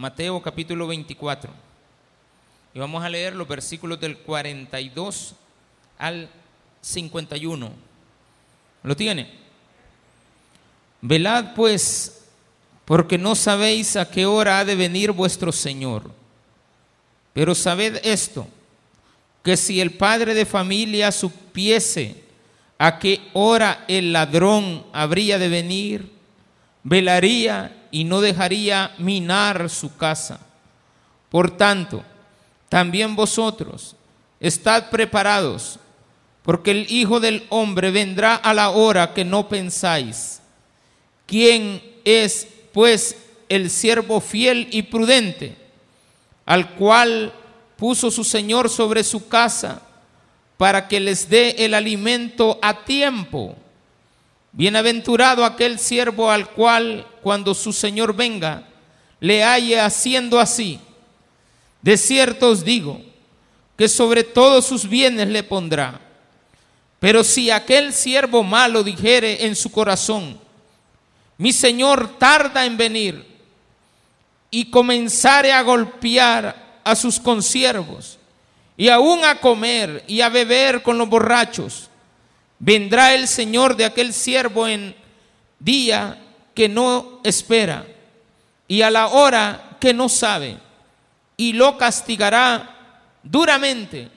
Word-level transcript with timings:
Mateo 0.00 0.40
capítulo 0.40 0.86
24. 0.86 1.50
Y 2.72 2.78
vamos 2.78 3.02
a 3.02 3.08
leer 3.08 3.34
los 3.34 3.48
versículos 3.48 3.98
del 3.98 4.16
42 4.16 5.34
al 5.98 6.30
51. 6.80 7.72
¿Lo 8.84 8.94
tiene? 8.94 9.28
Velad 11.00 11.52
pues, 11.56 12.26
porque 12.84 13.18
no 13.18 13.34
sabéis 13.34 13.96
a 13.96 14.08
qué 14.08 14.24
hora 14.24 14.60
ha 14.60 14.64
de 14.64 14.76
venir 14.76 15.10
vuestro 15.10 15.50
Señor. 15.50 16.12
Pero 17.32 17.56
sabed 17.56 18.00
esto, 18.04 18.46
que 19.42 19.56
si 19.56 19.80
el 19.80 19.90
padre 19.90 20.32
de 20.34 20.46
familia 20.46 21.10
supiese 21.10 22.22
a 22.78 23.00
qué 23.00 23.20
hora 23.32 23.84
el 23.88 24.12
ladrón 24.12 24.86
habría 24.92 25.40
de 25.40 25.48
venir, 25.48 26.12
velaría 26.84 27.77
y 27.90 28.04
no 28.04 28.20
dejaría 28.20 28.94
minar 28.98 29.70
su 29.70 29.96
casa. 29.96 30.40
Por 31.30 31.56
tanto, 31.56 32.02
también 32.68 33.16
vosotros 33.16 33.96
estad 34.40 34.90
preparados, 34.90 35.78
porque 36.42 36.70
el 36.70 36.90
Hijo 36.90 37.20
del 37.20 37.46
Hombre 37.50 37.90
vendrá 37.90 38.34
a 38.34 38.54
la 38.54 38.70
hora 38.70 39.12
que 39.12 39.24
no 39.24 39.48
pensáis. 39.48 40.40
¿Quién 41.26 41.82
es, 42.04 42.48
pues, 42.72 43.16
el 43.48 43.70
siervo 43.70 44.20
fiel 44.20 44.68
y 44.70 44.82
prudente, 44.82 45.56
al 46.46 46.74
cual 46.74 47.32
puso 47.76 48.10
su 48.10 48.24
Señor 48.24 48.70
sobre 48.70 49.04
su 49.04 49.28
casa 49.28 49.82
para 50.56 50.88
que 50.88 51.00
les 51.00 51.28
dé 51.28 51.56
el 51.58 51.74
alimento 51.74 52.58
a 52.62 52.84
tiempo? 52.84 53.56
Bienaventurado 54.58 55.44
aquel 55.44 55.78
siervo 55.78 56.32
al 56.32 56.50
cual 56.50 57.06
cuando 57.22 57.54
su 57.54 57.72
Señor 57.72 58.16
venga 58.16 58.66
le 59.20 59.44
halle 59.44 59.78
haciendo 59.78 60.40
así. 60.40 60.80
De 61.80 61.96
cierto 61.96 62.48
os 62.48 62.64
digo 62.64 63.00
que 63.76 63.86
sobre 63.86 64.24
todos 64.24 64.66
sus 64.66 64.88
bienes 64.88 65.28
le 65.28 65.44
pondrá. 65.44 66.00
Pero 66.98 67.22
si 67.22 67.52
aquel 67.52 67.92
siervo 67.92 68.42
malo 68.42 68.82
dijere 68.82 69.46
en 69.46 69.54
su 69.54 69.70
corazón, 69.70 70.40
mi 71.36 71.52
Señor 71.52 72.18
tarda 72.18 72.66
en 72.66 72.76
venir, 72.76 73.24
y 74.50 74.64
comenzare 74.70 75.52
a 75.52 75.62
golpear 75.62 76.80
a 76.82 76.96
sus 76.96 77.20
consiervos, 77.20 78.18
y 78.76 78.88
aún 78.88 79.24
a 79.24 79.36
comer 79.36 80.02
y 80.08 80.20
a 80.20 80.28
beber 80.28 80.82
con 80.82 80.98
los 80.98 81.08
borrachos, 81.08 81.88
vendrá 82.58 83.14
el 83.14 83.28
Señor 83.28 83.76
de 83.76 83.84
aquel 83.84 84.12
siervo 84.12 84.66
en 84.66 84.94
día 85.58 86.18
que 86.54 86.68
no 86.68 87.20
espera 87.24 87.86
y 88.66 88.82
a 88.82 88.90
la 88.90 89.08
hora 89.08 89.76
que 89.80 89.94
no 89.94 90.08
sabe, 90.08 90.58
y 91.36 91.52
lo 91.52 91.78
castigará 91.78 93.14
duramente 93.22 94.10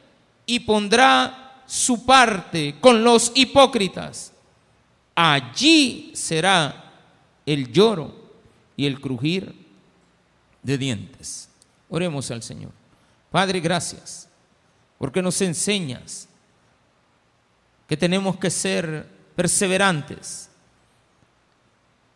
y 0.46 0.60
pondrá 0.60 1.64
su 1.66 2.06
parte 2.06 2.76
con 2.82 3.04
los 3.04 3.32
hipócritas. 3.36 4.34
Allí 5.16 6.12
será 6.16 6.92
el 7.46 7.72
lloro 7.72 8.14
y 8.76 8.86
el 8.86 9.00
crujir 9.00 9.56
de 10.64 10.78
dientes. 10.78 11.48
Oremos 11.90 12.32
al 12.32 12.44
Señor. 12.44 12.72
Padre, 13.30 13.60
gracias, 13.60 14.28
porque 14.98 15.22
nos 15.22 15.40
enseñas 15.42 16.28
que 17.92 17.98
tenemos 17.98 18.38
que 18.38 18.50
ser 18.50 19.06
perseverantes. 19.36 20.50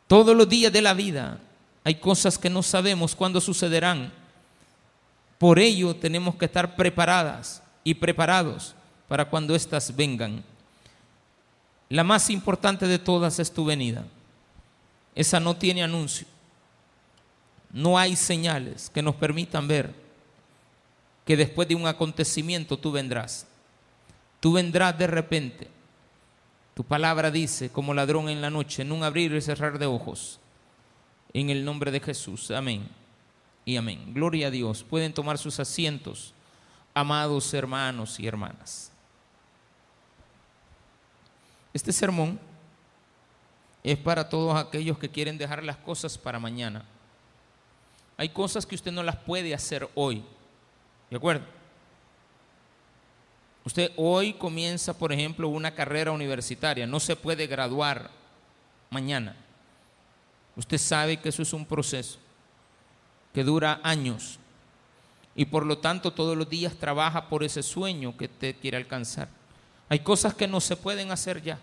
Todos 0.08 0.34
los 0.34 0.48
días 0.48 0.72
de 0.72 0.82
la 0.82 0.94
vida 0.94 1.38
hay 1.84 1.96
cosas 1.96 2.38
que 2.38 2.50
no 2.50 2.64
sabemos 2.64 3.14
cuándo 3.14 3.42
sucederán. 3.42 4.14
Por 5.38 5.60
ello 5.60 5.94
tenemos 5.94 6.36
que 6.36 6.46
estar 6.46 6.78
preparadas 6.78 7.62
y 7.84 7.94
preparados 7.94 8.74
para 9.10 9.26
cuando 9.26 9.54
éstas 9.54 9.94
vengan. 9.94 10.46
La 11.90 12.06
más 12.06 12.30
importante 12.30 12.88
de 12.88 12.98
todas 12.98 13.38
es 13.40 13.52
tu 13.52 13.66
venida. 13.66 14.06
Esa 15.14 15.42
no 15.42 15.58
tiene 15.58 15.84
anuncio. 15.84 16.26
No 17.74 17.98
hay 17.98 18.16
señales 18.16 18.90
que 18.90 19.02
nos 19.02 19.16
permitan 19.16 19.68
ver 19.68 19.94
que 21.26 21.36
después 21.36 21.68
de 21.68 21.76
un 21.76 21.86
acontecimiento 21.86 22.80
tú 22.80 22.94
vendrás. 22.94 23.46
Tú 24.46 24.54
vendrás 24.54 24.96
de 24.96 25.08
repente. 25.08 25.68
Tu 26.76 26.84
palabra 26.84 27.32
dice, 27.32 27.72
como 27.72 27.96
ladrón 27.96 28.30
en 28.30 28.44
la 28.44 28.52
noche, 28.52 28.84
en 28.84 28.92
un 28.92 29.04
abrir 29.04 29.34
y 29.34 29.42
cerrar 29.42 29.80
de 29.80 29.88
ojos. 29.88 30.40
En 31.34 31.50
el 31.50 31.66
nombre 31.66 31.90
de 31.90 32.00
Jesús. 32.00 32.52
Amén. 32.52 32.88
Y 33.66 33.76
amén. 33.76 34.14
Gloria 34.14 34.46
a 34.46 34.52
Dios. 34.52 34.84
Pueden 34.84 35.16
tomar 35.16 35.40
sus 35.40 35.60
asientos, 35.60 36.32
amados 36.94 37.52
hermanos 37.56 38.20
y 38.20 38.28
hermanas. 38.28 38.92
Este 41.74 41.92
sermón 41.92 42.40
es 43.84 43.98
para 43.98 44.30
todos 44.30 44.56
aquellos 44.56 45.00
que 45.00 45.10
quieren 45.10 45.40
dejar 45.40 45.64
las 45.64 45.78
cosas 45.78 46.20
para 46.20 46.38
mañana. 46.38 46.86
Hay 48.16 48.30
cosas 48.30 48.64
que 48.64 48.76
usted 48.76 48.92
no 48.92 49.02
las 49.02 49.16
puede 49.16 49.56
hacer 49.56 49.90
hoy. 49.96 50.24
¿De 51.10 51.18
acuerdo? 51.18 51.55
Usted 53.66 53.92
hoy 53.98 54.34
comienza, 54.34 54.98
por 54.98 55.12
ejemplo, 55.12 55.48
una 55.48 55.74
carrera 55.74 56.12
universitaria, 56.12 56.86
no 56.86 57.00
se 57.00 57.16
puede 57.16 57.48
graduar 57.48 58.12
mañana. 58.92 59.36
Usted 60.56 60.78
sabe 60.78 61.18
que 61.18 61.30
eso 61.30 61.42
es 61.42 61.52
un 61.52 61.66
proceso 61.66 62.20
que 63.34 63.44
dura 63.44 63.82
años 63.84 64.40
y 65.36 65.46
por 65.46 65.66
lo 65.66 65.80
tanto 65.80 66.14
todos 66.14 66.38
los 66.38 66.48
días 66.48 66.76
trabaja 66.76 67.28
por 67.28 67.44
ese 67.44 67.62
sueño 67.62 68.16
que 68.16 68.26
usted 68.26 68.56
quiere 68.62 68.78
alcanzar. 68.78 69.28
Hay 69.90 70.00
cosas 70.00 70.34
que 70.34 70.48
no 70.48 70.62
se 70.62 70.78
pueden 70.78 71.12
hacer 71.12 71.42
ya. 71.42 71.60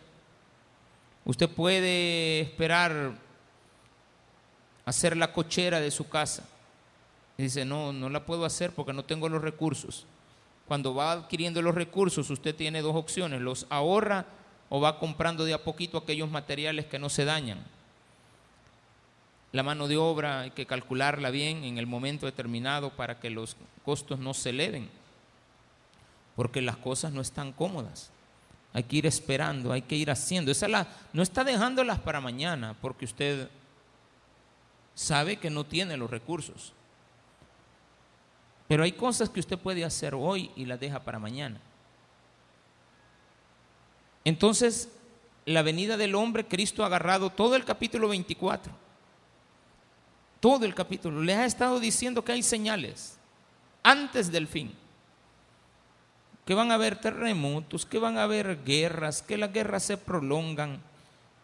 Usted 1.25 1.49
puede 1.49 2.41
esperar 2.41 3.13
hacer 4.85 5.17
la 5.17 5.33
cochera 5.33 5.81
de 5.81 5.91
su 5.91 6.09
casa. 6.09 6.45
Y 7.39 7.45
dice, 7.45 7.65
no, 7.65 7.93
no 7.93 8.11
la 8.11 8.27
puedo 8.27 8.45
hacer 8.45 8.73
porque 8.73 8.93
no 8.93 9.05
tengo 9.05 9.29
los 9.29 9.41
recursos. 9.41 10.05
Cuando 10.73 10.95
va 10.95 11.13
adquiriendo 11.13 11.61
los 11.61 11.75
recursos, 11.75 12.31
usted 12.31 12.55
tiene 12.55 12.81
dos 12.81 12.97
opciones, 12.97 13.43
los 13.43 13.67
ahorra 13.69 14.25
o 14.71 14.81
va 14.81 14.99
comprando 14.99 15.45
de 15.45 15.53
a 15.53 15.63
poquito 15.63 15.99
aquellos 15.99 16.31
materiales 16.31 16.87
que 16.87 16.99
no 16.99 17.11
se 17.11 17.27
dañan. 17.27 17.63
La 19.53 19.63
mano 19.63 19.87
de 19.87 19.99
obra 19.99 20.41
hay 20.41 20.53
que 20.53 20.65
calcularla 20.65 21.29
bien 21.29 21.65
en 21.65 21.77
el 21.77 21.87
momento 21.87 22.25
determinado 22.25 22.89
para 22.89 23.21
que 23.21 23.29
los 23.29 23.55
costos 23.85 24.19
no 24.19 24.33
se 24.33 24.49
eleven, 24.49 24.89
porque 26.37 26.63
las 26.63 26.79
cosas 26.79 27.13
no 27.13 27.21
están 27.21 27.53
cómodas. 27.53 28.11
Hay 28.73 28.85
que 28.85 28.97
ir 28.97 29.05
esperando, 29.05 29.73
hay 29.73 29.83
que 29.83 29.97
ir 29.97 30.11
haciendo. 30.11 30.51
Esa 30.51 30.69
la, 30.69 30.89
no 31.13 31.23
está 31.23 31.45
dejándolas 31.45 31.99
para 31.99 32.23
mañana, 32.23 32.75
porque 32.81 33.05
usted 33.05 33.51
sabe 34.95 35.37
que 35.37 35.51
no 35.51 35.65
tiene 35.65 35.99
los 35.99 36.11
recursos. 36.11 36.73
Pero 38.73 38.85
hay 38.85 38.93
cosas 38.93 39.29
que 39.29 39.39
usted 39.39 39.59
puede 39.59 39.85
hacer 39.85 40.15
hoy 40.15 40.51
y 40.57 40.65
las 40.65 40.81
deja 40.81 41.01
para 41.01 41.19
mañana. 41.19 41.61
Entonces, 44.25 44.89
la 45.45 45.61
venida 45.61 45.99
del 45.99 46.15
hombre, 46.15 46.47
Cristo 46.47 46.83
ha 46.83 46.87
agarrado 46.87 47.29
todo 47.29 47.55
el 47.55 47.67
capítulo 47.67 48.09
24. 48.09 48.73
Todo 50.41 50.65
el 50.65 50.75
capítulo. 50.75 51.21
Le 51.23 51.35
ha 51.35 51.45
estado 51.45 51.81
diciendo 51.81 52.25
que 52.25 52.33
hay 52.33 52.43
señales 52.43 53.19
antes 53.83 54.33
del 54.33 54.49
fin. 54.49 54.73
Que 56.47 56.55
van 56.55 56.71
a 56.71 56.77
haber 56.77 56.99
terremotos, 56.99 57.85
que 57.85 57.99
van 57.99 58.17
a 58.17 58.23
haber 58.23 58.65
guerras, 58.65 59.21
que 59.21 59.37
las 59.37 59.53
guerras 59.53 59.83
se 59.83 59.99
prolongan, 59.99 60.81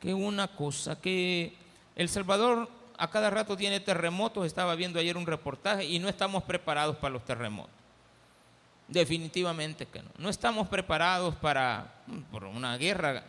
que 0.01 0.15
una 0.15 0.49
cosa, 0.49 0.99
que 0.99 1.53
El 1.95 2.09
Salvador 2.09 2.71
a 2.99 3.09
cada 3.09 3.31
rato 3.31 3.57
tiene 3.57 3.81
terremotos, 3.81 4.45
estaba 4.45 4.75
viendo 4.75 4.99
ayer 4.99 5.17
un 5.17 5.27
reportaje 5.27 5.85
y 5.85 5.99
no 5.99 6.09
estamos 6.09 6.43
preparados 6.43 6.97
para 6.97 7.13
los 7.13 7.25
terremotos. 7.25 7.73
Definitivamente 8.89 9.87
que 9.87 10.03
no. 10.03 10.11
No 10.19 10.29
estamos 10.29 10.67
preparados 10.69 11.35
para 11.37 11.95
por 12.33 12.45
una 12.45 12.77
guerra. 12.77 13.23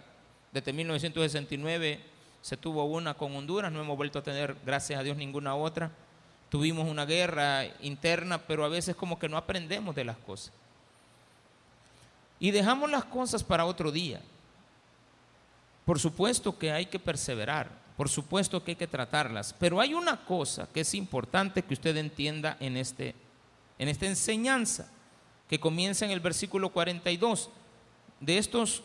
Desde 0.52 0.74
1969 0.74 2.00
se 2.42 2.58
tuvo 2.58 2.86
una 2.86 3.14
con 3.14 3.36
Honduras, 3.36 3.72
no 3.72 3.82
hemos 3.82 3.96
vuelto 3.96 4.20
a 4.20 4.24
tener, 4.24 4.56
gracias 4.66 5.00
a 5.00 5.04
Dios, 5.04 5.18
ninguna 5.18 5.56
otra. 5.56 5.92
Tuvimos 6.50 6.90
una 6.90 7.06
guerra 7.06 7.66
interna, 7.82 8.40
pero 8.40 8.66
a 8.66 8.70
veces 8.70 8.96
como 8.96 9.20
que 9.20 9.30
no 9.30 9.38
aprendemos 9.38 9.94
de 9.94 10.06
las 10.06 10.18
cosas. 10.18 10.52
Y 12.40 12.52
dejamos 12.52 12.90
las 12.90 13.04
cosas 13.04 13.44
para 13.44 13.66
otro 13.66 13.92
día. 13.92 14.22
Por 15.86 16.00
supuesto 16.00 16.58
que 16.58 16.72
hay 16.72 16.86
que 16.86 17.00
perseverar, 17.00 17.70
por 18.00 18.08
supuesto 18.08 18.64
que 18.64 18.72
hay 18.72 18.76
que 18.78 18.88
tratarlas, 18.88 19.54
pero 19.60 19.82
hay 19.82 19.94
una 19.94 20.24
cosa 20.24 20.70
que 20.74 20.80
es 20.80 20.94
importante 20.94 21.64
que 21.64 21.74
usted 21.74 21.98
entienda 21.98 22.56
en, 22.62 22.78
este, 22.78 23.14
en 23.78 23.90
esta 23.90 24.06
enseñanza 24.06 24.90
que 25.50 25.60
comienza 25.60 26.06
en 26.06 26.12
el 26.12 26.22
versículo 26.22 26.70
42. 26.70 27.50
De 28.22 28.38
estos 28.38 28.84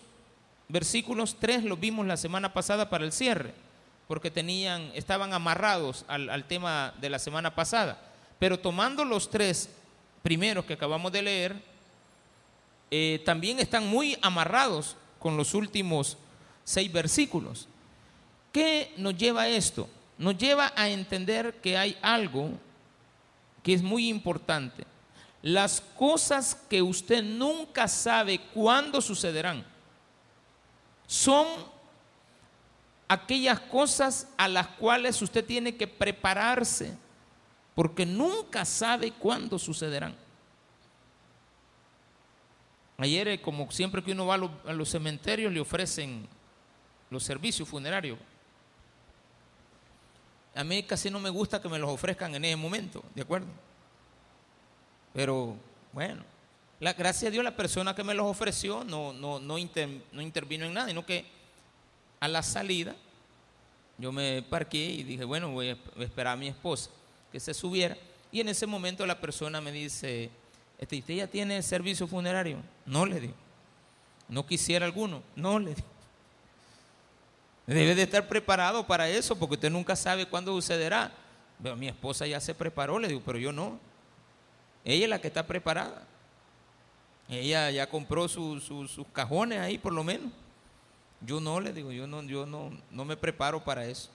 versículos, 0.69 1.37
tres 1.39 1.63
los 1.63 1.79
vimos 1.79 2.05
la 2.09 2.17
semana 2.17 2.53
pasada 2.53 2.91
para 2.91 3.05
el 3.05 3.13
cierre, 3.13 3.55
porque 4.09 4.33
tenían, 4.33 4.91
estaban 4.95 5.33
amarrados 5.33 6.05
al, 6.09 6.45
tema 6.49 6.93
de 7.01 7.09
la 7.09 7.21
semana 7.21 7.55
pasada. 7.55 8.03
Pero 8.41 8.59
tomando 8.59 9.05
los 9.05 9.31
tres 9.31 9.71
primeros 10.25 10.65
que 10.65 10.73
acabamos 10.73 11.13
de 11.13 11.23
leer, 11.23 11.63
eh, 12.91 13.23
también 13.25 13.61
están 13.61 13.87
muy 13.87 14.19
amarrados 14.23 14.97
con 15.21 15.37
los 15.37 15.55
últimos 15.55 16.19
seis 16.65 16.93
versículos. 16.93 17.69
¿Qué 18.55 18.95
nos 18.99 19.17
lleva 19.17 19.43
a 19.43 19.49
esto? 19.49 19.89
Nos 20.17 20.39
lleva 20.39 20.73
a 20.77 20.89
entender 20.89 21.61
que 21.61 21.77
hay 21.77 21.99
algo 22.01 22.51
que 23.65 23.75
es 23.75 23.83
muy 23.83 24.09
importante. 24.09 24.85
Las 25.43 25.81
cosas 25.81 26.55
que 26.71 26.81
usted 26.81 27.25
nunca 27.25 27.89
sabe 27.89 28.39
cuándo 28.55 29.01
sucederán 29.01 29.67
son 31.09 31.49
aquellas 33.09 33.59
cosas 33.59 34.29
a 34.37 34.47
las 34.47 34.69
cuales 34.69 35.21
usted 35.21 35.45
tiene 35.45 35.75
que 35.75 35.89
prepararse, 35.89 36.97
porque 37.75 38.07
nunca 38.07 38.65
sabe 38.65 39.11
cuándo 39.11 39.59
sucederán. 39.59 40.15
Ayer, 42.99 43.27
eh, 43.27 43.43
como 43.43 43.69
siempre 43.73 44.01
que 44.01 44.13
uno 44.13 44.27
va 44.27 44.35
a 44.35 44.73
los, 44.73 44.89
cementerios, 44.89 45.53
le 45.53 45.59
ofrecen 45.59 46.29
los 47.11 47.25
servicios 47.25 47.69
funerarios. 47.69 48.17
A 50.55 50.65
mí 50.65 50.83
casi 50.83 51.11
no 51.11 51.19
me 51.21 51.31
gusta 51.31 51.61
que 51.61 51.69
me 51.69 51.79
los 51.79 51.91
ofrezcan 51.91 52.35
en 52.35 52.45
ese 52.45 52.57
momento, 52.57 53.03
¿de 53.15 53.23
acuerdo? 53.23 53.49
Pero 55.13 55.57
bueno, 55.93 56.23
la, 56.81 56.93
gracias 56.93 57.29
a 57.29 57.31
Dios 57.31 57.45
la 57.45 57.57
persona 57.57 57.95
que 57.95 58.05
me 58.05 58.15
los 58.15 58.27
ofreció 58.27 58.85
no, 58.85 59.13
no, 59.13 59.41
no, 59.41 59.57
no 60.13 60.23
intervino 60.23 60.67
en 60.67 60.75
nada, 60.75 60.89
sino 60.89 61.05
que 61.05 61.25
a 62.21 62.29
la 62.29 62.43
salida 62.43 62.95
yo 63.99 64.13
me 64.13 64.43
parqué 64.43 64.85
y 64.85 65.03
dije, 65.03 65.25
bueno, 65.25 65.51
voy 65.51 65.71
a 65.71 66.03
esperar 66.03 66.35
a 66.35 66.37
mi 66.37 66.49
esposa 66.49 66.91
que 67.31 67.39
se 67.39 67.55
subiera. 67.55 67.97
Y 68.33 68.41
en 68.41 68.49
ese 68.49 68.67
momento 68.67 69.07
la 69.07 69.21
persona 69.21 69.61
me 69.61 69.71
dice, 69.71 70.31
este, 70.79 70.99
¿usted 70.99 71.15
ya 71.15 71.27
tiene 71.27 71.63
servicio 71.63 72.07
funerario? 72.07 72.59
No 72.87 73.07
le 73.07 73.21
digo. 73.21 73.35
¿No 74.29 74.47
quisiera 74.47 74.87
alguno? 74.87 75.23
No 75.37 75.59
le 75.59 75.75
digo. 75.75 75.94
Debe 77.67 77.95
de 77.95 78.03
estar 78.03 78.29
preparado 78.29 78.87
para 78.87 79.09
eso 79.09 79.37
porque 79.37 79.55
usted 79.55 79.71
nunca 79.71 79.97
sabe 79.97 80.27
cuándo 80.27 80.53
sucederá. 80.53 81.13
Pero 81.63 81.77
mi 81.77 81.89
esposa 81.89 82.27
ya 82.27 82.41
se 82.41 82.55
preparó, 82.55 82.99
le 82.99 83.09
digo, 83.09 83.23
pero 83.25 83.39
yo 83.39 83.53
no. 83.53 83.79
Ella 84.85 85.05
es 85.05 85.11
la 85.11 85.21
que 85.21 85.29
está 85.29 85.47
preparada. 85.47 86.07
Ella 87.29 87.71
ya 87.71 87.89
compró 87.89 88.29
sus 88.29 89.07
cajones 89.13 89.61
ahí 89.61 89.79
por 89.79 89.93
lo 89.93 90.05
menos. 90.05 90.31
Yo 91.21 91.41
no 91.41 91.59
le 91.61 91.73
digo, 91.73 91.91
yo 91.91 92.07
no, 92.07 92.23
yo 92.23 92.45
no, 92.45 92.71
no 92.91 93.05
me 93.05 93.17
preparo 93.17 93.65
para 93.65 93.87
eso. 93.87 94.11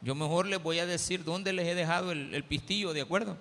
Yo 0.00 0.14
mejor 0.14 0.46
les 0.46 0.60
voy 0.60 0.80
a 0.80 0.86
decir 0.86 1.22
dónde 1.22 1.52
les 1.52 1.68
he 1.68 1.74
dejado 1.74 2.10
el 2.10 2.44
pistillo, 2.44 2.92
¿de 2.92 3.02
acuerdo? 3.02 3.36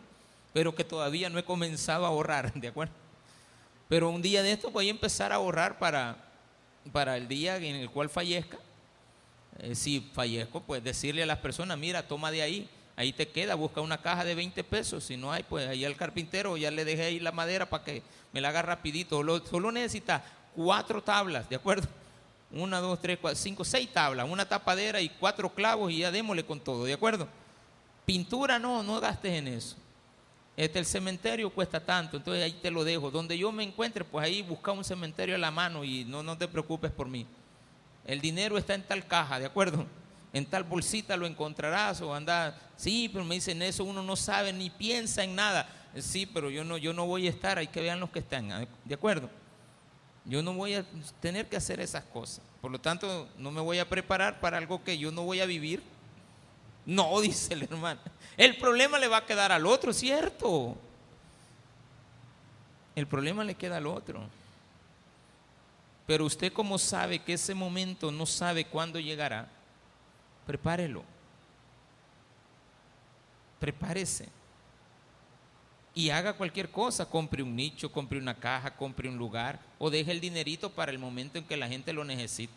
pero 0.54 0.74
que 0.74 0.84
todavía 0.84 1.30
no 1.30 1.40
he 1.40 1.44
comenzado 1.44 2.06
a 2.06 2.10
ahorrar, 2.10 2.54
¿de 2.56 2.68
acuerdo? 2.68 2.94
Pero 3.88 4.10
un 4.10 4.22
día 4.22 4.44
de 4.44 4.52
esto 4.52 4.70
voy 4.72 4.88
a 4.88 4.92
empezar 4.92 5.32
a 5.32 5.36
ahorrar 5.36 5.80
para, 5.80 6.18
para 6.92 7.18
el 7.18 7.28
día 7.28 7.58
en 7.58 7.76
el 7.76 7.90
cual 7.90 8.10
fallezca. 8.10 8.58
Eh, 9.58 9.76
si 9.76 10.00
fallezco, 10.14 10.62
pues 10.62 10.84
decirle 10.84 11.24
a 11.24 11.26
las 11.26 11.40
personas, 11.40 11.78
mira, 11.78 12.08
toma 12.08 12.32
de 12.32 12.42
ahí, 12.42 12.70
ahí 12.96 13.12
te 13.12 13.28
queda, 13.28 13.56
busca 13.56 13.82
una 13.82 13.98
caja 13.98 14.24
de 14.24 14.36
20 14.36 14.64
pesos, 14.64 15.04
si 15.04 15.18
no 15.18 15.32
hay, 15.32 15.44
pues 15.44 15.68
ahí 15.68 15.84
al 15.84 15.96
carpintero 15.96 16.56
ya 16.56 16.72
le 16.72 16.86
dejé 16.86 17.06
ahí 17.06 17.20
la 17.20 17.32
madera 17.32 17.70
para 17.70 17.84
que 17.84 18.04
me 18.32 18.42
la 18.42 18.50
haga 18.50 18.62
rapidito, 18.62 19.18
solo, 19.18 19.46
solo 19.46 19.72
necesita 19.72 20.24
cuatro 20.56 21.02
tablas, 21.02 21.50
¿de 21.50 21.56
acuerdo? 21.56 21.88
Una, 22.52 22.80
dos, 22.80 23.00
tres, 23.02 23.18
cuatro, 23.22 23.38
cinco, 23.38 23.66
seis 23.66 23.92
tablas, 23.92 24.28
una 24.30 24.48
tapadera 24.48 25.02
y 25.02 25.10
cuatro 25.10 25.54
clavos 25.54 25.92
y 25.92 26.00
ya 26.00 26.12
démosle 26.12 26.46
con 26.46 26.60
todo, 26.60 26.86
¿de 26.86 26.94
acuerdo? 26.94 27.28
Pintura 28.06 28.58
no, 28.58 28.82
no 28.82 29.00
gastes 29.00 29.34
en 29.34 29.48
eso 29.50 29.76
este, 30.60 30.78
el 30.78 30.86
cementerio 30.86 31.50
cuesta 31.50 31.80
tanto, 31.80 32.18
entonces 32.18 32.44
ahí 32.44 32.52
te 32.52 32.70
lo 32.70 32.84
dejo. 32.84 33.10
Donde 33.10 33.38
yo 33.38 33.50
me 33.50 33.64
encuentre, 33.64 34.04
pues 34.04 34.26
ahí 34.26 34.42
busca 34.42 34.74
un 34.74 34.84
cementerio 34.84 35.36
a 35.36 35.38
la 35.38 35.52
mano 35.52 35.86
y 35.86 36.04
no, 36.04 36.22
no 36.22 36.38
te 36.38 36.50
preocupes 36.50 36.92
por 36.92 37.08
mí. 37.08 37.26
El 38.06 38.22
dinero 38.22 38.58
está 38.58 38.74
en 38.74 38.84
tal 38.84 39.06
caja, 39.06 39.40
¿de 39.40 39.46
acuerdo? 39.46 39.86
En 40.34 40.46
tal 40.46 40.64
bolsita 40.64 41.18
lo 41.18 41.26
encontrarás 41.26 42.02
o 42.02 42.14
anda, 42.14 42.58
sí, 42.76 43.10
pero 43.12 43.26
me 43.26 43.36
dicen 43.36 43.62
eso, 43.62 43.84
uno 43.84 44.04
no 44.04 44.16
sabe 44.16 44.54
ni 44.54 44.70
piensa 44.70 45.24
en 45.24 45.36
nada. 45.36 45.68
Sí, 45.98 46.26
pero 46.26 46.50
yo 46.50 46.64
no, 46.64 46.78
yo 46.78 46.94
no 46.94 47.08
voy 47.08 47.28
a 47.28 47.30
estar, 47.30 47.58
hay 47.58 47.68
que 47.68 47.82
vean 47.82 48.00
los 48.00 48.12
que 48.12 48.20
están, 48.20 48.68
¿de 48.86 48.94
acuerdo? 48.94 49.30
Yo 50.26 50.44
no 50.44 50.54
voy 50.54 50.76
a 50.76 50.86
tener 51.20 51.48
que 51.48 51.58
hacer 51.58 51.80
esas 51.80 52.04
cosas. 52.04 52.44
Por 52.62 52.72
lo 52.72 52.80
tanto, 52.80 53.28
no 53.38 53.52
me 53.52 53.62
voy 53.62 53.80
a 53.80 53.90
preparar 53.90 54.40
para 54.40 54.58
algo 54.58 54.84
que 54.84 54.98
yo 54.98 55.12
no 55.12 55.24
voy 55.24 55.40
a 55.40 55.46
vivir. 55.46 55.82
No, 56.86 57.20
dice 57.22 57.54
el 57.54 57.64
hermano. 57.64 58.00
El 58.38 58.58
problema 58.58 59.00
le 59.00 59.08
va 59.08 59.18
a 59.18 59.26
quedar 59.26 59.52
al 59.52 59.66
otro, 59.66 59.92
¿cierto? 59.94 60.78
El 62.96 63.08
problema 63.08 63.44
le 63.44 63.56
queda 63.56 63.78
al 63.78 63.88
otro. 63.88 64.22
Pero 66.10 66.26
usted 66.26 66.52
como 66.52 66.80
sabe 66.80 67.20
que 67.20 67.34
ese 67.34 67.54
momento 67.54 68.12
no 68.12 68.26
sabe 68.26 68.66
cuándo 68.66 69.00
llegará, 69.00 69.48
prepárelo. 70.48 71.04
Prepárese. 73.60 74.28
Y 75.94 76.10
haga 76.10 76.34
cualquier 76.34 76.72
cosa, 76.72 77.08
compre 77.08 77.44
un 77.44 77.56
nicho, 77.56 77.92
compre 77.92 78.18
una 78.18 78.34
caja, 78.34 78.76
compre 78.76 79.08
un 79.08 79.20
lugar 79.20 79.60
o 79.78 79.92
deje 79.92 80.10
el 80.10 80.20
dinerito 80.20 80.72
para 80.72 80.92
el 80.92 80.98
momento 80.98 81.38
en 81.38 81.44
que 81.44 81.56
la 81.56 81.68
gente 81.68 81.94
lo 81.94 82.04
necesite 82.04 82.54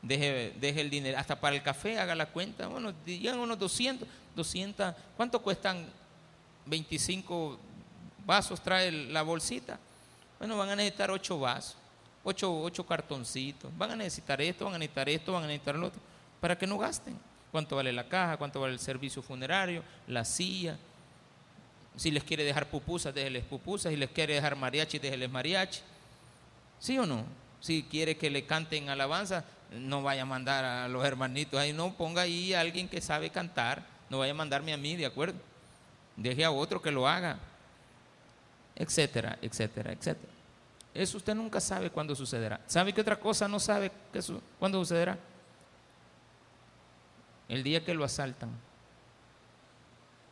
deje, 0.00 0.54
deje 0.58 0.80
el 0.80 0.88
dinero, 0.88 1.18
hasta 1.18 1.38
para 1.38 1.56
el 1.56 1.62
café 1.62 1.98
haga 1.98 2.14
la 2.14 2.24
cuenta, 2.24 2.68
bueno, 2.68 2.94
digan 3.04 3.38
unos 3.38 3.58
200, 3.58 4.08
200, 4.34 4.94
¿cuánto 5.14 5.42
cuestan 5.42 5.86
25 6.64 7.58
vasos 8.24 8.62
trae 8.62 8.90
la 8.90 9.20
bolsita? 9.20 9.78
Bueno, 10.38 10.56
van 10.56 10.70
a 10.70 10.76
necesitar 10.76 11.10
8 11.10 11.38
vasos, 11.38 11.76
8, 12.28 12.60
8 12.62 12.86
cartoncitos, 12.86 13.70
van 13.78 13.92
a 13.92 13.96
necesitar 13.96 14.40
esto, 14.40 14.64
van 14.64 14.74
a 14.74 14.78
necesitar 14.78 15.08
esto, 15.08 15.32
van 15.32 15.44
a 15.44 15.46
necesitar 15.46 15.76
lo 15.76 15.86
otro, 15.86 16.00
para 16.40 16.58
que 16.58 16.66
no 16.66 16.76
gasten. 16.76 17.16
¿Cuánto 17.52 17.76
vale 17.76 17.92
la 17.92 18.08
caja? 18.08 18.36
¿Cuánto 18.36 18.60
vale 18.60 18.72
el 18.72 18.80
servicio 18.80 19.22
funerario? 19.22 19.84
La 20.08 20.24
silla. 20.24 20.76
Si 21.94 22.10
les 22.10 22.24
quiere 22.24 22.42
dejar 22.42 22.68
pupusas, 22.68 23.14
déjeles 23.14 23.44
pupusas. 23.44 23.92
Si 23.92 23.96
les 23.96 24.10
quiere 24.10 24.34
dejar 24.34 24.56
mariachi, 24.56 24.98
déjeles 24.98 25.30
mariachi. 25.30 25.80
¿Sí 26.80 26.98
o 26.98 27.06
no? 27.06 27.24
Si 27.60 27.84
quiere 27.84 28.16
que 28.16 28.28
le 28.28 28.44
canten 28.44 28.88
alabanza, 28.88 29.44
no 29.70 30.02
vaya 30.02 30.22
a 30.22 30.26
mandar 30.26 30.64
a 30.64 30.88
los 30.88 31.04
hermanitos 31.04 31.60
ahí, 31.60 31.72
no, 31.72 31.94
ponga 31.94 32.22
ahí 32.22 32.54
a 32.54 32.60
alguien 32.60 32.88
que 32.88 33.00
sabe 33.00 33.30
cantar, 33.30 33.86
no 34.10 34.18
vaya 34.18 34.32
a 34.32 34.34
mandarme 34.36 34.72
a 34.72 34.76
mí, 34.76 34.96
¿de 34.96 35.06
acuerdo? 35.06 35.38
Deje 36.16 36.44
a 36.44 36.50
otro 36.50 36.82
que 36.82 36.90
lo 36.90 37.06
haga, 37.06 37.38
etcétera, 38.74 39.38
etcétera, 39.40 39.92
etcétera. 39.92 40.35
Eso 40.96 41.18
usted 41.18 41.34
nunca 41.34 41.60
sabe 41.60 41.90
cuándo 41.90 42.14
sucederá. 42.14 42.60
¿Sabe 42.66 42.92
qué 42.92 43.00
otra 43.00 43.18
cosa 43.18 43.46
no 43.46 43.60
sabe 43.60 43.92
cuándo 44.58 44.78
sucederá? 44.78 45.18
El 47.48 47.62
día 47.62 47.84
que 47.84 47.94
lo 47.94 48.04
asaltan, 48.04 48.50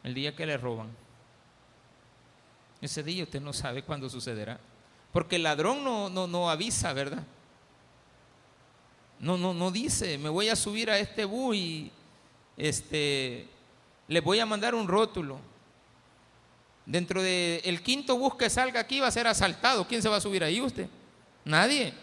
el 0.03 0.15
día 0.15 0.35
que 0.35 0.47
le 0.47 0.57
roban. 0.57 0.89
Ese 2.81 3.03
día 3.03 3.25
usted 3.25 3.41
no 3.41 3.53
sabe 3.53 3.83
cuándo 3.83 4.11
sucederá. 4.11 4.59
Porque 5.13 5.37
el 5.37 5.45
ladrón 5.45 5.85
no, 5.85 6.11
no, 6.11 6.27
no 6.27 6.51
avisa, 6.51 6.93
¿verdad? 6.93 7.23
No, 9.21 9.39
no, 9.39 9.55
no 9.55 9.71
dice, 9.71 10.19
me 10.19 10.29
voy 10.29 10.49
a 10.49 10.57
subir 10.57 10.91
a 10.91 10.99
este 10.99 11.25
bus 11.25 11.57
y 11.57 11.93
este, 12.57 13.49
le 14.09 14.21
voy 14.21 14.41
a 14.41 14.47
mandar 14.47 14.75
un 14.75 14.89
rótulo. 14.89 15.39
Dentro 16.87 17.23
del 17.23 17.83
quinto 17.83 18.17
bus 18.19 18.35
que 18.35 18.51
salga 18.51 18.81
aquí 18.81 19.01
va 19.01 19.07
a 19.07 19.13
ser 19.13 19.27
asaltado. 19.27 19.87
¿Quién 19.87 20.03
se 20.03 20.09
va 20.09 20.17
a 20.17 20.21
subir 20.21 20.45
ahí 20.45 20.61
usted? 20.61 20.89
Nadie. 21.45 21.95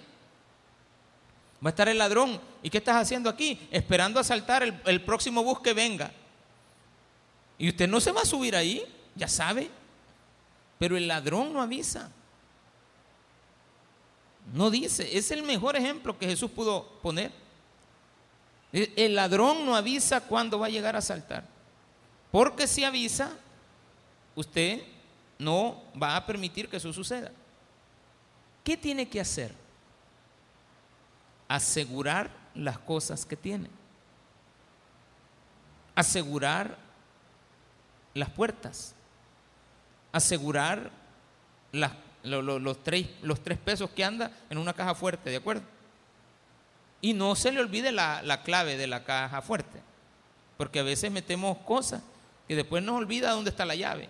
Va 1.63 1.69
a 1.69 1.71
estar 1.71 1.87
el 1.87 1.97
ladrón. 1.97 2.41
¿Y 2.63 2.69
qué 2.69 2.79
estás 2.79 2.95
haciendo 2.95 3.29
aquí? 3.29 3.59
Esperando 3.71 4.19
asaltar 4.19 4.63
el, 4.63 4.79
el 4.85 5.03
próximo 5.03 5.43
bus 5.43 5.59
que 5.59 5.73
venga. 5.73 6.11
Y 7.57 7.69
usted 7.69 7.87
no 7.87 8.01
se 8.01 8.11
va 8.11 8.21
a 8.21 8.25
subir 8.25 8.55
ahí, 8.55 8.83
ya 9.15 9.27
sabe. 9.27 9.69
Pero 10.79 10.97
el 10.97 11.07
ladrón 11.07 11.53
no 11.53 11.61
avisa. 11.61 12.11
No 14.53 14.71
dice, 14.71 15.15
es 15.15 15.29
el 15.29 15.43
mejor 15.43 15.75
ejemplo 15.75 16.17
que 16.17 16.25
Jesús 16.25 16.49
pudo 16.49 16.87
poner. 17.03 17.31
El 18.71 19.15
ladrón 19.15 19.65
no 19.65 19.75
avisa 19.75 20.21
cuándo 20.21 20.57
va 20.57 20.65
a 20.65 20.69
llegar 20.69 20.95
a 20.95 21.01
saltar. 21.01 21.45
Porque 22.31 22.67
si 22.67 22.83
avisa, 22.83 23.37
usted 24.35 24.81
no 25.39 25.81
va 26.01 26.15
a 26.15 26.25
permitir 26.25 26.69
que 26.69 26.77
eso 26.77 26.93
suceda. 26.93 27.31
¿Qué 28.63 28.77
tiene 28.77 29.07
que 29.09 29.19
hacer? 29.19 29.53
Asegurar 31.47 32.29
las 32.53 32.77
cosas 32.77 33.25
que 33.25 33.35
tiene. 33.35 33.69
Asegurar 35.95 36.77
las 38.13 38.29
puertas. 38.29 38.93
Asegurar 40.11 40.91
los, 41.71 42.83
tres, 42.83 43.07
los 43.21 43.41
tres 43.41 43.57
pesos 43.57 43.89
que 43.89 44.03
anda 44.03 44.31
en 44.49 44.57
una 44.57 44.73
caja 44.73 44.93
fuerte, 44.93 45.29
¿de 45.29 45.37
acuerdo? 45.37 45.63
Y 47.01 47.13
no 47.13 47.35
se 47.35 47.51
le 47.51 47.59
olvide 47.59 47.91
la, 47.91 48.21
la 48.21 48.43
clave 48.43 48.77
de 48.77 48.85
la 48.85 49.03
caja 49.03 49.41
fuerte, 49.41 49.81
porque 50.57 50.79
a 50.79 50.83
veces 50.83 51.11
metemos 51.11 51.57
cosas 51.59 52.03
que 52.47 52.55
después 52.55 52.83
nos 52.83 52.97
olvida 52.97 53.31
dónde 53.31 53.49
está 53.49 53.65
la 53.65 53.73
llave. 53.73 54.07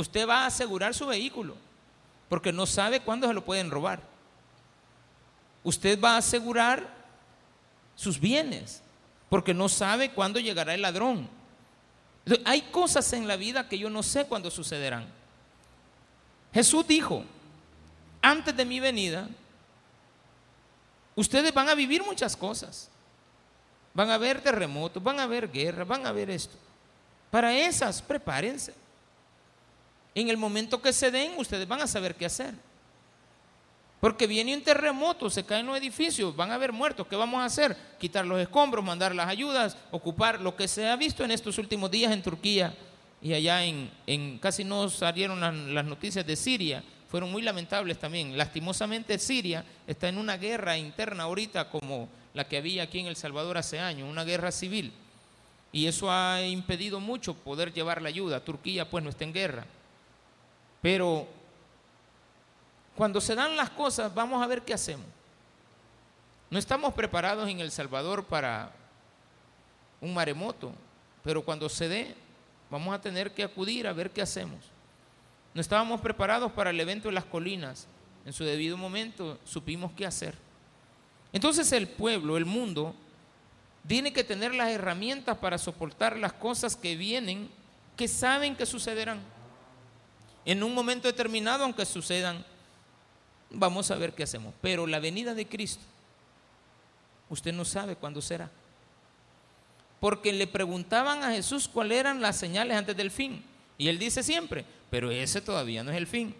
Usted 0.00 0.28
va 0.28 0.42
a 0.42 0.46
asegurar 0.46 0.94
su 0.94 1.06
vehículo, 1.06 1.56
porque 2.28 2.52
no 2.52 2.66
sabe 2.66 3.00
cuándo 3.00 3.26
se 3.26 3.34
lo 3.34 3.44
pueden 3.44 3.70
robar. 3.70 4.00
Usted 5.62 6.00
va 6.00 6.14
a 6.14 6.18
asegurar 6.18 6.88
sus 7.94 8.18
bienes, 8.18 8.82
porque 9.28 9.54
no 9.54 9.68
sabe 9.68 10.10
cuándo 10.10 10.40
llegará 10.40 10.74
el 10.74 10.82
ladrón. 10.82 11.28
Hay 12.44 12.62
cosas 12.62 13.12
en 13.12 13.26
la 13.26 13.36
vida 13.36 13.68
que 13.68 13.78
yo 13.78 13.90
no 13.90 14.02
sé 14.02 14.26
cuándo 14.26 14.50
sucederán. 14.50 15.06
Jesús 16.52 16.86
dijo, 16.86 17.24
antes 18.22 18.56
de 18.56 18.64
mi 18.64 18.80
venida, 18.80 19.28
ustedes 21.14 21.52
van 21.52 21.68
a 21.68 21.74
vivir 21.74 22.04
muchas 22.04 22.36
cosas. 22.36 22.88
Van 23.92 24.10
a 24.10 24.14
haber 24.14 24.40
terremotos, 24.40 25.02
van 25.02 25.20
a 25.20 25.24
haber 25.24 25.50
guerras, 25.50 25.86
van 25.86 26.06
a 26.06 26.10
haber 26.10 26.30
esto. 26.30 26.56
Para 27.30 27.56
esas, 27.56 28.00
prepárense. 28.02 28.74
En 30.14 30.28
el 30.28 30.36
momento 30.36 30.82
que 30.82 30.92
se 30.92 31.10
den, 31.10 31.32
ustedes 31.38 31.66
van 31.68 31.82
a 31.82 31.86
saber 31.86 32.14
qué 32.14 32.26
hacer. 32.26 32.54
Porque 34.00 34.26
viene 34.26 34.56
un 34.56 34.62
terremoto, 34.62 35.28
se 35.28 35.44
caen 35.44 35.66
los 35.66 35.76
edificios, 35.76 36.34
van 36.34 36.50
a 36.50 36.54
haber 36.54 36.72
muertos. 36.72 37.06
¿Qué 37.06 37.16
vamos 37.16 37.40
a 37.40 37.44
hacer? 37.44 37.76
Quitar 37.98 38.24
los 38.24 38.40
escombros, 38.40 38.82
mandar 38.82 39.14
las 39.14 39.28
ayudas, 39.28 39.76
ocupar 39.90 40.40
lo 40.40 40.56
que 40.56 40.66
se 40.66 40.88
ha 40.88 40.96
visto 40.96 41.22
en 41.22 41.30
estos 41.30 41.58
últimos 41.58 41.90
días 41.90 42.10
en 42.10 42.22
Turquía 42.22 42.74
y 43.20 43.34
allá 43.34 43.62
en, 43.64 44.38
casi 44.38 44.64
no 44.64 44.88
salieron 44.88 45.40
las, 45.74 45.84
noticias 45.84 46.26
de 46.26 46.34
Siria. 46.34 46.82
Fueron 47.10 47.30
muy 47.30 47.42
lamentables 47.42 47.98
también. 47.98 48.38
Lastimosamente 48.38 49.18
Siria 49.18 49.64
está 49.86 50.08
en 50.08 50.16
una 50.16 50.38
guerra 50.38 50.78
interna 50.78 51.24
ahorita 51.24 51.68
como 51.68 52.08
la 52.32 52.48
que 52.48 52.56
había 52.56 52.84
aquí 52.84 53.00
en 53.00 53.06
El 53.06 53.16
Salvador 53.16 53.58
hace 53.58 53.80
años, 53.80 54.08
una 54.08 54.24
guerra 54.24 54.50
civil. 54.50 54.92
Y 55.72 55.86
eso 55.86 56.10
ha 56.10 56.42
impedido 56.42 57.00
mucho 57.00 57.34
poder 57.34 57.72
llevar 57.74 58.00
la 58.00 58.08
ayuda. 58.08 58.42
Turquía 58.42 58.88
pues 58.88 59.04
no 59.04 59.10
está 59.10 59.24
en 59.24 59.34
guerra. 59.34 59.66
Pero 60.80 61.26
cuando 62.96 63.20
se 63.20 63.34
dan 63.34 63.56
las 63.56 63.70
cosas, 63.70 64.14
vamos 64.14 64.42
a 64.42 64.46
ver 64.46 64.62
qué 64.62 64.74
hacemos. 64.74 65.06
No 66.50 66.58
estamos 66.58 66.94
preparados 66.94 67.48
en 67.48 67.60
El 67.60 67.70
Salvador 67.70 68.24
para 68.24 68.72
un 70.00 70.12
maremoto, 70.12 70.72
pero 71.22 71.44
cuando 71.44 71.68
se 71.68 71.88
dé, 71.88 72.14
vamos 72.70 72.94
a 72.94 73.00
tener 73.00 73.32
que 73.32 73.44
acudir 73.44 73.86
a 73.86 73.92
ver 73.92 74.10
qué 74.10 74.22
hacemos. 74.22 74.58
No 75.54 75.60
estábamos 75.60 76.00
preparados 76.00 76.52
para 76.52 76.70
el 76.70 76.80
evento 76.80 77.08
de 77.08 77.14
las 77.14 77.24
colinas. 77.24 77.86
En 78.24 78.32
su 78.32 78.44
debido 78.44 78.76
momento 78.76 79.38
supimos 79.44 79.92
qué 79.92 80.06
hacer. 80.06 80.34
Entonces 81.32 81.72
el 81.72 81.88
pueblo, 81.88 82.36
el 82.36 82.44
mundo, 82.44 82.94
tiene 83.86 84.12
que 84.12 84.24
tener 84.24 84.54
las 84.54 84.68
herramientas 84.70 85.38
para 85.38 85.58
soportar 85.58 86.16
las 86.16 86.32
cosas 86.32 86.76
que 86.76 86.96
vienen, 86.96 87.50
que 87.96 88.08
saben 88.08 88.56
que 88.56 88.66
sucederán. 88.66 89.20
En 90.44 90.62
un 90.62 90.74
momento 90.74 91.08
determinado, 91.08 91.64
aunque 91.64 91.84
sucedan, 91.84 92.44
vamos 93.50 93.90
a 93.90 93.96
ver 93.96 94.12
qué 94.14 94.22
hacemos. 94.22 94.54
Pero 94.60 94.86
la 94.86 95.00
venida 95.00 95.34
de 95.34 95.46
Cristo, 95.46 95.82
usted 97.28 97.52
no 97.52 97.64
sabe 97.64 97.96
cuándo 97.96 98.22
será. 98.22 98.50
Porque 100.00 100.32
le 100.32 100.46
preguntaban 100.46 101.22
a 101.22 101.32
Jesús 101.32 101.68
cuáles 101.68 101.98
eran 101.98 102.22
las 102.22 102.36
señales 102.36 102.76
antes 102.76 102.96
del 102.96 103.10
fin. 103.10 103.44
Y 103.76 103.88
él 103.88 103.98
dice 103.98 104.22
siempre, 104.22 104.64
pero 104.90 105.10
ese 105.10 105.40
todavía 105.40 105.84
no 105.84 105.90
es 105.90 105.96
el 105.96 106.06
fin. 106.06 106.34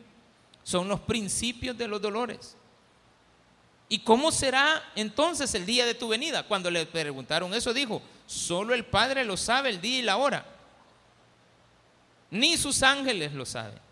Son 0.62 0.88
los 0.88 1.00
principios 1.00 1.76
de 1.76 1.88
los 1.88 2.00
dolores. 2.00 2.56
¿Y 3.88 3.98
cómo 3.98 4.30
será 4.30 4.82
entonces 4.94 5.52
el 5.54 5.66
día 5.66 5.84
de 5.84 5.94
tu 5.94 6.08
venida? 6.08 6.44
Cuando 6.44 6.70
le 6.70 6.86
preguntaron 6.86 7.52
eso, 7.52 7.74
dijo, 7.74 8.00
solo 8.26 8.72
el 8.72 8.84
Padre 8.84 9.24
lo 9.24 9.36
sabe 9.36 9.68
el 9.68 9.80
día 9.80 9.98
y 9.98 10.02
la 10.02 10.16
hora. 10.16 10.46
Ni 12.30 12.56
sus 12.56 12.82
ángeles 12.82 13.32
lo 13.32 13.44
saben. 13.44 13.89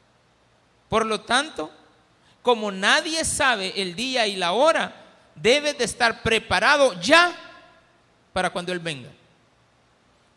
Por 0.88 1.06
lo 1.06 1.20
tanto, 1.20 1.70
como 2.42 2.70
nadie 2.70 3.24
sabe 3.24 3.80
el 3.80 3.94
día 3.94 4.26
y 4.26 4.36
la 4.36 4.52
hora, 4.52 4.94
debes 5.34 5.76
de 5.78 5.84
estar 5.84 6.22
preparado 6.22 6.98
ya 7.00 7.34
para 8.32 8.50
cuando 8.50 8.72
Él 8.72 8.78
venga. 8.78 9.10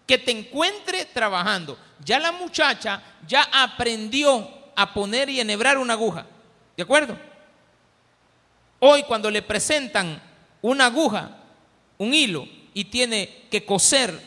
Que 0.05 0.17
te 0.17 0.31
encuentre 0.31 1.05
trabajando. 1.05 1.77
Ya 2.03 2.19
la 2.19 2.31
muchacha 2.31 3.01
ya 3.25 3.47
aprendió 3.51 4.49
a 4.75 4.93
poner 4.93 5.29
y 5.29 5.39
enhebrar 5.39 5.77
una 5.77 5.93
aguja. 5.93 6.25
¿De 6.75 6.83
acuerdo? 6.83 7.17
Hoy 8.79 9.03
cuando 9.03 9.29
le 9.29 9.41
presentan 9.41 10.21
una 10.61 10.87
aguja, 10.87 11.37
un 11.97 12.13
hilo, 12.13 12.47
y 12.73 12.85
tiene 12.85 13.47
que 13.51 13.65
coser 13.65 14.19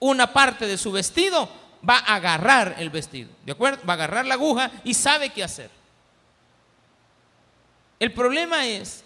una 0.00 0.32
parte 0.32 0.66
de 0.66 0.76
su 0.76 0.92
vestido, 0.92 1.48
va 1.88 1.98
a 1.98 2.16
agarrar 2.16 2.76
el 2.78 2.90
vestido. 2.90 3.30
¿De 3.44 3.52
acuerdo? 3.52 3.84
Va 3.86 3.92
a 3.92 3.96
agarrar 3.96 4.26
la 4.26 4.34
aguja 4.34 4.70
y 4.84 4.94
sabe 4.94 5.30
qué 5.30 5.44
hacer. 5.44 5.70
El 7.98 8.12
problema 8.12 8.66
es 8.66 9.04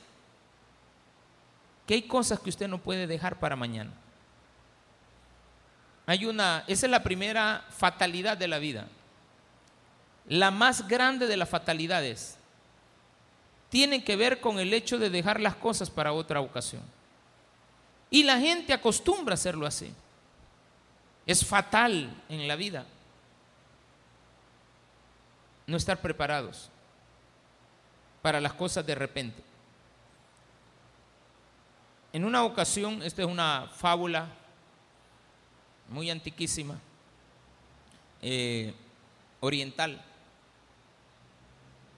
que 1.87 1.95
hay 1.95 2.03
cosas 2.03 2.41
que 2.41 2.51
usted 2.51 2.69
no 2.69 2.79
puede 2.79 3.07
dejar 3.07 3.39
para 3.39 3.57
mañana. 3.57 3.91
Hay 6.07 6.25
una, 6.25 6.65
esa 6.67 6.87
es 6.87 6.91
la 6.91 7.03
primera 7.03 7.65
fatalidad 7.71 8.37
de 8.37 8.49
la 8.49 8.59
vida. 8.59 8.87
La 10.27 10.51
más 10.51 10.89
grande 10.89 11.27
de 11.27 11.37
las 11.37 11.49
fatalidades 11.49 12.37
tiene 13.69 14.03
que 14.03 14.17
ver 14.17 14.41
con 14.41 14.59
el 14.59 14.73
hecho 14.73 14.99
de 14.99 15.11
dejar 15.11 15.41
las 15.41 15.55
cosas 15.55 15.91
para 15.91 16.13
otra 16.13 16.41
ocasión. 16.41 16.83
Y 18.11 18.23
la 18.23 18.39
gente 18.39 18.73
acostumbra 18.73 19.33
a 19.33 19.35
hacerlo 19.35 19.67
así. 19.67 19.93
Es 21.29 21.45
fatal 21.45 22.11
en 22.29 22.49
la 22.49 22.57
vida 22.57 22.85
no 25.67 25.77
estar 25.77 26.01
preparados 26.01 26.71
para 28.23 28.41
las 28.41 28.55
cosas 28.55 28.85
de 28.85 28.95
repente. 28.95 29.43
En 32.13 32.25
una 32.25 32.43
ocasión, 32.43 33.03
esta 33.03 33.23
es 33.23 33.29
una 33.29 33.71
fábula 33.77 34.27
muy 35.91 36.11
antiquísima, 36.11 36.79
eh, 38.23 38.75
oriental, 39.41 40.03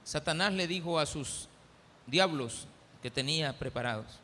Satanás 0.03 0.53
le 0.53 0.67
dijo 0.67 0.99
a 0.99 1.07
sus 1.07 1.49
diablos 2.09 2.67
que 3.01 3.13
tenía 3.13 3.57
preparados, 3.57 4.19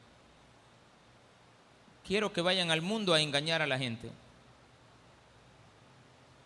quiero 2.04 2.32
que 2.32 2.40
vayan 2.40 2.72
al 2.72 2.82
mundo 2.82 3.14
a 3.14 3.20
engañar 3.20 3.62
a 3.62 3.68
la 3.68 3.78
gente. 3.78 4.10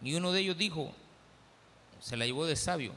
Y 0.02 0.14
uno 0.14 0.32
de 0.32 0.40
ellos 0.40 0.56
dijo, 0.56 0.92
se 2.00 2.16
la 2.16 2.26
llevó 2.26 2.46
de 2.46 2.56
sabio, 2.56 2.92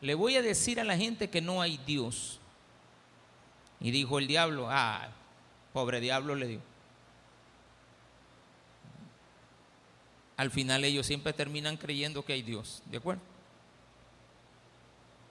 le 0.00 0.14
voy 0.14 0.36
a 0.36 0.42
decir 0.42 0.80
a 0.80 0.84
la 0.84 0.96
gente 0.96 1.28
que 1.30 1.40
no 1.40 1.60
hay 1.60 1.78
Dios. 1.78 2.38
Y 3.80 3.90
dijo 3.90 4.18
el 4.18 4.26
diablo, 4.26 4.68
ah, 4.70 5.08
pobre 5.72 6.00
diablo 6.00 6.34
le 6.34 6.46
dijo. 6.46 6.62
Al 10.36 10.50
final 10.50 10.84
ellos 10.84 11.06
siempre 11.06 11.32
terminan 11.34 11.76
creyendo 11.76 12.24
que 12.24 12.32
hay 12.32 12.42
Dios, 12.42 12.82
¿de 12.86 12.96
acuerdo? 12.96 13.20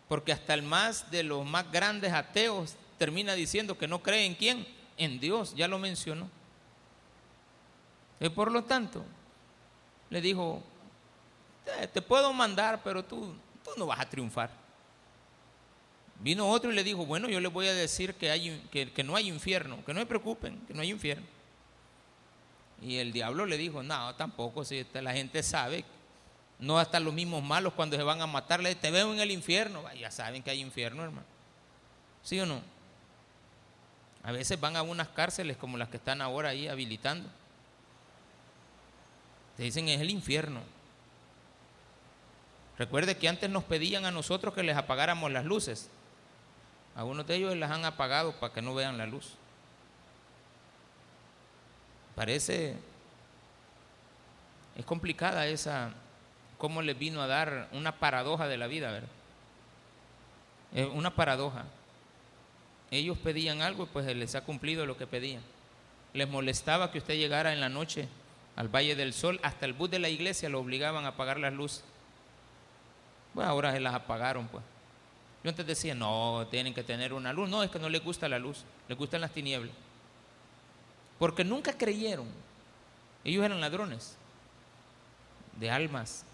Porque 0.08 0.32
hasta 0.32 0.54
el 0.54 0.62
más 0.62 1.10
de 1.10 1.24
los 1.24 1.46
más 1.46 1.72
grandes 1.72 2.14
ateos 2.14 2.76
termina 3.00 3.34
diciendo 3.34 3.78
que 3.78 3.88
no 3.88 4.04
cree 4.04 4.26
en 4.26 4.36
quién, 4.36 4.68
en 4.98 5.20
Dios, 5.20 5.56
ya 5.56 5.68
lo 5.68 5.80
mencionó. 5.80 6.30
Y 8.20 8.30
por 8.30 8.52
lo 8.52 8.64
tanto, 8.66 9.04
le 10.10 10.22
dijo, 10.22 10.64
te 11.94 12.02
puedo 12.02 12.34
mandar, 12.34 12.82
pero 12.84 13.04
tú, 13.04 13.34
tú 13.64 13.72
no 13.78 13.86
vas 13.86 14.00
a 14.00 14.10
triunfar. 14.10 14.50
Vino 16.22 16.50
otro 16.50 16.72
y 16.72 16.76
le 16.76 16.84
dijo, 16.84 17.06
bueno, 17.06 17.30
yo 17.30 17.40
les 17.40 17.52
voy 17.52 17.68
a 17.68 17.74
decir 17.74 18.14
que, 18.16 18.30
hay, 18.30 18.62
que, 18.72 19.04
no 19.04 19.16
hay 19.16 19.30
infierno, 19.30 19.84
que 19.86 19.94
no 19.94 20.02
se 20.02 20.06
preocupen, 20.06 20.60
que 20.68 20.74
no 20.74 20.82
hay 20.82 20.90
infierno. 20.92 21.26
Y 22.82 22.98
el 22.98 23.14
diablo 23.14 23.46
le 23.46 23.58
dijo, 23.58 23.84
no, 23.84 24.16
tampoco, 24.16 24.66
si 24.66 24.86
la 24.94 25.14
gente 25.14 25.44
sabe, 25.44 25.86
no 26.60 26.78
hasta 26.78 27.00
los 27.00 27.14
mismos 27.14 27.42
malos 27.42 27.74
cuando 27.74 27.96
se 27.96 28.04
van 28.04 28.22
a 28.22 28.28
matarle, 28.28 28.76
te 28.76 28.92
veo 28.92 29.14
en 29.14 29.22
el 29.22 29.32
infierno, 29.32 29.84
ya 29.94 30.12
saben 30.12 30.44
que 30.44 30.50
hay 30.50 30.60
infierno, 30.60 31.04
hermano. 31.04 31.28
¿Sí 32.22 32.40
o 32.40 32.46
no? 32.46 32.62
A 34.24 34.34
veces 34.34 34.60
van 34.60 34.76
a 34.76 34.82
unas 34.82 35.08
cárceles 35.10 35.56
como 35.56 35.78
las 35.78 35.88
que 35.88 35.98
están 35.98 36.22
ahora 36.22 36.50
ahí 36.50 36.68
habilitando. 36.68 37.30
Te 39.60 39.66
dicen 39.66 39.90
es 39.90 40.00
el 40.00 40.10
infierno. 40.10 40.62
Recuerde 42.78 43.18
que 43.18 43.28
antes 43.28 43.50
nos 43.50 43.66
pedían 43.66 44.06
a 44.06 44.12
nosotros 44.12 44.54
que 44.54 44.64
les 44.64 44.78
apagáramos 44.78 45.30
las 45.34 45.44
luces. 45.44 45.90
Algunos 46.96 47.28
de 47.28 47.36
ellos 47.36 47.58
las 47.58 47.70
han 47.70 47.84
apagado 47.84 48.40
para 48.40 48.54
que 48.54 48.62
no 48.62 48.74
vean 48.74 48.98
la 48.98 49.06
luz. 49.06 49.34
Parece, 52.16 52.78
es 54.78 54.86
complicada 54.86 55.46
esa, 55.48 55.92
cómo 56.58 56.82
les 56.82 56.98
vino 56.98 57.22
a 57.22 57.28
dar 57.28 57.68
una 57.74 58.00
paradoja 58.00 58.48
de 58.48 58.56
la 58.56 58.68
vida, 58.68 58.92
¿verdad? 58.94 59.10
una 60.94 61.14
paradoja. 61.14 61.66
Ellos 62.92 63.18
pedían 63.18 63.62
algo 63.62 63.84
y 63.84 63.88
pues 63.88 64.06
les 64.06 64.36
ha 64.36 64.46
cumplido 64.46 64.86
lo 64.86 64.96
que 64.96 65.06
pedían. 65.06 65.42
Les 66.14 66.30
molestaba 66.30 66.94
que 66.94 67.00
usted 67.00 67.16
llegara 67.16 67.52
en 67.52 67.60
la 67.60 67.68
noche 67.68 68.08
al 68.60 68.68
Valle 68.68 68.94
del 68.94 69.14
Sol, 69.14 69.40
hasta 69.42 69.66
el 69.66 69.72
bus 69.72 69.90
de 69.90 70.00
la 70.00 70.10
iglesia 70.10 70.50
lo 70.50 70.60
obligaban 70.60 71.06
a 71.06 71.10
apagar 71.10 71.40
las 71.40 71.54
luces. 71.54 71.82
Pues 73.34 73.48
ahora 73.48 73.72
se 73.72 73.80
las 73.80 73.94
apagaron, 73.94 74.50
pues. 74.50 74.62
Yo 75.46 75.50
antes 75.50 75.66
decía, 75.66 75.96
no, 75.96 76.46
tienen 76.52 76.74
que 76.74 76.84
tener 76.84 77.14
una 77.14 77.32
luz. 77.32 77.50
No, 77.50 77.64
es 77.64 77.72
que 77.72 77.80
no 77.80 77.88
les 77.88 78.04
gusta 78.04 78.28
la 78.28 78.38
luz, 78.38 78.66
les 78.90 78.98
gustan 78.98 79.22
las 79.22 79.32
tinieblas. 79.32 79.74
Porque 81.18 81.46
nunca 81.46 81.78
creyeron. 81.78 82.28
Ellos 83.24 83.46
eran 83.46 83.62
ladrones 83.62 84.18
de 85.56 85.72
almas. 85.72 86.26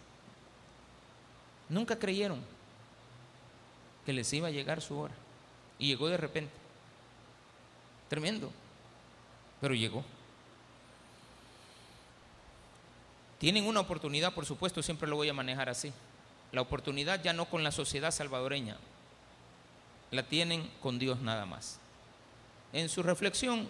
Nunca 1.70 2.00
creyeron 2.00 2.42
que 4.04 4.14
les 4.14 4.34
iba 4.34 4.48
a 4.48 4.52
llegar 4.52 4.82
su 4.82 4.98
hora. 4.98 5.14
Y 5.78 5.90
llegó 5.90 6.10
de 6.10 6.18
repente. 6.18 6.54
Tremendo. 8.10 8.52
Pero 9.62 9.76
llegó. 9.76 10.04
Tienen 13.46 13.68
una 13.68 13.82
oportunidad, 13.82 14.34
por 14.34 14.48
supuesto, 14.48 14.82
siempre 14.82 15.08
lo 15.08 15.18
voy 15.18 15.30
a 15.30 15.34
manejar 15.36 15.70
así. 15.70 15.94
La 16.52 16.62
oportunidad 16.62 17.22
ya 17.22 17.32
no 17.32 17.46
con 17.46 17.64
la 17.64 17.72
sociedad 17.72 18.10
salvadoreña, 18.10 18.76
la 20.10 20.24
tienen 20.24 20.68
con 20.82 20.98
Dios 20.98 21.22
nada 21.22 21.46
más. 21.46 21.78
En 22.74 22.90
su 22.90 23.04
reflexión 23.04 23.70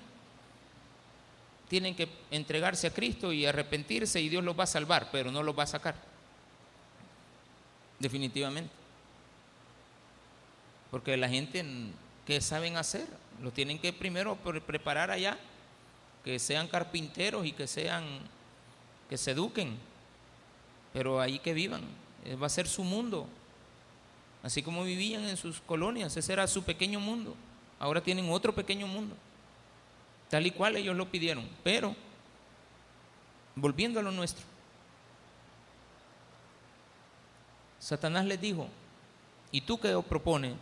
tienen 1.67 1.94
que 1.94 2.08
entregarse 2.32 2.88
a 2.88 2.94
Cristo 2.94 3.34
y 3.34 3.46
arrepentirse 3.46 4.22
y 4.22 4.29
Dios 4.29 4.46
los 4.46 4.58
va 4.58 4.63
a 4.63 4.67
salvar, 4.67 5.10
pero 5.12 5.29
no 5.29 5.44
los 5.44 5.60
va 5.60 5.63
a 5.63 5.67
sacar. 5.67 5.96
Definitivamente. 8.00 8.72
Porque 10.89 11.17
la 11.17 11.27
gente 11.27 11.65
que 12.25 12.39
saben 12.39 12.77
hacer, 12.77 13.05
lo 13.44 13.51
tienen 13.51 13.77
que 13.79 13.91
primero 13.91 14.38
preparar 14.38 15.12
allá, 15.12 15.38
que 16.24 16.39
sean 16.39 16.70
carpinteros 16.70 17.46
y 17.46 17.51
que 17.51 17.67
sean, 17.67 18.05
que 19.09 19.17
se 19.17 19.31
eduquen, 19.31 19.77
pero 20.93 21.19
ahí 21.19 21.39
que 21.39 21.53
vivan, 21.53 21.83
eh, 22.24 22.35
va 22.35 22.47
a 22.47 22.50
ser 22.50 22.67
su 22.67 22.83
mundo. 22.83 23.27
Así 24.43 24.62
como 24.62 24.83
vivían 24.83 25.25
en 25.25 25.38
sus 25.38 25.59
colonias, 25.62 26.15
ese 26.15 26.33
era 26.33 26.47
su 26.47 26.63
pequeño 26.63 27.00
mundo. 27.00 27.35
Ahora 27.79 28.01
tienen 28.01 28.29
otro 28.29 28.53
pequeño 28.53 28.88
mundo, 28.88 29.15
tal 30.29 30.45
y 30.45 30.51
cual 30.51 30.75
ellos 30.75 30.95
lo 30.95 31.09
pidieron. 31.09 31.47
Pero, 31.63 31.95
volviendo 33.55 34.00
a 34.00 34.03
lo 34.03 34.12
nuestro, 34.12 34.45
Satanás 37.79 38.25
les 38.25 38.39
dijo, 38.39 38.67
¿y 39.51 39.62
tú 39.62 39.79
qué 39.79 40.01
propones? 40.07 40.53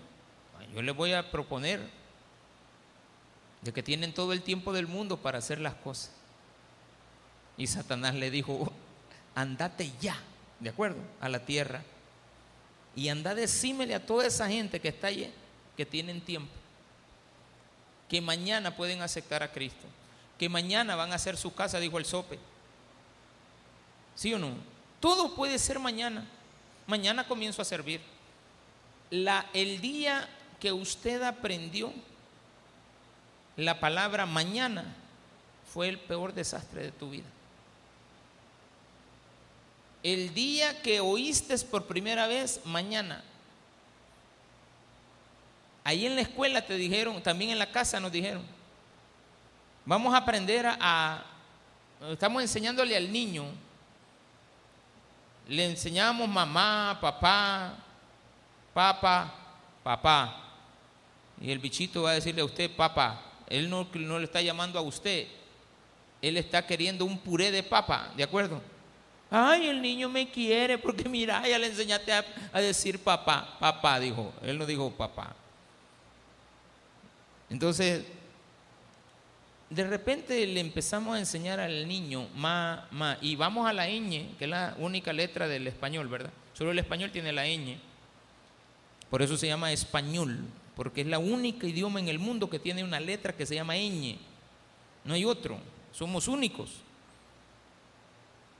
Yo 0.73 0.81
les 0.81 0.95
voy 0.95 1.13
a 1.13 1.29
proponer 1.29 1.87
de 3.61 3.71
que 3.71 3.83
tienen 3.83 4.13
todo 4.13 4.33
el 4.33 4.41
tiempo 4.41 4.73
del 4.73 4.87
mundo 4.87 5.17
para 5.17 5.37
hacer 5.37 5.59
las 5.59 5.75
cosas. 5.75 6.11
Y 7.57 7.67
Satanás 7.67 8.15
le 8.15 8.31
dijo, 8.31 8.71
andate 9.35 9.91
ya, 10.01 10.17
¿de 10.59 10.69
acuerdo? 10.69 10.99
A 11.21 11.29
la 11.29 11.39
tierra. 11.39 11.83
Y 12.95 13.09
anda 13.09 13.35
decímele 13.35 13.95
a 13.95 14.05
toda 14.05 14.27
esa 14.27 14.47
gente 14.47 14.79
que 14.79 14.89
está 14.89 15.07
allí, 15.07 15.31
que 15.75 15.85
tienen 15.85 16.21
tiempo, 16.21 16.51
que 18.09 18.21
mañana 18.21 18.75
pueden 18.75 19.01
aceptar 19.01 19.43
a 19.43 19.51
Cristo, 19.51 19.85
que 20.37 20.49
mañana 20.49 20.95
van 20.95 21.11
a 21.11 21.15
hacer 21.15 21.37
su 21.37 21.53
casa, 21.53 21.79
dijo 21.79 21.97
el 21.97 22.05
sope. 22.05 22.39
¿Sí 24.15 24.33
o 24.33 24.39
no? 24.39 24.53
Todo 24.99 25.35
puede 25.35 25.57
ser 25.57 25.79
mañana. 25.79 26.25
Mañana 26.85 27.27
comienzo 27.27 27.61
a 27.61 27.65
servir. 27.65 28.01
El 29.09 29.81
día 29.81 30.27
que 30.59 30.71
usted 30.71 31.21
aprendió 31.23 31.91
la 33.57 33.79
palabra 33.79 34.25
mañana 34.25 34.95
fue 35.71 35.89
el 35.89 35.99
peor 35.99 36.33
desastre 36.33 36.83
de 36.83 36.91
tu 36.91 37.09
vida. 37.09 37.25
El 40.03 40.33
día 40.33 40.81
que 40.81 40.99
oíste 40.99 41.57
por 41.59 41.87
primera 41.87 42.27
vez, 42.27 42.59
mañana. 42.65 43.23
Ahí 45.85 46.05
en 46.05 46.15
la 46.15 46.21
escuela 46.21 46.65
te 46.65 46.75
dijeron, 46.75 47.23
también 47.23 47.51
en 47.51 47.59
la 47.59 47.71
casa 47.71 48.01
nos 48.01 48.11
dijeron, 48.11 48.43
vamos 49.85 50.13
a 50.13 50.17
aprender 50.17 50.65
a, 50.67 51.25
estamos 52.11 52.41
enseñándole 52.41 52.95
al 52.97 53.11
niño, 53.11 53.45
le 55.47 55.65
enseñamos 55.65 56.27
mamá, 56.27 56.97
papá, 56.99 57.75
papá, 58.73 59.33
papá. 59.83 60.39
Y 61.39 61.49
el 61.49 61.59
bichito 61.59 62.03
va 62.03 62.11
a 62.11 62.15
decirle 62.15 62.41
a 62.41 62.45
usted, 62.45 62.73
papá. 62.75 63.21
Él 63.47 63.69
no, 63.69 63.87
no 63.93 64.19
le 64.19 64.25
está 64.25 64.41
llamando 64.41 64.79
a 64.79 64.81
usted. 64.81 65.27
Él 66.21 66.37
está 66.37 66.65
queriendo 66.65 67.03
un 67.03 67.17
puré 67.19 67.51
de 67.51 67.63
papa, 67.63 68.11
¿de 68.15 68.23
acuerdo? 68.23 68.61
Ay, 69.35 69.65
el 69.65 69.81
niño 69.81 70.09
me 70.09 70.29
quiere 70.29 70.77
porque 70.77 71.09
mira, 71.09 71.41
ya 71.47 71.57
le 71.57 71.65
enseñaste 71.65 72.11
a, 72.13 72.61
decir 72.61 72.99
papá. 72.99 73.57
Papá 73.59 73.99
dijo. 73.99 74.31
Él 74.43 74.59
no 74.59 74.65
dijo 74.67 74.91
papá. 74.91 75.35
Entonces, 77.49 78.05
de 79.71 79.87
repente 79.87 80.45
le 80.45 80.59
empezamos 80.59 81.15
a 81.15 81.19
enseñar 81.19 81.59
al 81.59 81.87
niño 81.87 82.27
ma, 82.35 82.87
ma, 82.91 83.17
y 83.21 83.35
vamos 83.35 83.67
a 83.67 83.73
la 83.73 83.87
ñ, 83.87 84.37
que 84.37 84.43
es 84.43 84.49
la 84.51 84.75
única 84.77 85.11
letra 85.11 85.47
del 85.47 85.65
español, 85.65 86.07
¿verdad? 86.09 86.29
Solo 86.53 86.69
el 86.69 86.77
español 86.77 87.09
tiene 87.09 87.33
la 87.33 87.47
ñ. 87.47 87.79
Por 89.09 89.23
eso 89.23 89.35
se 89.35 89.47
llama 89.47 89.71
español 89.71 90.45
porque 90.75 91.01
es 91.01 91.07
la 91.07 91.17
única 91.17 91.65
idioma 91.65 91.99
en 91.99 92.07
el 92.07 92.19
mundo 92.19 92.51
que 92.51 92.59
tiene 92.59 92.83
una 92.83 92.99
letra 92.99 93.33
que 93.33 93.47
se 93.47 93.55
llama 93.55 93.77
ñ. 93.77 94.15
No 95.03 95.15
hay 95.15 95.25
otro, 95.25 95.57
somos 95.91 96.27
únicos. 96.27 96.83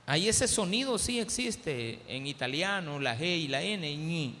Ahí 0.06 0.28
ese 0.28 0.46
sonido 0.46 0.98
sí 0.98 1.18
existe 1.18 2.00
en 2.08 2.26
italiano, 2.26 3.00
la 3.00 3.16
G 3.16 3.22
y 3.38 3.48
la 3.48 3.62
N, 3.62 3.86
ñ. 3.96 4.34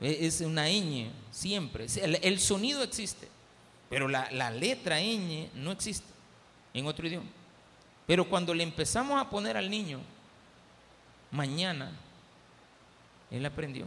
E, 0.00 0.26
es 0.26 0.40
una 0.40 0.68
ñ, 0.68 1.10
siempre. 1.30 1.86
El, 2.22 2.40
sonido 2.40 2.82
existe, 2.82 3.28
pero 3.88 4.08
la, 4.08 4.30
la 4.32 4.50
letra 4.50 5.00
ñ 5.00 5.48
no 5.54 5.70
existe 5.70 6.08
en 6.74 6.86
otro 6.86 7.06
idioma. 7.06 7.28
Pero 8.06 8.28
cuando 8.28 8.52
le 8.52 8.64
empezamos 8.64 9.20
a 9.20 9.30
poner 9.30 9.56
al 9.56 9.70
niño, 9.70 10.00
mañana, 11.30 11.92
él 13.30 13.46
aprendió 13.46 13.86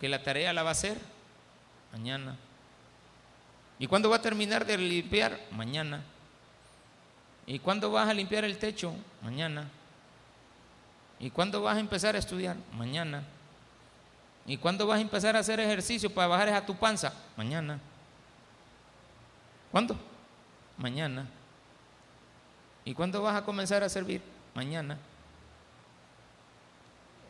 que 0.00 0.08
la 0.08 0.22
tarea 0.22 0.52
la 0.52 0.64
va 0.64 0.70
a 0.70 0.72
hacer 0.72 0.98
mañana. 1.92 2.36
¿Y 3.78 3.86
cuándo 3.86 4.10
va 4.10 4.16
a 4.16 4.22
terminar 4.22 4.66
de 4.66 4.76
limpiar? 4.76 5.40
Mañana. 5.52 6.02
¿Y 7.46 7.58
cuándo 7.58 7.90
vas 7.90 8.08
a 8.08 8.14
limpiar 8.14 8.44
el 8.44 8.58
techo? 8.58 8.94
Mañana. 9.22 9.68
¿Y 11.18 11.30
cuándo 11.30 11.62
vas 11.62 11.76
a 11.76 11.80
empezar 11.80 12.14
a 12.16 12.18
estudiar? 12.18 12.56
Mañana. 12.72 13.22
¿Y 14.46 14.56
cuándo 14.56 14.86
vas 14.86 14.98
a 14.98 15.02
empezar 15.02 15.36
a 15.36 15.40
hacer 15.40 15.60
ejercicio 15.60 16.12
para 16.12 16.26
bajar 16.26 16.48
a 16.48 16.66
tu 16.66 16.76
panza? 16.76 17.12
Mañana. 17.36 17.78
¿Cuándo? 19.70 19.96
Mañana. 20.76 21.26
¿Y 22.84 22.94
cuándo 22.94 23.22
vas 23.22 23.36
a 23.36 23.44
comenzar 23.44 23.82
a 23.84 23.88
servir? 23.88 24.20
Mañana. 24.54 24.98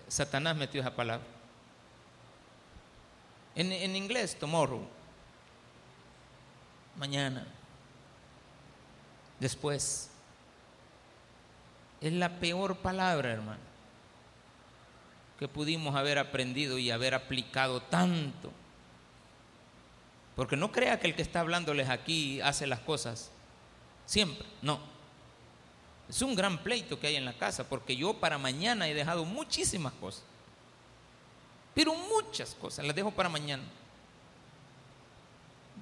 Satanás 0.08 0.56
metió 0.56 0.80
esa 0.80 0.94
palabra. 0.94 1.26
En, 3.54 3.94
inglés, 3.94 4.38
tomorrow. 4.38 4.82
Mañana. 6.96 7.46
Después. 9.42 10.08
Es 12.00 12.12
la 12.12 12.38
peor 12.38 12.76
palabra, 12.76 13.32
hermano, 13.32 13.60
que 15.36 15.48
pudimos 15.48 15.96
haber 15.96 16.20
aprendido 16.20 16.78
y 16.78 16.92
haber 16.92 17.12
aplicado 17.12 17.82
tanto. 17.82 18.52
Porque 20.36 20.56
no 20.56 20.70
crea 20.70 21.00
que 21.00 21.08
el 21.08 21.16
que 21.16 21.22
está 21.22 21.40
hablándoles 21.40 21.88
aquí 21.88 22.40
hace 22.40 22.68
las 22.68 22.78
cosas 22.78 23.32
siempre, 24.06 24.46
no. 24.62 24.78
Es 26.08 26.22
un 26.22 26.36
gran 26.36 26.62
pleito 26.62 27.00
que 27.00 27.08
hay 27.08 27.16
en 27.16 27.24
la 27.24 27.36
casa, 27.36 27.68
porque 27.68 27.96
yo 27.96 28.14
para 28.14 28.38
mañana 28.38 28.88
he 28.88 28.94
dejado 28.94 29.24
muchísimas 29.24 29.92
cosas. 29.94 30.22
Pero 31.74 31.94
muchas 31.96 32.54
cosas, 32.54 32.84
las 32.84 32.94
dejo 32.94 33.10
para 33.10 33.28
mañana. 33.28 33.64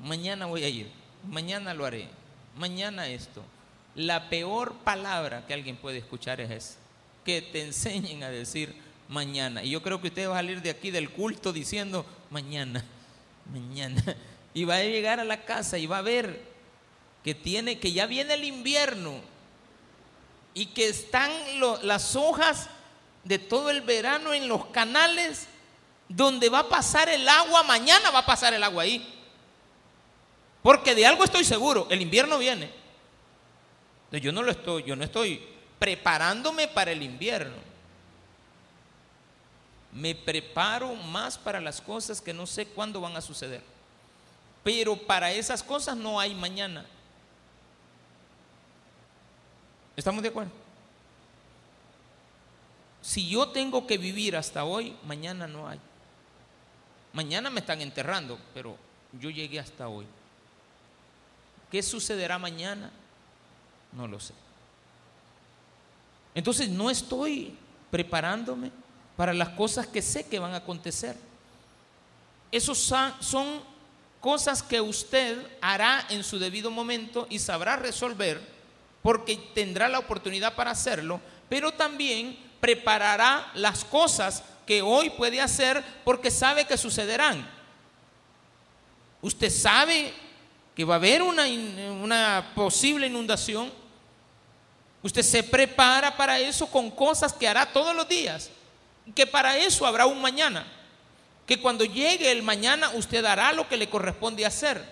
Mañana 0.01 0.47
voy 0.47 0.65
a 0.65 0.69
ir, 0.71 0.91
mañana 1.29 1.75
lo 1.75 1.85
haré, 1.85 2.09
mañana 2.61 3.09
esto. 3.09 3.43
La 3.97 4.29
peor 4.29 4.75
palabra 4.85 5.45
que 5.47 5.55
alguien 5.55 5.77
puede 5.77 5.99
escuchar 5.99 6.41
es 6.41 6.51
esa, 6.51 6.75
que 7.25 7.43
te 7.43 7.63
enseñen 7.63 8.23
a 8.23 8.31
decir 8.31 8.77
mañana. 9.09 9.65
Y 9.65 9.71
yo 9.71 9.83
creo 9.83 10.01
que 10.01 10.09
usted 10.09 10.29
va 10.29 10.35
a 10.35 10.39
salir 10.39 10.63
de 10.63 10.71
aquí 10.71 10.93
del 10.93 11.11
culto 11.11 11.53
diciendo 11.53 12.07
mañana, 12.31 12.85
mañana. 13.53 14.03
Y 14.53 14.65
va 14.65 14.79
a 14.79 14.83
llegar 14.83 15.21
a 15.21 15.25
la 15.25 15.45
casa 15.45 15.79
y 15.79 15.87
va 15.87 15.99
a 15.99 16.03
ver 16.03 16.43
que 17.23 17.37
tiene, 17.37 17.79
que 17.79 17.93
ya 17.93 18.07
viene 18.07 18.35
el 18.35 18.43
invierno 18.43 19.21
y 20.55 20.67
que 20.67 20.89
están 20.89 21.31
las 21.83 22.17
hojas 22.17 22.69
de 23.23 23.39
todo 23.39 23.71
el 23.71 23.83
verano 23.83 24.35
en 24.35 24.49
los 24.49 24.67
canales 24.67 25.47
donde 26.09 26.49
va 26.49 26.61
a 26.61 26.69
pasar 26.69 27.09
el 27.09 27.29
agua, 27.29 27.63
mañana 27.63 28.11
va 28.11 28.19
a 28.19 28.27
pasar 28.27 28.53
el 28.53 28.65
agua 28.65 28.83
ahí. 28.83 29.20
Porque 30.63 30.95
de 30.95 31.07
algo 31.07 31.25
estoy 31.25 31.45
seguro, 31.45 31.87
el 31.91 32.03
invierno 32.03 32.39
viene. 32.39 32.71
Yo 34.13 34.33
no 34.33 34.43
lo 34.43 34.51
estoy, 34.51 34.83
yo 34.83 34.97
no 34.97 35.05
estoy 35.05 35.41
preparándome 35.79 36.69
para 36.69 36.91
el 36.91 37.03
invierno. 37.03 37.57
Me 39.93 40.15
preparo 40.15 40.95
más 40.95 41.39
para 41.39 41.61
las 41.61 41.81
cosas 41.81 42.21
que 42.21 42.35
no 42.35 42.47
sé 42.47 42.67
cuándo 42.67 43.01
van 43.01 43.17
a 43.17 43.21
suceder. 43.21 43.63
Pero 44.63 44.97
para 44.97 45.33
esas 45.33 45.63
cosas 45.63 45.97
no 45.97 46.21
hay 46.21 46.35
mañana. 46.35 46.85
¿Estamos 49.97 50.23
de 50.23 50.29
acuerdo? 50.29 50.51
Si 53.01 53.29
yo 53.29 53.49
tengo 53.49 53.87
que 53.87 53.97
vivir 53.97 54.37
hasta 54.37 54.65
hoy, 54.65 54.95
mañana 55.05 55.47
no 55.47 55.69
hay. 55.69 55.81
Mañana 57.13 57.51
me 57.51 57.61
están 57.61 57.81
enterrando, 57.81 58.39
pero 58.53 58.77
yo 59.19 59.31
llegué 59.31 59.59
hasta 59.59 59.89
hoy. 59.89 60.07
¿Qué 61.71 61.83
sucederá 61.83 62.39
mañana? 62.39 62.91
No 63.93 64.09
lo 64.09 64.19
sé. 64.19 64.35
Entonces 66.35 66.69
no 66.69 66.91
estoy 66.91 67.57
preparándome 67.91 68.71
para 69.17 69.33
las 69.35 69.51
cosas 69.51 69.87
que 69.87 70.03
sé 70.03 70.27
que 70.27 70.39
van 70.39 70.55
a 70.55 70.59
acontecer. 70.59 71.17
Esos 72.53 72.79
son 72.79 73.63
cosas 74.21 74.63
que 74.63 74.81
usted 74.81 75.39
hará 75.61 76.07
en 76.11 76.25
su 76.25 76.39
debido 76.39 76.71
momento 76.71 77.27
y 77.31 77.39
sabrá 77.39 77.77
resolver 77.77 78.41
porque 79.03 79.37
tendrá 79.55 79.89
la 79.89 79.99
oportunidad 79.99 80.55
para 80.55 80.73
hacerlo, 80.73 81.21
pero 81.49 81.73
también 81.73 82.39
preparará 82.61 83.51
las 83.55 83.85
cosas 83.85 84.43
que 84.67 84.83
hoy 84.83 85.11
puede 85.11 85.41
hacer 85.41 85.83
porque 86.05 86.31
sabe 86.31 86.67
que 86.67 86.77
sucederán. 86.77 87.49
Usted 89.23 89.51
sabe 89.51 90.13
que 90.81 90.85
va 90.87 90.95
a 90.95 90.97
haber 90.97 91.21
una, 91.21 92.53
posible 92.55 93.07
inundación. 93.07 93.71
Usted 95.03 95.21
se 95.21 95.43
prepara 95.43 96.17
para 96.17 96.39
eso 96.41 96.67
con 96.69 96.91
cosas 96.91 97.35
que 97.35 97.47
hará 97.47 97.67
todos 97.67 97.95
los 97.95 98.09
días. 98.09 98.49
Que 99.15 99.27
para 99.27 99.59
eso 99.59 99.85
habrá 99.85 100.07
un 100.07 100.23
mañana. 100.23 100.67
Que 101.45 101.61
cuando 101.61 101.85
llegue 101.85 102.33
el 102.33 102.43
mañana 102.43 102.93
usted 102.95 103.23
hará 103.27 103.53
lo 103.53 103.69
que 103.69 103.77
le 103.77 103.91
corresponde 103.91 104.47
hacer. 104.47 104.83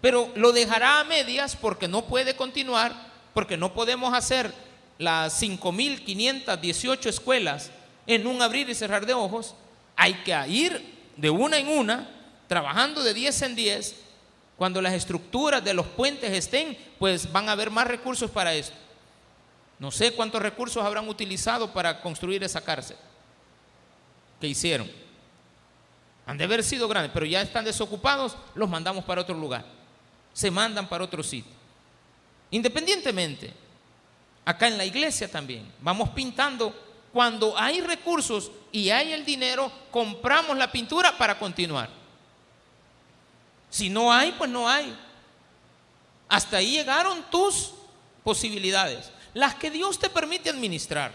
Pero 0.00 0.32
lo 0.34 0.50
dejará 0.50 1.00
a 1.00 1.04
medias 1.04 1.56
porque 1.56 1.88
no 1.88 2.06
puede 2.06 2.36
continuar, 2.36 2.94
porque 3.34 3.58
no 3.58 3.74
podemos 3.74 4.14
hacer 4.14 4.50
las 4.96 5.42
5.518 5.42 7.04
escuelas 7.04 7.70
en 8.06 8.26
un 8.26 8.40
abrir 8.40 8.70
y 8.70 8.74
cerrar 8.74 9.04
de 9.04 9.12
ojos, 9.12 9.54
hay 9.94 10.14
que 10.24 10.34
ir 10.48 10.94
de 11.18 11.28
una 11.28 11.58
en 11.58 11.68
una, 11.68 12.08
trabajando 12.48 13.02
de 13.02 13.12
10 13.12 13.42
en 13.42 13.56
10. 13.56 14.03
Cuando 14.56 14.80
las 14.80 14.92
estructuras 14.92 15.64
de 15.64 15.74
los 15.74 15.86
puentes 15.86 16.30
estén, 16.32 16.78
pues 16.98 17.30
van 17.32 17.48
a 17.48 17.52
haber 17.52 17.70
más 17.70 17.86
recursos 17.86 18.30
para 18.30 18.54
esto. 18.54 18.76
No 19.78 19.90
sé 19.90 20.12
cuántos 20.12 20.40
recursos 20.40 20.84
habrán 20.84 21.08
utilizado 21.08 21.72
para 21.72 22.00
construir 22.00 22.42
esa 22.44 22.60
cárcel 22.60 22.96
que 24.40 24.46
hicieron. 24.46 24.90
Han 26.26 26.38
de 26.38 26.44
haber 26.44 26.62
sido 26.62 26.88
grandes, 26.88 27.12
pero 27.12 27.26
ya 27.26 27.42
están 27.42 27.64
desocupados, 27.64 28.36
los 28.54 28.68
mandamos 28.68 29.04
para 29.04 29.20
otro 29.20 29.34
lugar. 29.34 29.64
Se 30.32 30.50
mandan 30.50 30.88
para 30.88 31.04
otro 31.04 31.22
sitio. 31.22 31.52
Independientemente, 32.50 33.52
acá 34.44 34.68
en 34.68 34.78
la 34.78 34.84
iglesia 34.84 35.30
también, 35.30 35.70
vamos 35.80 36.10
pintando 36.10 36.74
cuando 37.12 37.58
hay 37.58 37.80
recursos 37.80 38.50
y 38.72 38.90
hay 38.90 39.12
el 39.12 39.24
dinero, 39.24 39.70
compramos 39.90 40.56
la 40.56 40.70
pintura 40.70 41.16
para 41.16 41.38
continuar. 41.38 42.03
Si 43.74 43.90
no 43.90 44.12
hay, 44.12 44.30
pues 44.30 44.48
no 44.48 44.68
hay. 44.68 44.96
Hasta 46.28 46.58
ahí 46.58 46.70
llegaron 46.70 47.28
tus 47.28 47.72
posibilidades, 48.22 49.10
las 49.34 49.56
que 49.56 49.68
Dios 49.68 49.98
te 49.98 50.08
permite 50.08 50.48
administrar. 50.48 51.12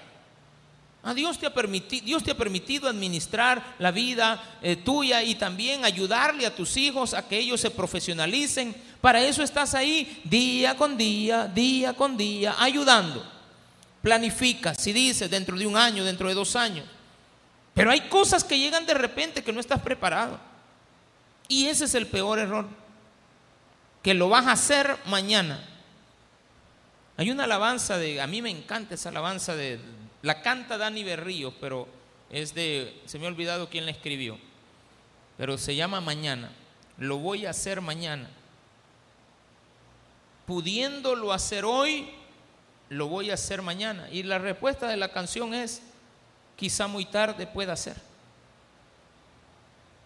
A 1.02 1.14
Dios, 1.14 1.40
te 1.40 1.46
ha 1.46 1.54
permitido, 1.54 2.06
Dios 2.06 2.22
te 2.22 2.32
ha 2.32 2.36
permitido 2.36 2.90
administrar 2.90 3.76
la 3.80 3.92
vida 3.92 4.44
eh, 4.62 4.76
tuya 4.76 5.24
y 5.24 5.36
también 5.36 5.86
ayudarle 5.86 6.46
a 6.46 6.54
tus 6.54 6.76
hijos 6.76 7.14
a 7.14 7.26
que 7.26 7.38
ellos 7.38 7.62
se 7.62 7.72
profesionalicen. 7.72 8.76
Para 9.00 9.24
eso 9.24 9.42
estás 9.42 9.74
ahí 9.74 10.22
día 10.26 10.76
con 10.76 10.98
día, 10.98 11.46
día 11.48 11.94
con 11.94 12.18
día, 12.18 12.56
ayudando. 12.60 13.26
Planifica, 14.02 14.76
si 14.76 14.92
dices 14.92 15.32
dentro 15.32 15.58
de 15.58 15.66
un 15.66 15.78
año, 15.78 16.04
dentro 16.04 16.28
de 16.28 16.34
dos 16.34 16.58
años. 16.58 16.86
Pero 17.74 17.90
hay 17.90 18.02
cosas 18.10 18.44
que 18.44 18.60
llegan 18.60 18.86
de 18.86 18.96
repente 18.96 19.46
que 19.46 19.54
no 19.54 19.62
estás 19.62 19.80
preparado. 19.80 20.49
Y 21.50 21.66
ese 21.66 21.86
es 21.86 21.96
el 21.96 22.08
peor 22.08 22.40
error. 22.40 22.66
Que 24.02 24.14
lo 24.14 24.30
vas 24.30 24.48
a 24.48 24.54
hacer 24.54 24.96
mañana. 25.08 25.60
Hay 27.18 27.32
una 27.32 27.44
alabanza 27.44 27.98
de, 27.98 28.22
a 28.22 28.28
mí 28.28 28.42
me 28.42 28.50
encanta 28.50 28.96
esa 28.96 29.10
alabanza 29.10 29.54
de, 29.56 29.80
la 30.22 30.42
canta 30.42 30.78
Dani 30.78 31.04
Berríos, 31.04 31.54
pero 31.60 31.88
es 32.30 32.54
de, 32.54 33.02
se 33.06 33.20
me 33.20 33.26
ha 33.26 33.30
olvidado 33.30 33.70
quién 33.70 33.86
la 33.86 33.92
escribió. 33.92 34.38
Pero 35.38 35.58
se 35.58 35.76
llama 35.76 36.00
Mañana. 36.00 36.52
Lo 36.98 37.18
voy 37.18 37.46
a 37.46 37.50
hacer 37.50 37.82
mañana. 37.82 38.30
Pudiéndolo 40.46 41.32
hacer 41.32 41.66
hoy, 41.66 42.10
lo 42.90 43.08
voy 43.08 43.32
a 43.32 43.36
hacer 43.36 43.62
mañana. 43.62 44.10
Y 44.12 44.24
la 44.24 44.38
respuesta 44.38 44.88
de 44.88 44.98
la 44.98 45.12
canción 45.12 45.54
es, 45.54 45.82
quizá 46.56 46.88
muy 46.88 47.06
tarde 47.06 47.48
pueda 47.48 47.76
ser. 47.76 48.09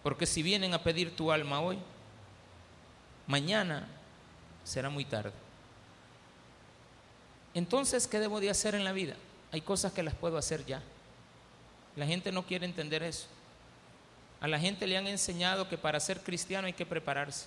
Porque 0.04 0.26
si 0.26 0.42
vienen 0.42 0.74
a 0.74 0.82
pedir 0.82 1.16
tu 1.16 1.32
alma 1.32 1.60
hoy, 1.60 1.78
mañana 3.26 3.88
será 4.62 4.90
muy 4.90 5.06
tarde. 5.06 5.32
Entonces, 7.54 8.06
¿qué 8.06 8.20
debo 8.20 8.38
de 8.38 8.50
hacer 8.50 8.74
en 8.74 8.84
la 8.84 8.92
vida? 8.92 9.14
Hay 9.50 9.62
cosas 9.62 9.92
que 9.92 10.02
las 10.02 10.14
puedo 10.14 10.36
hacer 10.36 10.66
ya. 10.66 10.82
La 11.96 12.06
gente 12.06 12.30
no 12.32 12.44
quiere 12.44 12.66
entender 12.66 13.02
eso. 13.02 13.28
A 14.42 14.46
la 14.46 14.60
gente 14.60 14.86
le 14.86 14.98
han 14.98 15.06
enseñado 15.06 15.70
que 15.70 15.78
para 15.78 15.98
ser 16.00 16.20
cristiano 16.20 16.66
hay 16.66 16.74
que 16.74 16.84
prepararse. 16.84 17.46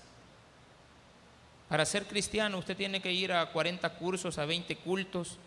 Para 1.70 1.86
ser 1.86 2.08
cristiano 2.08 2.58
usted 2.58 2.76
tiene 2.76 3.02
que 3.02 3.12
ir 3.12 3.34
a 3.34 3.52
40 3.52 3.88
cursos, 4.00 4.40
a 4.40 4.46
20 4.46 4.78
cultos. 4.78 5.38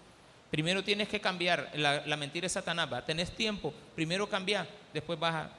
Primero 0.52 0.84
tienes 0.84 1.08
que 1.08 1.20
cambiar. 1.20 1.72
La, 1.74 2.16
mentira 2.16 2.46
es 2.46 2.52
Satanás. 2.52 3.04
Tenés 3.04 3.34
tiempo. 3.34 3.74
Primero 3.96 4.28
cambiar. 4.28 4.68
Después 4.92 5.18
vas 5.18 5.34
a 5.34 5.50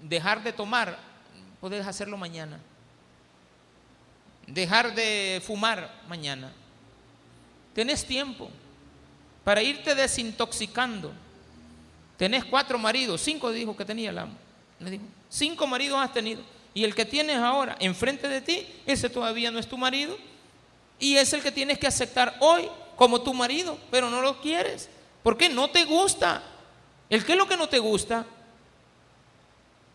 dejar 0.00 0.42
de 0.42 0.52
tomar. 0.52 0.98
Puedes 1.60 1.86
hacerlo 1.86 2.16
mañana. 2.16 2.58
Dejar 4.46 4.94
de 4.94 5.42
fumar 5.44 5.92
mañana. 6.08 6.52
Tenés 7.74 8.04
tiempo 8.04 8.50
para 9.44 9.62
irte 9.62 9.94
desintoxicando. 9.94 11.12
Tenés 12.16 12.44
cuatro 12.44 12.78
maridos. 12.78 13.20
Cinco 13.20 13.50
dijo 13.50 13.76
que 13.76 13.84
tenía 13.84 14.10
el 14.10 14.18
amo. 14.18 14.34
Le 14.80 14.90
dijo, 14.90 15.04
cinco 15.28 15.66
maridos 15.66 15.98
has 16.00 16.12
tenido. 16.12 16.42
Y 16.74 16.84
el 16.84 16.94
que 16.94 17.04
tienes 17.04 17.38
ahora 17.38 17.76
enfrente 17.80 18.28
de 18.28 18.40
ti, 18.40 18.66
ese 18.86 19.08
todavía 19.10 19.50
no 19.50 19.58
es 19.58 19.68
tu 19.68 19.76
marido. 19.76 20.16
Y 20.98 21.16
es 21.16 21.32
el 21.32 21.42
que 21.42 21.52
tienes 21.52 21.78
que 21.78 21.86
aceptar 21.86 22.36
hoy 22.40 22.68
como 22.96 23.20
tu 23.20 23.32
marido, 23.32 23.78
pero 23.90 24.10
no 24.10 24.20
lo 24.20 24.40
quieres. 24.40 24.88
porque 25.22 25.48
No 25.48 25.70
te 25.70 25.84
gusta. 25.84 26.42
¿El 27.08 27.24
qué 27.24 27.32
es 27.32 27.38
lo 27.38 27.48
que 27.48 27.56
no 27.56 27.68
te 27.68 27.78
gusta? 27.78 28.26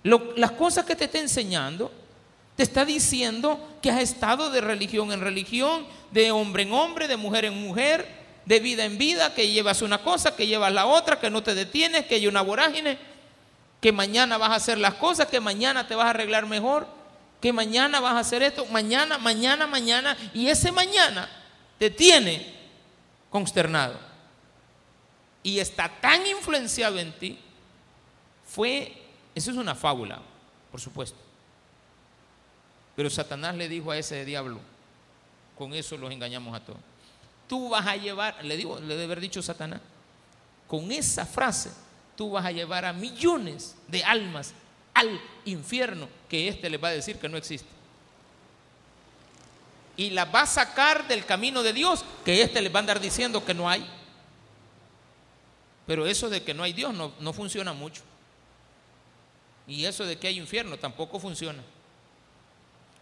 Las 0.03 0.51
cosas 0.51 0.85
que 0.85 0.95
te 0.95 1.05
está 1.05 1.19
enseñando, 1.19 1.91
te 2.55 2.63
está 2.63 2.85
diciendo 2.85 3.77
que 3.81 3.89
has 3.89 4.01
estado 4.01 4.49
de 4.49 4.61
religión 4.61 5.11
en 5.11 5.21
religión, 5.21 5.85
de 6.11 6.31
hombre 6.31 6.63
en 6.63 6.73
hombre, 6.73 7.07
de 7.07 7.17
mujer 7.17 7.45
en 7.45 7.61
mujer, 7.61 8.23
de 8.45 8.59
vida 8.59 8.85
en 8.85 8.97
vida, 8.97 9.33
que 9.33 9.49
llevas 9.49 9.81
una 9.81 10.03
cosa, 10.03 10.35
que 10.35 10.47
llevas 10.47 10.73
la 10.73 10.85
otra, 10.85 11.19
que 11.19 11.29
no 11.29 11.41
te 11.41 11.55
detienes, 11.55 12.05
que 12.05 12.15
hay 12.15 12.27
una 12.27 12.41
vorágine 12.41 12.97
que 13.83 13.91
mañana 13.91 14.37
vas 14.37 14.51
a 14.51 14.55
hacer 14.55 14.77
las 14.77 14.93
cosas, 14.93 15.27
que 15.27 15.41
mañana 15.41 15.85
te 15.85 15.95
vas 15.95 16.05
a 16.07 16.11
arreglar 16.11 16.45
mejor, 16.45 16.87
que 17.41 17.51
mañana 17.51 17.99
vas 17.99 18.13
a 18.13 18.19
hacer 18.19 18.41
esto, 18.41 18.65
mañana, 18.67 19.17
mañana, 19.17 19.67
mañana, 19.67 20.15
y 20.33 20.47
ese 20.47 20.71
mañana 20.71 21.29
te 21.77 21.89
tiene 21.89 22.53
consternado. 23.29 23.99
Y 25.43 25.59
está 25.59 25.89
tan 25.99 26.25
influenciado 26.25 26.97
en 26.97 27.11
ti, 27.19 27.37
fue, 28.45 29.02
eso 29.35 29.51
es 29.51 29.57
una 29.57 29.75
fábula, 29.75 30.21
por 30.71 30.79
supuesto. 30.79 31.17
Pero 32.95 33.09
Satanás 33.09 33.55
le 33.55 33.67
dijo 33.67 33.91
a 33.91 33.97
ese 33.97 34.23
diablo, 34.25 34.59
con 35.57 35.73
eso 35.73 35.97
los 35.97 36.11
engañamos 36.11 36.55
a 36.55 36.59
todos. 36.59 36.79
Tú 37.47 37.69
vas 37.69 37.87
a 37.87 37.95
llevar, 37.95 38.43
le 38.43 38.57
digo, 38.57 38.79
le 38.79 38.87
debe 38.87 39.03
haber 39.03 39.19
dicho 39.19 39.41
Satanás, 39.41 39.81
con 40.67 40.91
esa 40.91 41.25
frase 41.25 41.71
tú 42.15 42.31
vas 42.31 42.45
a 42.45 42.51
llevar 42.51 42.85
a 42.85 42.93
millones 42.93 43.75
de 43.87 44.03
almas 44.03 44.53
al 44.93 45.19
infierno 45.45 46.07
que 46.29 46.47
éste 46.47 46.69
les 46.69 46.81
va 46.81 46.89
a 46.89 46.93
decir 46.93 47.17
que 47.17 47.29
no 47.29 47.37
existe. 47.37 47.69
Y 49.95 50.11
las 50.11 50.33
va 50.33 50.41
a 50.41 50.47
sacar 50.47 51.07
del 51.07 51.25
camino 51.25 51.61
de 51.61 51.73
Dios 51.73 52.03
que 52.25 52.41
éste 52.41 52.61
les 52.61 52.73
va 52.73 52.79
a 52.79 52.81
andar 52.81 52.99
diciendo 52.99 53.43
que 53.45 53.53
no 53.53 53.69
hay. 53.69 53.87
Pero 55.85 56.05
eso 56.07 56.29
de 56.29 56.43
que 56.43 56.53
no 56.53 56.63
hay 56.63 56.73
Dios 56.73 56.93
no, 56.93 57.11
no 57.19 57.33
funciona 57.33 57.73
mucho. 57.73 58.01
Y 59.67 59.85
eso 59.85 60.05
de 60.05 60.17
que 60.17 60.27
hay 60.27 60.37
infierno 60.37 60.77
tampoco 60.77 61.19
funciona. 61.19 61.63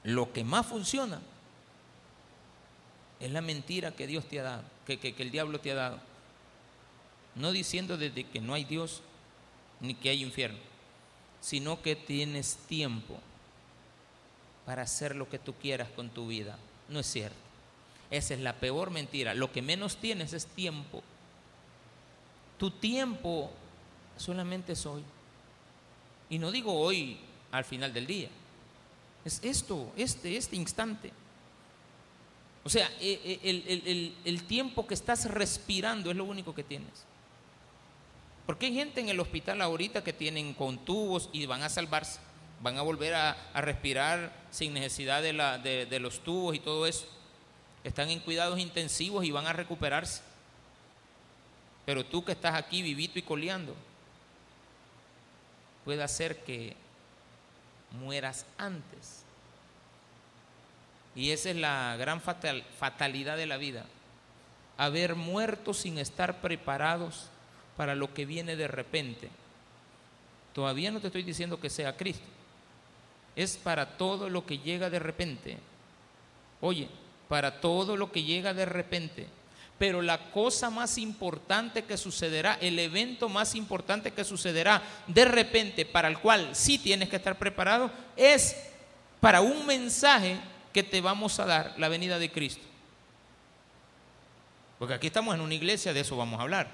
Lo 0.04 0.32
que 0.32 0.44
más 0.44 0.66
funciona 0.66 1.22
es 3.20 3.32
la 3.32 3.42
mentira 3.42 3.92
que 3.92 4.08
Dios 4.08 4.28
te 4.28 4.40
ha 4.40 4.44
dado, 4.44 4.64
que, 4.86 5.00
que 5.00 5.16
el 5.22 5.32
diablo 5.32 5.60
te 5.60 5.72
ha 5.72 5.76
dado 5.76 6.12
no 7.36 7.52
diciendo 7.52 7.98
desde 7.98 8.26
que 8.26 8.40
no 8.40 8.54
hay 8.54 8.66
Dios, 8.66 9.02
ni 9.80 9.96
que 9.96 10.10
hay 10.10 10.22
infierno, 10.22 10.60
sino 11.40 11.82
que 11.82 11.96
tienes 11.96 12.58
tiempo 12.68 13.18
para 14.66 14.84
hacer 14.84 15.16
lo 15.16 15.30
que 15.30 15.40
tú 15.40 15.54
quieras 15.54 15.90
con 15.96 16.10
tu 16.10 16.28
vida. 16.28 16.58
No 16.90 17.00
es 17.00 17.08
cierto. 17.08 17.38
Esa 18.10 18.34
es 18.34 18.42
la 18.42 18.60
peor 18.60 18.92
mentira. 18.92 19.34
Lo 19.34 19.52
que 19.52 19.62
menos 19.62 19.98
tienes 19.98 20.34
es 20.34 20.46
tiempo. 20.46 21.02
Tu 22.58 22.70
tiempo 22.70 23.50
solamente 24.18 24.74
es 24.74 24.86
hoy. 24.86 25.04
Y 26.32 26.40
no 26.40 26.50
digo 26.50 26.74
hoy 26.74 27.18
al 27.52 27.66
final 27.66 27.94
del 27.94 28.08
día. 28.08 28.30
Es 29.26 29.42
esto, 29.44 29.92
este, 29.98 30.38
este 30.38 30.56
instante. 30.56 31.12
O 32.64 32.70
sea, 32.70 32.90
e, 33.02 33.40
e, 33.44 33.50
el, 33.50 34.16
el, 34.24 34.44
tiempo 34.44 34.88
que 34.88 34.94
estás 34.94 35.30
respirando 35.30 36.10
es 36.10 36.16
lo 36.16 36.24
único 36.24 36.56
que 36.56 36.64
tienes. 36.64 37.06
Porque 38.46 38.68
hay 38.68 38.74
gente 38.74 39.02
en 39.02 39.10
el 39.10 39.20
hospital 39.20 39.62
ahorita 39.62 40.06
que 40.06 40.14
tienen 40.14 40.54
con 40.54 40.78
tubos 40.86 41.30
y 41.34 41.46
van 41.48 41.64
a 41.64 41.70
salvarse, 41.70 42.22
van 42.62 42.78
a 42.78 42.82
volver 42.82 43.14
a, 43.14 43.36
respirar 43.56 44.34
sin 44.52 44.74
necesidad 44.74 45.22
de, 45.22 45.34
la, 45.34 45.58
de 45.58 46.00
los 46.00 46.24
tubos 46.24 46.56
y 46.56 46.60
todo 46.60 46.88
eso. 46.88 47.08
Están 47.84 48.10
en 48.10 48.22
cuidados 48.22 48.58
intensivos 48.58 49.26
y 49.26 49.32
van 49.32 49.48
a 49.48 49.54
recuperarse. 49.54 50.22
Pero 51.86 52.06
tú 52.06 52.24
que 52.24 52.32
estás 52.32 52.56
aquí 52.56 52.82
vivito 52.82 53.20
y 53.20 53.22
coleando, 53.22 53.76
puede 55.86 56.04
hacer 56.04 56.44
que 56.44 56.76
mueras 58.00 58.46
antes. 58.58 59.24
Y 61.16 61.32
esa 61.32 61.50
es 61.50 61.58
la 61.58 61.96
gran 61.98 62.22
fatalidad 62.22 63.38
de 63.38 63.46
la 63.46 63.58
vida. 63.58 63.86
Haber 64.78 65.16
muerto 65.16 65.74
sin 65.74 65.98
estar 65.98 66.42
preparados 66.42 67.30
para 67.76 67.96
lo 67.96 68.14
que 68.14 68.26
viene 68.26 68.56
de 68.56 68.68
repente. 68.68 69.30
Todavía 70.54 70.92
no 70.92 71.00
te 71.00 71.08
estoy 71.08 71.24
diciendo 71.24 71.60
que 71.60 71.70
sea 71.70 71.98
Cristo. 71.98 72.26
Es 73.36 73.58
para 73.58 73.98
todo 73.98 74.30
lo 74.30 74.46
que 74.46 74.60
llega 74.60 74.90
de 74.90 75.00
repente. 75.00 75.58
Oye, 76.62 76.90
para 77.28 77.62
todo 77.62 77.98
lo 77.98 78.12
que 78.12 78.24
llega 78.24 78.54
de 78.54 78.66
repente. 78.66 79.28
Pero 79.82 80.04
la 80.04 80.30
cosa 80.30 80.70
más 80.70 81.00
importante 81.00 81.86
que 81.86 81.98
sucederá, 81.98 82.60
el 82.62 82.78
evento 82.78 83.28
más 83.30 83.56
importante 83.56 84.12
que 84.12 84.24
sucederá 84.24 84.80
de 85.08 85.26
repente, 85.26 85.88
para 85.88 86.08
el 86.08 86.20
cual 86.20 86.50
sí 86.52 86.78
tienes 86.78 87.10
que 87.10 87.16
estar 87.16 87.40
preparado, 87.40 87.90
es 88.16 88.56
para 89.20 89.42
un 89.42 89.66
mensaje 89.66 90.38
que 90.72 90.84
te 90.84 91.02
vamos 91.02 91.40
a 91.40 91.48
dar, 91.48 91.74
la 91.80 91.90
venida 91.90 92.20
de 92.20 92.32
Cristo. 92.32 92.62
Porque 94.78 94.94
aquí 94.94 95.08
estamos 95.08 95.34
en 95.34 95.42
una 95.42 95.56
iglesia, 95.56 95.94
de 95.94 96.02
eso 96.02 96.16
vamos 96.16 96.40
a 96.40 96.44
hablar. 96.44 96.70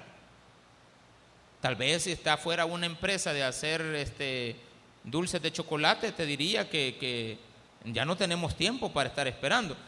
Tal 1.62 1.76
vez 1.76 2.02
si 2.02 2.12
está 2.12 2.36
fuera 2.36 2.66
una 2.66 2.84
empresa 2.84 3.32
de 3.32 3.42
hacer 3.42 3.80
este, 3.94 4.54
dulces 5.02 5.40
de 5.40 5.50
chocolate, 5.50 6.12
te 6.12 6.26
diría 6.26 6.68
que, 6.68 6.98
que 7.00 7.38
ya 7.90 8.04
no 8.04 8.18
tenemos 8.18 8.54
tiempo 8.54 8.92
para 8.92 9.08
estar 9.08 9.26
esperando 9.26 9.78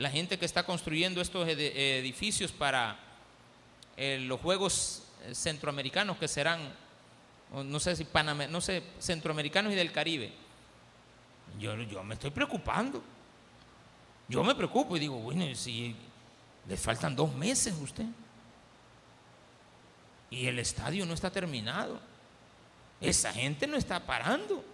la 0.00 0.10
gente 0.10 0.38
que 0.38 0.46
está 0.46 0.62
construyendo 0.64 1.20
estos 1.20 1.46
edificios 1.46 2.52
para 2.52 2.98
eh, 3.98 4.18
los 4.22 4.40
Juegos 4.40 5.02
eh, 5.24 5.34
Centroamericanos 5.34 6.16
que 6.16 6.26
serán, 6.26 6.72
no 7.52 7.78
sé 7.78 7.94
si 7.94 8.04
Panamá, 8.04 8.46
no 8.46 8.62
sé, 8.62 8.82
Centroamericanos 8.98 9.74
y 9.74 9.76
del 9.76 9.92
Caribe. 9.92 10.32
Yo, 11.58 11.76
yo 11.82 12.02
me 12.02 12.14
estoy 12.14 12.30
preocupando. 12.30 13.04
Yo 14.26 14.42
me 14.42 14.54
preocupo 14.54 14.96
y 14.96 15.00
digo, 15.00 15.16
bueno, 15.18 15.54
si 15.54 15.94
le 16.66 16.76
faltan 16.78 17.14
dos 17.14 17.34
meses 17.34 17.74
a 17.74 17.82
usted 17.82 18.06
y 20.30 20.46
el 20.46 20.60
estadio 20.60 21.04
no 21.04 21.12
está 21.12 21.30
terminado, 21.30 22.00
esa 23.02 23.34
gente 23.34 23.66
no 23.66 23.76
está 23.76 24.00
parando. 24.06 24.64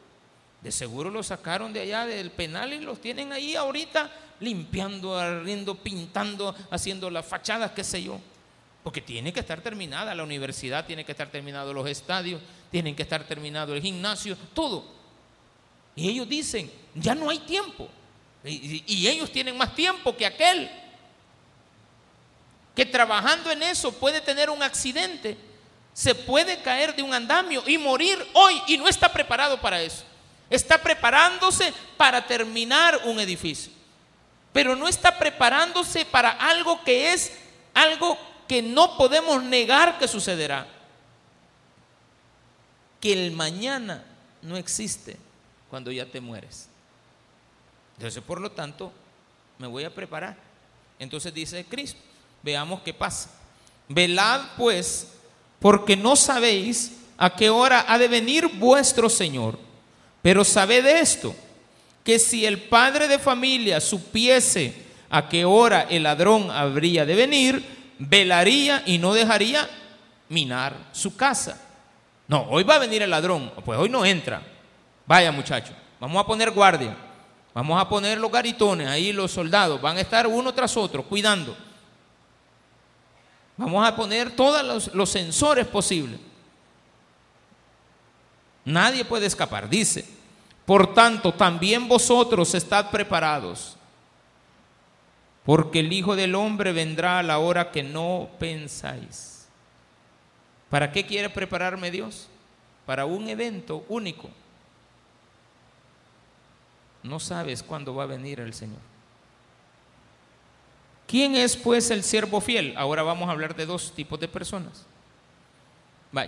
De 0.62 0.70
seguro 0.70 1.10
lo 1.10 1.24
sacaron 1.24 1.72
de 1.72 1.80
allá 1.80 2.06
del 2.06 2.30
penal 2.30 2.72
y 2.72 2.78
los 2.78 3.00
tienen 3.00 3.32
ahí 3.32 3.56
ahorita 3.56 4.08
limpiando, 4.40 5.18
arriendo, 5.18 5.76
pintando, 5.76 6.54
haciendo 6.70 7.10
las 7.10 7.26
fachadas, 7.26 7.72
qué 7.72 7.84
sé 7.84 8.02
yo. 8.02 8.18
Porque 8.82 9.00
tiene 9.00 9.32
que 9.32 9.40
estar 9.40 9.60
terminada 9.60 10.14
la 10.14 10.22
universidad, 10.22 10.86
tiene 10.86 11.04
que 11.04 11.12
estar 11.12 11.28
terminado 11.28 11.72
los 11.72 11.88
estadios, 11.88 12.40
tienen 12.70 12.94
que 12.94 13.02
estar 13.02 13.24
terminado 13.24 13.74
el 13.74 13.82
gimnasio, 13.82 14.36
todo. 14.54 14.84
Y 15.96 16.08
ellos 16.08 16.28
dicen, 16.28 16.70
ya 16.94 17.14
no 17.14 17.30
hay 17.30 17.38
tiempo. 17.40 17.88
Y 18.44 19.08
ellos 19.08 19.32
tienen 19.32 19.56
más 19.56 19.74
tiempo 19.74 20.16
que 20.16 20.24
aquel 20.24 20.70
que 22.76 22.84
trabajando 22.84 23.50
en 23.50 23.62
eso 23.62 23.90
puede 23.90 24.20
tener 24.20 24.50
un 24.50 24.62
accidente, 24.62 25.36
se 25.94 26.14
puede 26.14 26.60
caer 26.60 26.94
de 26.94 27.02
un 27.02 27.14
andamio 27.14 27.64
y 27.66 27.78
morir 27.78 28.24
hoy 28.34 28.60
y 28.68 28.76
no 28.76 28.86
está 28.86 29.10
preparado 29.10 29.58
para 29.60 29.80
eso. 29.80 30.04
Está 30.50 30.80
preparándose 30.80 31.72
para 31.96 32.24
terminar 32.24 33.00
un 33.06 33.18
edificio 33.18 33.75
pero 34.56 34.74
no 34.74 34.88
está 34.88 35.18
preparándose 35.18 36.06
para 36.06 36.30
algo 36.30 36.82
que 36.82 37.12
es 37.12 37.30
algo 37.74 38.16
que 38.48 38.62
no 38.62 38.96
podemos 38.96 39.42
negar 39.42 39.98
que 39.98 40.08
sucederá. 40.08 40.66
Que 42.98 43.12
el 43.12 43.32
mañana 43.32 44.02
no 44.40 44.56
existe 44.56 45.18
cuando 45.68 45.92
ya 45.92 46.06
te 46.06 46.22
mueres. 46.22 46.70
Entonces, 47.98 48.22
por 48.22 48.40
lo 48.40 48.50
tanto, 48.50 48.94
me 49.58 49.66
voy 49.66 49.84
a 49.84 49.94
preparar. 49.94 50.38
Entonces 50.98 51.34
dice 51.34 51.66
Cristo, 51.66 52.00
veamos 52.42 52.80
qué 52.80 52.94
pasa. 52.94 53.28
Velad 53.90 54.40
pues, 54.56 55.08
porque 55.60 55.98
no 55.98 56.16
sabéis 56.16 56.96
a 57.18 57.36
qué 57.36 57.50
hora 57.50 57.84
ha 57.86 57.98
de 57.98 58.08
venir 58.08 58.48
vuestro 58.58 59.10
Señor. 59.10 59.58
Pero 60.22 60.46
sabed 60.46 60.86
esto, 60.86 61.36
que 62.06 62.20
si 62.20 62.46
el 62.46 62.60
padre 62.68 63.08
de 63.08 63.18
familia 63.18 63.80
supiese 63.80 64.72
a 65.10 65.28
qué 65.28 65.44
hora 65.44 65.88
el 65.90 66.04
ladrón 66.04 66.52
habría 66.52 67.04
de 67.04 67.16
venir, 67.16 67.96
velaría 67.98 68.84
y 68.86 68.98
no 68.98 69.12
dejaría 69.12 69.68
minar 70.28 70.76
su 70.92 71.16
casa. 71.16 71.60
No, 72.28 72.42
hoy 72.48 72.62
va 72.62 72.76
a 72.76 72.78
venir 72.78 73.02
el 73.02 73.10
ladrón, 73.10 73.50
pues 73.64 73.76
hoy 73.76 73.88
no 73.88 74.06
entra. 74.06 74.40
Vaya 75.04 75.32
muchacho, 75.32 75.72
vamos 75.98 76.22
a 76.22 76.26
poner 76.26 76.52
guardia, 76.52 76.96
vamos 77.52 77.80
a 77.80 77.88
poner 77.88 78.18
los 78.18 78.30
garitones, 78.30 78.86
ahí 78.86 79.12
los 79.12 79.32
soldados 79.32 79.82
van 79.82 79.96
a 79.96 80.02
estar 80.02 80.28
uno 80.28 80.54
tras 80.54 80.76
otro 80.76 81.02
cuidando. 81.02 81.56
Vamos 83.56 83.84
a 83.84 83.96
poner 83.96 84.30
todos 84.30 84.64
los, 84.64 84.94
los 84.94 85.10
sensores 85.10 85.66
posibles. 85.66 86.20
Nadie 88.64 89.04
puede 89.04 89.26
escapar, 89.26 89.68
dice. 89.68 90.16
Por 90.66 90.92
tanto, 90.94 91.32
también 91.32 91.86
vosotros 91.86 92.52
estad 92.54 92.90
preparados, 92.90 93.76
porque 95.44 95.78
el 95.78 95.92
Hijo 95.92 96.16
del 96.16 96.34
Hombre 96.34 96.72
vendrá 96.72 97.20
a 97.20 97.22
la 97.22 97.38
hora 97.38 97.70
que 97.70 97.84
no 97.84 98.28
pensáis. 98.40 99.46
¿Para 100.68 100.90
qué 100.90 101.06
quiere 101.06 101.30
prepararme 101.30 101.92
Dios? 101.92 102.26
Para 102.84 103.06
un 103.06 103.28
evento 103.28 103.84
único. 103.88 104.28
No 107.04 107.20
sabes 107.20 107.62
cuándo 107.62 107.94
va 107.94 108.02
a 108.02 108.06
venir 108.06 108.40
el 108.40 108.52
Señor. 108.52 108.80
¿Quién 111.06 111.36
es 111.36 111.56
pues 111.56 111.92
el 111.92 112.02
siervo 112.02 112.40
fiel? 112.40 112.74
Ahora 112.76 113.04
vamos 113.04 113.28
a 113.28 113.32
hablar 113.32 113.54
de 113.54 113.66
dos 113.66 113.92
tipos 113.94 114.18
de 114.18 114.26
personas. 114.26 114.84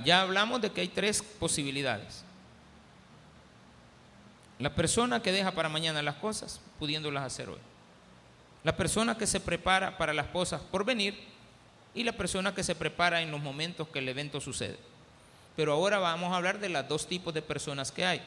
ya 0.05 0.21
hablamos 0.21 0.61
de 0.61 0.71
que 0.71 0.83
hay 0.83 0.89
tres 0.89 1.21
posibilidades. 1.23 2.25
La 4.59 4.75
persona 4.75 5.23
que 5.23 5.33
deja 5.33 5.53
para 5.53 5.69
mañana 5.69 6.03
las 6.03 6.17
cosas, 6.17 6.61
pudiéndolas 6.79 7.25
hacer 7.25 7.49
hoy. 7.49 7.59
La 8.65 8.77
persona 8.77 9.17
que 9.17 9.27
se 9.27 9.39
prepara 9.39 9.97
para 9.97 10.13
las 10.13 10.27
cosas 10.27 10.61
por 10.61 10.85
venir 10.85 11.17
y 11.95 12.03
la 12.03 12.13
persona 12.13 12.55
que 12.55 12.65
se 12.65 12.75
prepara 12.75 13.23
en 13.23 13.31
los 13.31 13.41
momentos 13.41 13.89
que 13.89 14.01
el 14.01 14.09
evento 14.09 14.41
sucede. 14.41 14.79
Pero 15.55 15.73
ahora 15.73 15.99
vamos 15.99 16.33
a 16.33 16.37
hablar 16.37 16.59
de 16.59 16.69
los 16.69 16.89
dos 16.89 17.07
tipos 17.07 17.33
de 17.33 17.43
personas 17.43 17.93
que 17.93 18.05
hay. 18.05 18.21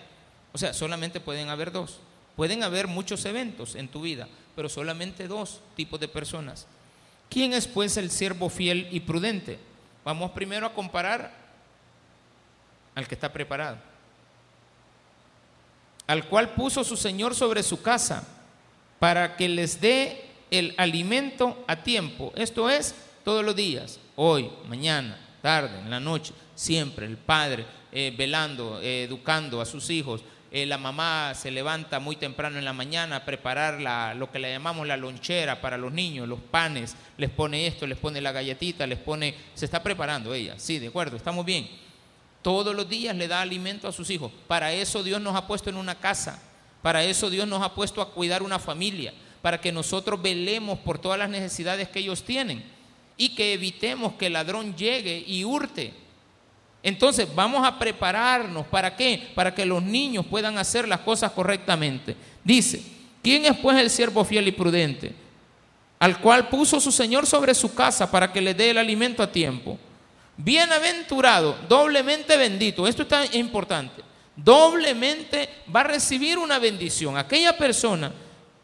O 0.54 0.58
sea, 0.58 0.74
solamente 0.74 1.20
pueden 1.20 1.50
haber 1.50 1.72
dos. 1.72 2.00
Pueden 2.38 2.64
haber 2.64 2.88
muchos 2.88 3.26
eventos 3.26 3.76
en 3.76 3.90
tu 3.90 4.02
vida, 4.02 4.28
pero 4.56 4.70
solamente 4.70 5.28
dos 5.28 5.60
tipos 5.76 6.00
de 6.00 6.08
personas. 6.08 6.66
¿Quién 7.30 7.54
es 7.54 7.68
pues 7.68 7.98
el 7.98 8.10
siervo 8.10 8.50
fiel 8.50 8.88
y 8.90 9.02
prudente? 9.02 9.60
Vamos 10.06 10.32
primero 10.32 10.66
a 10.66 10.74
comparar 10.74 11.34
al 12.96 13.08
que 13.08 13.16
está 13.16 13.32
preparado 13.32 13.91
al 16.12 16.26
cual 16.26 16.50
puso 16.50 16.84
su 16.84 16.98
Señor 16.98 17.36
sobre 17.36 17.64
su 17.64 17.82
casa, 17.82 18.28
para 19.00 19.38
que 19.38 19.48
les 19.48 19.80
dé 19.80 20.26
el 20.52 20.76
alimento 20.78 21.64
a 21.68 21.84
tiempo. 21.84 22.34
Esto 22.36 22.70
es 22.70 22.94
todos 23.24 23.46
los 23.46 23.56
días, 23.56 23.98
hoy, 24.18 24.50
mañana, 24.68 25.18
tarde, 25.42 25.80
en 25.80 25.90
la 25.90 26.02
noche, 26.02 26.34
siempre 26.54 27.06
el 27.06 27.16
padre 27.16 27.66
eh, 27.94 28.14
velando, 28.18 28.82
eh, 28.82 29.04
educando 29.04 29.62
a 29.62 29.66
sus 29.66 29.90
hijos. 29.90 30.22
Eh, 30.52 30.66
la 30.66 30.78
mamá 30.78 31.32
se 31.34 31.50
levanta 31.50 32.02
muy 32.02 32.18
temprano 32.18 32.60
en 32.60 32.66
la 32.66 32.74
mañana 32.74 33.16
a 33.16 33.26
preparar 33.26 33.80
lo 34.18 34.30
que 34.34 34.40
le 34.40 34.52
llamamos 34.52 34.86
la 34.86 34.98
lonchera 34.98 35.62
para 35.62 35.78
los 35.78 35.94
niños, 35.94 36.28
los 36.28 36.42
panes, 36.42 36.94
les 37.16 37.30
pone 37.30 37.68
esto, 37.68 37.88
les 37.88 37.98
pone 37.98 38.20
la 38.20 38.34
galletita, 38.34 38.86
les 38.86 39.00
pone, 39.00 39.34
se 39.54 39.64
está 39.64 39.82
preparando 39.82 40.34
ella, 40.34 40.56
sí, 40.58 40.78
de 40.78 40.88
acuerdo, 40.88 41.16
estamos 41.16 41.46
bien. 41.46 41.70
Todos 42.42 42.76
los 42.76 42.90
días 42.90 43.16
le 43.16 43.28
da 43.28 43.42
alimento 43.42 43.88
a 43.88 43.92
sus 43.92 44.10
hijos. 44.10 44.32
Para 44.48 44.74
eso 44.74 45.04
Dios 45.04 45.22
nos 45.22 45.36
ha 45.36 45.48
puesto 45.48 45.70
en 45.70 45.78
una 45.78 45.96
casa. 45.96 46.42
Para 46.82 47.04
eso 47.04 47.30
Dios 47.30 47.48
nos 47.48 47.62
ha 47.62 47.76
puesto 47.76 48.02
a 48.02 48.12
cuidar 48.12 48.42
una 48.42 48.58
familia. 48.58 49.14
Para 49.42 49.62
que 49.62 49.72
nosotros 49.72 50.22
velemos 50.22 50.80
por 50.80 50.98
todas 51.00 51.20
las 51.20 51.30
necesidades 51.30 51.90
que 51.90 52.00
ellos 52.00 52.24
tienen. 52.24 52.64
Y 53.18 53.36
que 53.36 53.54
evitemos 53.54 54.14
que 54.14 54.28
el 54.28 54.34
ladrón 54.34 54.76
llegue 54.76 55.24
y 55.26 55.44
hurte. 55.44 55.94
Entonces 56.84 57.28
vamos 57.36 57.66
a 57.66 57.78
prepararnos. 57.78 58.66
¿Para 58.68 58.96
qué? 58.96 59.32
Para 59.36 59.54
que 59.54 59.66
los 59.66 59.84
niños 59.84 60.26
puedan 60.26 60.58
hacer 60.58 60.88
las 60.88 61.02
cosas 61.02 61.32
correctamente. 61.32 62.16
Dice, 62.44 62.82
¿quién 63.22 63.46
es 63.46 63.56
pues 63.58 63.78
el 63.78 63.92
siervo 63.92 64.26
fiel 64.26 64.48
y 64.48 64.52
prudente? 64.52 65.14
Al 66.00 66.20
cual 66.20 66.50
puso 66.50 66.80
su 66.80 66.92
Señor 66.92 67.28
sobre 67.28 67.54
su 67.54 67.76
casa 67.76 68.10
para 68.10 68.34
que 68.34 68.42
le 68.42 68.56
dé 68.56 68.72
el 68.72 68.80
alimento 68.80 69.22
a 69.22 69.32
tiempo. 69.32 69.78
Bienaventurado, 70.44 71.56
doblemente 71.70 72.36
bendito. 72.36 72.88
Esto 72.88 73.04
está 73.04 73.26
importante. 73.36 74.02
Doblemente 74.36 75.50
va 75.74 75.82
a 75.82 75.84
recibir 75.84 76.38
una 76.38 76.58
bendición. 76.58 77.16
Aquella 77.16 77.56
persona 77.56 78.12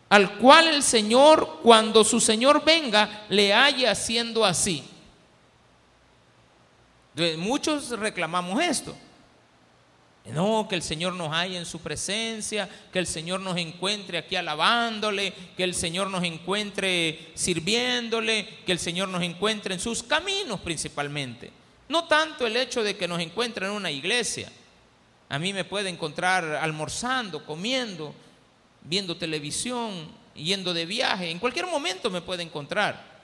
al 0.09 0.37
cual 0.37 0.69
el 0.69 0.81
Señor, 0.81 1.59
cuando 1.61 2.03
su 2.03 2.19
Señor 2.19 2.63
venga, 2.63 3.25
le 3.29 3.53
haya 3.53 3.91
haciendo 3.91 4.43
así. 4.43 4.83
Muchos 7.37 7.89
reclamamos 7.89 8.61
esto. 8.63 8.95
No, 10.33 10.67
que 10.67 10.75
el 10.75 10.81
Señor 10.81 11.13
nos 11.13 11.31
haya 11.31 11.57
en 11.57 11.65
su 11.65 11.79
presencia, 11.79 12.67
que 12.91 12.99
el 12.99 13.07
Señor 13.07 13.39
nos 13.39 13.55
encuentre 13.57 14.17
aquí 14.17 14.35
alabándole, 14.35 15.33
que 15.55 15.63
el 15.63 15.73
Señor 15.73 16.09
nos 16.09 16.23
encuentre 16.23 17.31
sirviéndole, 17.33 18.45
que 18.65 18.71
el 18.73 18.79
Señor 18.79 19.07
nos 19.07 19.23
encuentre 19.23 19.73
en 19.73 19.79
sus 19.79 20.03
caminos 20.03 20.59
principalmente. 20.59 21.51
No 21.89 22.05
tanto 22.05 22.45
el 22.45 22.57
hecho 22.57 22.83
de 22.83 22.97
que 22.97 23.07
nos 23.07 23.19
encuentre 23.19 23.65
en 23.65 23.71
una 23.71 23.91
iglesia. 23.91 24.51
A 25.29 25.39
mí 25.39 25.53
me 25.53 25.65
puede 25.65 25.89
encontrar 25.89 26.43
almorzando, 26.43 27.45
comiendo, 27.45 28.13
viendo 28.81 29.17
televisión, 29.17 30.09
yendo 30.33 30.73
de 30.73 30.85
viaje. 30.85 31.29
En 31.29 31.39
cualquier 31.39 31.67
momento 31.67 32.09
me 32.09 32.21
puede 32.21 32.43
encontrar. 32.43 33.17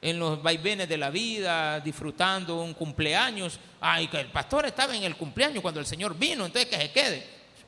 En 0.00 0.18
los 0.18 0.42
vaivenes 0.42 0.88
de 0.88 0.96
la 0.96 1.10
vida, 1.10 1.78
disfrutando 1.80 2.60
un 2.60 2.74
cumpleaños. 2.74 3.58
Ay, 3.80 4.08
que 4.08 4.20
el 4.20 4.28
pastor 4.28 4.66
estaba 4.66 4.96
en 4.96 5.04
el 5.04 5.16
cumpleaños 5.16 5.62
cuando 5.62 5.80
el 5.80 5.86
Señor 5.86 6.16
vino, 6.16 6.44
entonces 6.46 6.68
que 6.68 6.76
se 6.76 6.90
quede. 6.90 7.26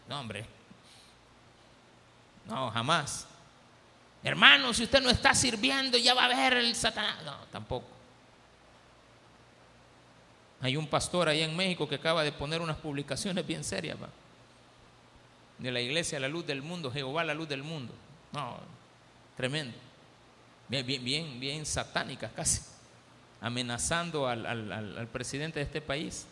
No, 0.09 0.21
hombre. 0.21 0.45
No, 2.47 2.71
jamás. 2.71 3.27
Hermano, 4.23 4.73
si 4.73 4.85
usted 4.85 5.03
no 5.03 5.11
está 5.11 5.35
sirviendo, 5.35 5.99
ya 5.99 6.15
va 6.15 6.25
a 6.25 6.29
ver 6.29 6.55
el 6.55 6.75
Satanás. 6.75 7.23
No, 7.25 7.37
tampoco. 7.53 7.94
Hay 10.65 10.79
un 10.79 10.87
pastor 10.87 11.29
allá 11.29 11.45
en 11.45 11.55
México 11.55 11.87
que 11.87 11.97
acaba 11.97 12.25
de 12.25 12.33
poner 12.33 12.63
unas 12.63 12.79
publicaciones 12.79 13.47
bien 13.47 13.63
serias 13.63 13.99
de 15.59 15.71
la 15.71 15.79
iglesia 15.83 16.19
La 16.19 16.27
Luz 16.27 16.47
del 16.47 16.63
Mundo, 16.63 16.91
Jehová 16.91 17.23
la 17.23 17.35
Luz 17.35 17.51
del 17.51 17.63
Mundo. 17.63 17.93
No, 18.33 18.57
tremendo. 19.37 19.77
Bien, 20.67 20.87
bien, 20.87 21.05
bien, 21.05 21.39
bien 21.39 21.67
satánicas 21.67 22.33
casi, 22.33 22.63
amenazando 23.43 24.27
al, 24.27 24.47
al 24.47 25.07
presidente 25.09 25.59
de 25.59 25.67
este 25.67 25.83
país, 25.83 26.25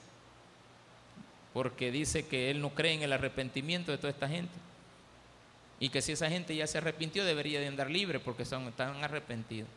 porque 1.53 1.91
dice 1.91 2.27
que 2.27 2.51
él 2.51 2.63
no 2.63 2.71
cree 2.71 2.95
en 2.95 3.03
el 3.03 3.13
arrepentimiento 3.13 3.93
de 3.93 3.99
toda 3.99 4.13
esta 4.13 4.29
gente 4.29 4.55
y 5.79 5.91
que 5.91 6.01
si 6.01 6.13
esa 6.13 6.31
gente 6.31 6.57
ya 6.57 6.67
se 6.67 6.79
arrepintió 6.79 7.23
debería 7.27 7.61
de 7.61 7.69
andar 7.69 7.91
libre 7.91 8.19
porque 8.19 8.47
son, 8.47 8.67
están 8.69 9.05
arrepentidos. 9.05 9.69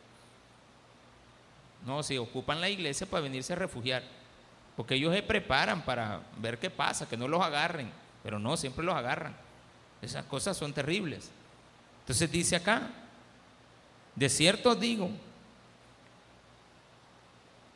No, 1.84 2.02
si 2.02 2.16
ocupan 2.16 2.62
la 2.62 2.70
iglesia 2.70 3.06
para 3.06 3.24
venirse 3.24 3.52
a 3.52 3.56
refugiar. 3.56 4.02
Porque 4.76 4.94
ellos 4.94 5.14
se 5.14 5.22
preparan 5.22 5.82
para 5.82 6.20
ver 6.38 6.58
qué 6.58 6.70
pasa, 6.70 7.08
que 7.08 7.16
no 7.16 7.28
los 7.28 7.42
agarren, 7.42 7.90
pero 8.22 8.38
no, 8.38 8.56
siempre 8.56 8.84
los 8.84 8.94
agarran. 8.94 9.34
Esas 10.02 10.24
cosas 10.26 10.56
son 10.56 10.72
terribles. 10.72 11.30
Entonces 12.00 12.30
dice 12.30 12.56
acá, 12.56 12.90
de 14.14 14.28
cierto 14.28 14.74
digo, 14.74 15.10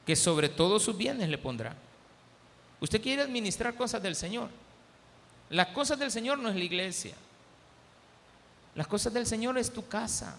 que 0.06 0.16
sobre 0.16 0.48
todos 0.48 0.82
sus 0.82 0.96
bienes 0.96 1.28
le 1.28 1.38
pondrá. 1.38 1.74
Usted 2.80 3.00
quiere 3.00 3.22
administrar 3.22 3.74
cosas 3.74 4.02
del 4.02 4.16
Señor. 4.16 4.48
Las 5.50 5.68
cosas 5.68 5.98
del 5.98 6.10
Señor 6.10 6.38
no 6.38 6.48
es 6.48 6.56
la 6.56 6.64
iglesia. 6.64 7.14
Las 8.74 8.86
cosas 8.86 9.12
del 9.12 9.26
Señor 9.26 9.58
es 9.58 9.72
tu 9.72 9.86
casa, 9.86 10.38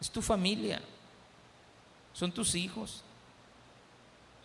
es 0.00 0.10
tu 0.10 0.22
familia, 0.22 0.80
son 2.14 2.32
tus 2.32 2.54
hijos, 2.54 3.04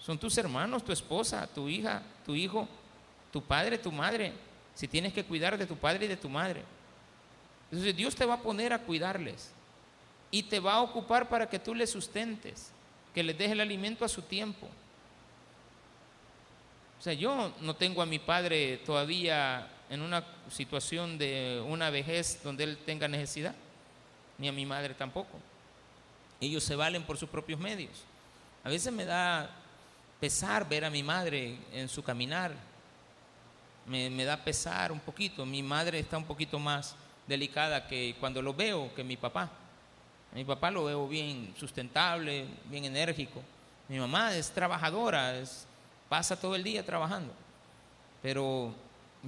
son 0.02 0.18
tus 0.18 0.38
hermanos, 0.38 0.84
tu 0.84 0.92
esposa, 0.92 1.48
tu 1.48 1.70
hija, 1.70 2.02
tu 2.26 2.36
hijo, 2.36 2.68
tu 3.32 3.42
padre, 3.42 3.78
tu 3.78 3.92
madre. 3.92 4.34
Si 4.74 4.88
tienes 4.88 5.14
que 5.14 5.24
cuidar 5.24 5.58
de 5.58 5.68
tu 5.68 5.76
padre 5.76 6.06
y 6.06 6.08
de 6.08 6.18
tu 6.18 6.28
madre. 6.28 6.64
Entonces 7.70 7.96
Dios 7.96 8.16
te 8.16 8.26
va 8.26 8.36
a 8.36 8.42
poner 8.42 8.74
a 8.74 8.80
cuidarles 8.80 9.52
y 10.32 10.44
te 10.44 10.60
va 10.60 10.74
a 10.74 10.82
ocupar 10.82 11.30
para 11.30 11.48
que 11.48 11.60
tú 11.60 11.76
les 11.76 11.92
sustentes, 11.92 12.72
que 13.14 13.22
les 13.22 13.38
dejes 13.38 13.54
el 13.54 13.62
alimento 13.62 14.04
a 14.04 14.10
su 14.10 14.24
tiempo. 14.24 14.68
O 17.00 17.04
sea, 17.04 17.14
yo 17.14 17.54
no 17.62 17.76
tengo 17.76 18.02
a 18.02 18.06
mi 18.06 18.20
padre 18.20 18.78
todavía 18.86 19.68
en 19.90 20.02
una 20.02 20.26
situación 20.50 21.18
de 21.18 21.64
una 21.68 21.90
vejez 21.90 22.42
donde 22.44 22.64
él 22.64 22.78
tenga 22.86 23.08
necesidad, 23.08 23.54
ni 24.38 24.48
a 24.48 24.52
mi 24.52 24.66
madre 24.66 24.94
tampoco. 24.94 25.38
Ellos 26.40 26.64
se 26.64 26.76
valen 26.76 27.04
por 27.04 27.18
sus 27.18 27.30
propios 27.30 27.60
medios. 27.60 28.04
A 28.64 28.70
veces 28.70 28.92
me 28.94 29.06
da 29.06 29.61
pesar 30.22 30.70
ver 30.70 30.86
a 30.86 30.92
mi 30.92 31.02
madre 31.02 31.58
en 31.74 31.90
su 31.90 32.04
caminar. 32.04 32.54
Me, 33.88 34.24
da 34.24 34.38
pesar 34.38 34.92
un 34.92 35.00
poquito. 35.00 35.48
Mi 35.48 35.64
madre 35.64 35.98
está 35.98 36.16
un 36.16 36.26
poquito 36.26 36.60
más 36.60 36.96
delicada 37.28 37.88
que 37.88 38.16
cuando 38.20 38.40
lo 38.40 38.54
veo 38.54 38.94
que 38.94 39.04
mi 39.04 39.18
papá. 39.18 39.50
mi 40.34 40.46
papá 40.46 40.70
lo 40.70 40.86
veo 40.86 41.08
bien 41.08 41.56
sustentable, 41.60 42.46
bien 42.66 42.86
enérgico. 42.86 43.42
Mi 43.90 43.98
mamá 43.98 44.36
es 44.36 44.52
trabajadora, 44.52 45.36
es, 45.40 45.66
pasa 46.08 46.40
todo 46.40 46.56
el 46.56 46.64
día 46.64 46.86
trabajando. 46.86 47.34
Pero 48.22 48.76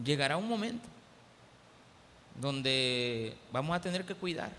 llegará 0.06 0.38
un 0.38 0.48
momento 0.48 0.88
donde 2.40 3.36
vamos 3.52 3.76
a 3.76 3.82
tener 3.82 4.06
que 4.06 4.14
cuidar 4.14 4.52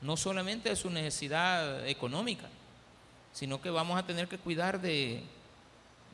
no 0.00 0.16
solamente 0.16 0.68
de 0.70 0.76
su 0.76 0.88
necesidad 0.88 1.86
económica, 1.86 2.48
sino 3.32 3.60
que 3.60 3.70
vamos 3.70 3.98
a 3.98 4.06
tener 4.06 4.28
que 4.28 4.38
cuidar 4.38 4.80
de, 4.80 5.22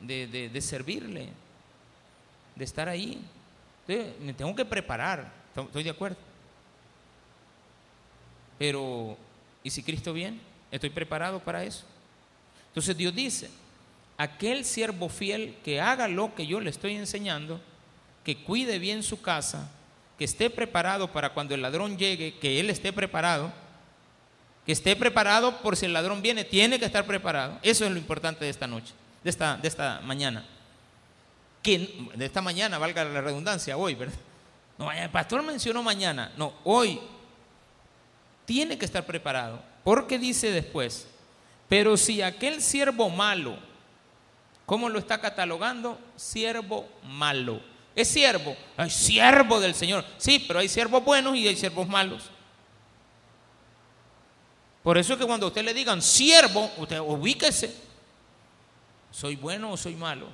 de, 0.01 0.61
servirle, 0.61 1.29
de 2.55 2.63
estar 2.63 2.87
ahí. 2.87 3.21
me 4.21 4.33
tengo 4.33 4.55
que 4.55 4.65
preparar, 4.65 5.31
estoy 5.55 5.83
de 5.83 5.89
acuerdo. 5.89 6.17
Pero, 8.57 9.17
¿y 9.63 9.69
si 9.69 9.83
Cristo 9.83 10.13
viene? 10.13 10.39
¿Estoy 10.71 10.89
preparado 10.89 11.39
para 11.39 11.63
eso? 11.63 11.85
Entonces 12.69 12.97
Dios 12.97 13.13
dice, 13.13 13.49
aquel 14.17 14.65
siervo 14.65 15.09
fiel 15.09 15.55
que 15.63 15.79
haga 15.79 16.07
lo 16.07 16.35
que 16.35 16.47
yo 16.47 16.59
le 16.59 16.69
estoy 16.69 16.95
enseñando, 16.95 17.61
que 18.23 18.43
cuide 18.43 18.79
bien 18.79 19.03
su 19.03 19.21
casa, 19.21 19.71
que 20.17 20.25
esté 20.25 20.49
preparado 20.49 21.11
para 21.11 21.33
cuando 21.33 21.55
el 21.55 21.61
ladrón 21.61 21.97
llegue, 21.97 22.37
que 22.39 22.59
él 22.59 22.69
esté 22.69 22.91
preparado, 22.91 23.53
que 24.67 24.73
esté 24.73 24.97
preparado 24.97 25.61
por 25.61 25.77
si 25.77 25.85
el 25.85 25.93
ladrón 25.93 26.21
viene, 26.21 26.43
tiene 26.43 26.77
que 26.77 26.83
estar 26.83 27.05
preparado. 27.05 27.57
Eso 27.63 27.85
es 27.85 27.91
lo 27.91 27.97
importante 27.97 28.43
de 28.43 28.51
esta 28.51 28.67
noche, 28.67 28.93
de 29.23 29.29
esta, 29.29 29.55
de 29.55 29.65
esta 29.65 30.01
mañana. 30.01 30.45
Que, 31.63 32.09
de 32.13 32.25
esta 32.25 32.41
mañana, 32.41 32.77
valga 32.77 33.05
la 33.05 33.21
redundancia, 33.21 33.77
hoy, 33.77 33.95
¿verdad? 33.95 34.17
No, 34.77 34.91
el 34.91 35.09
pastor 35.09 35.41
mencionó 35.41 35.81
mañana, 35.83 36.33
no, 36.35 36.53
hoy 36.65 36.99
tiene 38.43 38.77
que 38.77 38.83
estar 38.83 39.05
preparado, 39.05 39.63
porque 39.85 40.19
dice 40.19 40.51
después, 40.51 41.07
pero 41.69 41.95
si 41.95 42.21
aquel 42.21 42.61
siervo 42.61 43.09
malo, 43.09 43.57
¿cómo 44.65 44.89
lo 44.89 44.99
está 44.99 45.21
catalogando? 45.21 45.97
Siervo 46.17 46.89
malo. 47.03 47.61
Es 47.95 48.09
siervo, 48.09 48.57
hay 48.75 48.89
siervo 48.89 49.61
del 49.61 49.73
Señor. 49.73 50.03
Sí, 50.17 50.43
pero 50.45 50.59
hay 50.59 50.67
siervos 50.67 51.05
buenos 51.05 51.37
y 51.37 51.47
hay 51.47 51.55
siervos 51.55 51.87
malos. 51.87 52.31
Por 54.87 54.97
eso 54.97 55.11
es 55.11 55.19
que 55.19 55.25
cuando 55.25 55.47
usted 55.47 55.65
le 55.65 55.73
digan 55.73 56.01
siervo, 56.01 56.71
usted 56.77 57.01
ubíquese. 57.01 57.75
¿Soy 59.11 59.35
bueno 59.35 59.73
o 59.73 59.75
soy 59.75 59.95
malo? 59.95 60.27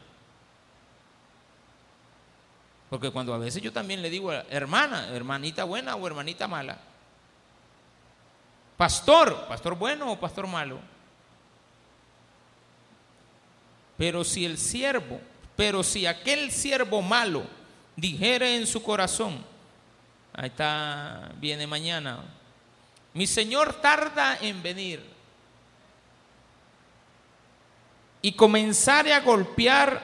Porque 2.88 3.10
cuando 3.10 3.34
a 3.34 3.40
veces 3.40 3.64
yo 3.64 3.74
también 3.74 4.04
le 4.04 4.12
digo, 4.12 4.32
hermana, 4.32 5.08
hermanita 5.08 5.64
buena 5.64 5.96
o 5.96 6.06
hermanita 6.06 6.48
mala. 6.48 6.78
Pastor, 8.78 9.48
pastor 9.48 9.76
bueno 9.76 10.12
o 10.12 10.20
pastor 10.20 10.46
malo. 10.46 10.80
Pero 13.98 14.24
si 14.24 14.46
el 14.46 14.60
siervo, 14.60 15.20
pero 15.56 15.82
si 15.82 16.06
aquel 16.06 16.52
siervo 16.52 17.02
malo 17.02 17.44
dijera 17.96 18.48
en 18.48 18.68
su 18.68 18.84
corazón, 18.84 19.44
ahí 20.32 20.50
está, 20.50 21.32
viene 21.40 21.66
mañana, 21.66 22.24
mi 23.14 23.28
Señor 23.28 23.74
tarda 23.82 24.38
en 24.42 24.62
venir. 24.64 25.14
y 28.26 28.32
comenzare 28.32 29.14
a 29.14 29.20
golpear 29.20 30.02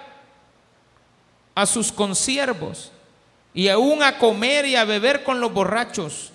a 1.55 1.65
sus 1.65 1.89
consiervos 1.89 2.91
y 3.53 3.69
aún 3.69 4.03
a 4.03 4.17
comer 4.19 4.65
y 4.65 4.75
a 4.75 4.83
beber 4.83 5.23
con 5.23 5.39
los 5.39 5.51
borrachos, 5.51 6.31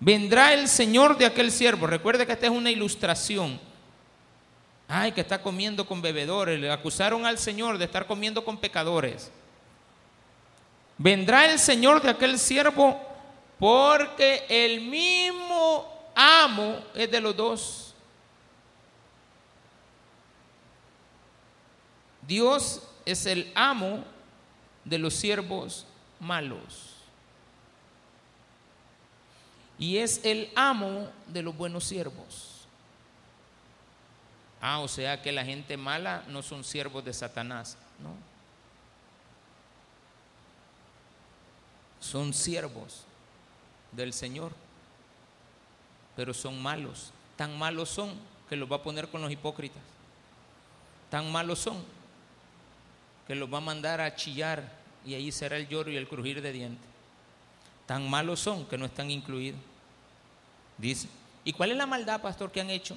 vendrá 0.00 0.54
el 0.54 0.66
Señor 0.66 1.18
de 1.18 1.26
aquel 1.26 1.52
siervo. 1.52 1.86
Recuerde 1.86 2.26
que 2.26 2.32
esta 2.32 2.46
es 2.46 2.52
una 2.52 2.70
ilustración. 2.70 3.60
Ay, 4.88 5.12
que 5.12 5.20
está 5.20 5.42
comiendo 5.42 5.86
con 5.86 6.00
bebedores. 6.00 6.58
Le 6.58 6.72
acusaron 6.72 7.26
al 7.26 7.36
Señor 7.36 7.76
de 7.76 7.84
estar 7.84 8.06
comiendo 8.06 8.42
con 8.42 8.56
pecadores. 8.56 9.30
Vendrá 10.96 11.44
el 11.44 11.58
Señor 11.58 12.00
de 12.00 12.10
aquel 12.10 12.38
siervo 12.38 12.98
porque 13.58 14.46
el 14.48 14.80
mismo 14.82 16.10
amo 16.14 16.78
es 16.94 17.10
de 17.10 17.20
los 17.20 17.36
dos. 17.36 17.94
Dios 22.26 22.82
es 23.04 23.26
el 23.26 23.50
amo 23.54 24.04
de 24.84 24.98
los 24.98 25.14
siervos 25.14 25.86
malos. 26.20 26.94
Y 29.78 29.98
es 29.98 30.20
el 30.24 30.50
amo 30.54 31.08
de 31.26 31.42
los 31.42 31.56
buenos 31.56 31.84
siervos. 31.84 32.66
Ah, 34.60 34.80
o 34.80 34.88
sea 34.88 35.22
que 35.22 35.30
la 35.32 35.44
gente 35.44 35.76
mala 35.76 36.24
no 36.28 36.42
son 36.42 36.64
siervos 36.64 37.04
de 37.04 37.12
Satanás, 37.12 37.78
¿no? 38.00 38.10
Son 42.00 42.34
siervos 42.34 43.07
del 43.92 44.12
Señor, 44.12 44.52
pero 46.16 46.34
son 46.34 46.60
malos. 46.62 47.12
Tan 47.36 47.56
malos 47.58 47.88
son 47.88 48.14
que 48.48 48.56
los 48.56 48.70
va 48.70 48.76
a 48.76 48.82
poner 48.82 49.08
con 49.08 49.22
los 49.22 49.30
hipócritas. 49.30 49.82
Tan 51.10 51.30
malos 51.30 51.58
son 51.58 51.82
que 53.26 53.34
los 53.34 53.52
va 53.52 53.58
a 53.58 53.62
mandar 53.62 54.00
a 54.00 54.14
chillar 54.14 54.72
y 55.04 55.14
ahí 55.14 55.30
será 55.30 55.56
el 55.56 55.68
lloro 55.68 55.90
y 55.90 55.96
el 55.96 56.08
crujir 56.08 56.42
de 56.42 56.52
dientes. 56.52 56.86
Tan 57.86 58.08
malos 58.08 58.40
son 58.40 58.66
que 58.66 58.76
no 58.76 58.86
están 58.86 59.10
incluidos. 59.10 59.60
Dice, 60.76 61.08
¿y 61.44 61.52
cuál 61.52 61.72
es 61.72 61.76
la 61.76 61.86
maldad, 61.86 62.20
pastor, 62.20 62.52
que 62.52 62.60
han 62.60 62.70
hecho? 62.70 62.96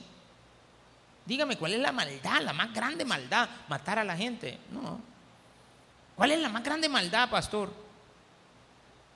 Dígame, 1.26 1.58
¿cuál 1.58 1.74
es 1.74 1.80
la 1.80 1.92
maldad, 1.92 2.42
la 2.42 2.54
más 2.54 2.74
grande 2.74 3.06
maldad? 3.06 3.50
Matar 3.70 4.00
a 4.00 4.04
la 4.04 4.18
gente. 4.18 4.60
No. 4.72 5.00
¿Cuál 6.16 6.32
es 6.32 6.40
la 6.40 6.50
más 6.50 6.64
grande 6.64 6.90
maldad, 6.90 7.30
pastor? 7.30 7.72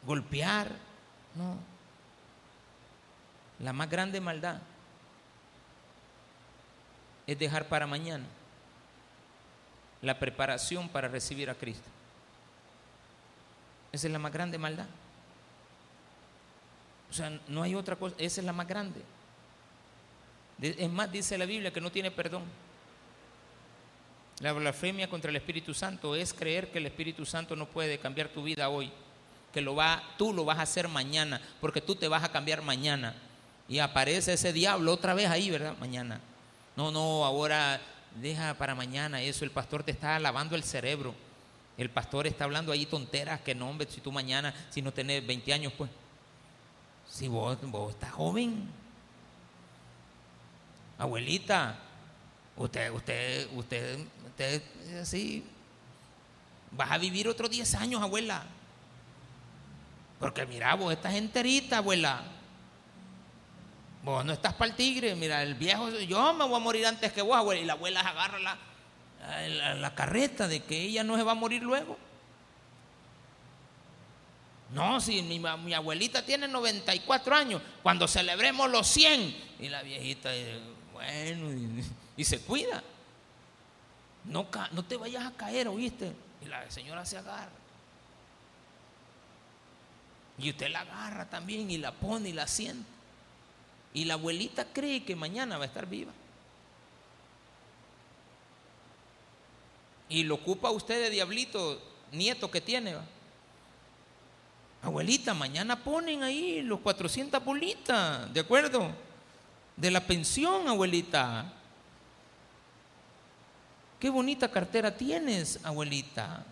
Golpear. 0.05 0.84
No. 1.35 1.57
La 3.59 3.73
más 3.73 3.89
grande 3.89 4.19
maldad 4.19 4.59
es 7.27 7.37
dejar 7.39 7.67
para 7.67 7.87
mañana 7.87 8.25
la 10.01 10.19
preparación 10.19 10.87
para 10.89 11.07
recibir 11.07 11.49
a 11.49 11.55
Cristo. 11.55 11.89
Esa 13.91 14.07
es 14.07 14.13
la 14.13 14.19
más 14.19 14.31
grande 14.31 14.57
maldad. 14.57 14.87
O 17.09 17.13
sea, 17.13 17.39
no 17.47 17.63
hay 17.63 17.75
otra 17.75 17.95
cosa, 17.95 18.15
esa 18.17 18.41
es 18.41 18.45
la 18.45 18.53
más 18.53 18.67
grande. 18.67 19.01
Es 20.61 20.89
más, 20.89 21.11
dice 21.11 21.37
la 21.37 21.45
Biblia 21.45 21.71
que 21.71 21.81
no 21.81 21.91
tiene 21.91 22.11
perdón. 22.11 22.43
La 24.39 24.51
blasfemia 24.51 25.09
contra 25.09 25.29
el 25.29 25.37
Espíritu 25.37 25.73
Santo 25.73 26.15
es 26.15 26.33
creer 26.33 26.71
que 26.71 26.79
el 26.79 26.85
Espíritu 26.85 27.25
Santo 27.25 27.55
no 27.55 27.67
puede 27.67 27.97
cambiar 27.99 28.27
tu 28.27 28.43
vida 28.43 28.67
hoy, 28.67 28.91
que 29.55 29.61
lo 29.61 29.73
va, 29.73 30.03
tú 30.17 30.33
lo 30.33 30.43
vas 30.43 30.59
a 30.59 30.63
hacer 30.63 30.89
mañana, 30.89 31.39
porque 31.61 31.79
tú 31.79 31.95
te 31.95 32.09
vas 32.09 32.25
a 32.25 32.29
cambiar 32.29 32.61
mañana. 32.61 33.15
Y 33.69 33.79
aparece 33.79 34.33
ese 34.33 34.51
diablo 34.51 34.91
otra 34.91 35.13
vez 35.13 35.29
ahí, 35.29 35.49
¿verdad? 35.49 35.77
Mañana. 35.79 36.19
No, 36.75 36.91
no, 36.91 37.23
ahora 37.23 37.79
deja 38.21 38.53
para 38.55 38.75
mañana 38.75 39.21
eso. 39.21 39.45
El 39.45 39.51
pastor 39.51 39.81
te 39.81 39.91
está 39.91 40.19
lavando 40.19 40.57
el 40.57 40.63
cerebro. 40.63 41.15
El 41.77 41.89
pastor 41.89 42.27
está 42.27 42.43
hablando 42.43 42.73
ahí 42.73 42.85
tonteras 42.85 43.39
que 43.39 43.55
no, 43.55 43.69
hombre, 43.69 43.87
si 43.89 44.01
tú 44.01 44.11
mañana, 44.11 44.53
si 44.69 44.81
no 44.81 44.91
tenés 44.91 45.25
20 45.25 45.53
años, 45.53 45.71
pues. 45.77 45.89
Si 47.09 47.29
vos, 47.29 47.57
vos 47.61 47.93
estás 47.93 48.11
joven. 48.11 48.67
Abuelita, 50.97 51.79
usted, 52.57 52.91
usted, 52.91 53.47
usted, 53.53 53.99
usted, 54.27 54.61
así, 54.99 55.45
vas 56.71 56.91
a 56.91 56.97
vivir 56.97 57.29
otros 57.29 57.49
10 57.49 57.73
años, 57.75 58.01
abuela. 58.01 58.45
Porque 60.19 60.45
mira, 60.45 60.73
vos 60.75 60.93
estás 60.93 61.13
enterita, 61.15 61.77
abuela. 61.77 62.23
Vos 64.03 64.23
no 64.23 64.33
estás 64.33 64.53
para 64.53 64.69
el 64.69 64.75
tigre, 64.75 65.15
mira, 65.15 65.41
el 65.41 65.55
viejo, 65.55 65.89
yo 65.89 66.33
me 66.33 66.45
voy 66.45 66.55
a 66.55 66.59
morir 66.59 66.85
antes 66.85 67.11
que 67.11 67.21
vos, 67.21 67.35
abuela. 67.35 67.61
Y 67.61 67.65
la 67.65 67.73
abuela 67.73 68.01
agarra 68.01 68.39
la, 68.39 68.57
la, 69.75 69.95
carreta 69.95 70.47
de 70.47 70.63
que 70.63 70.79
ella 70.79 71.03
no 71.03 71.17
se 71.17 71.23
va 71.23 71.31
a 71.31 71.35
morir 71.35 71.63
luego. 71.63 71.97
No, 74.71 74.99
si 74.99 75.21
mi, 75.21 75.73
abuelita 75.73 76.23
tiene 76.25 76.47
94 76.47 77.35
años, 77.35 77.61
cuando 77.81 78.07
celebremos 78.07 78.69
los 78.69 78.87
100, 78.87 79.55
y 79.59 79.69
la 79.69 79.81
viejita, 79.83 80.31
bueno, 80.93 81.51
y, 82.17 82.23
se 82.23 82.39
cuida. 82.41 82.83
No, 84.25 84.47
no 84.71 84.85
te 84.85 84.97
vayas 84.97 85.25
a 85.25 85.31
caer, 85.31 85.67
¿oíste? 85.67 86.13
Y 86.41 86.45
la 86.45 86.69
señora 86.69 87.05
se 87.05 87.17
agarra. 87.17 87.64
Y 90.37 90.49
usted 90.49 90.69
la 90.69 90.81
agarra 90.81 91.29
también 91.29 91.69
y 91.71 91.77
la 91.77 91.91
pone 91.91 92.29
y 92.29 92.33
la 92.33 92.47
siente. 92.47 92.89
Y 93.93 94.05
la 94.05 94.15
abuelita 94.15 94.65
cree 94.73 95.03
que 95.03 95.15
mañana 95.15 95.57
va 95.57 95.63
a 95.63 95.67
estar 95.67 95.85
viva. 95.85 96.11
y 100.09 100.23
lo 100.23 100.35
ocupa 100.35 100.71
usted 100.71 101.01
de 101.01 101.09
diablito, 101.09 101.81
nieto 102.11 102.49
que 102.51 102.61
tiene. 102.61 102.95
Abuelita, 104.81 105.33
mañana 105.33 105.83
ponen 105.83 106.21
ahí 106.21 106.61
los 106.61 106.79
400 106.79 107.43
bolitas, 107.43 108.31
¿de 108.33 108.39
acuerdo? 108.39 108.91
De 109.75 109.89
la 109.89 109.99
pensión, 110.01 110.67
abuelita. 110.67 111.51
Qué 113.99 114.09
bonita 114.09 114.51
cartera 114.51 114.95
tienes, 114.95 115.59
abuelita. 115.63 116.45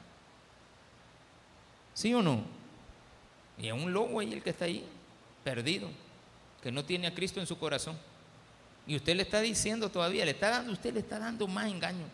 ¿Sí 1.94 2.14
o 2.14 2.24
no? 2.24 2.44
Y 3.58 3.68
es 3.68 3.74
un 3.74 3.94
lobo 3.94 4.20
ahí 4.20 4.34
el 4.34 4.42
que 4.42 4.50
está 4.50 4.66
ahí, 4.66 4.86
perdido, 5.44 5.90
que 6.62 6.72
no 6.72 6.84
tiene 6.84 7.08
a 7.08 7.14
Cristo 7.14 7.40
en 7.40 7.48
su 7.48 7.58
corazón. 7.58 7.98
Y 8.86 8.96
usted 8.96 9.16
le 9.16 9.24
está 9.24 9.40
diciendo 9.42 9.90
todavía, 9.90 10.26
le 10.26 10.32
está 10.32 10.50
dando, 10.50 10.74
usted 10.74 10.94
le 10.94 11.00
está 11.00 11.20
dando 11.20 11.48
más 11.48 11.68
engaño. 11.68 12.06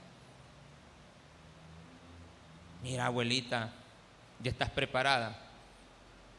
Mira, 2.83 3.07
abuelita, 3.07 3.71
ya 4.41 4.51
estás 4.51 4.69
preparada. 4.69 5.37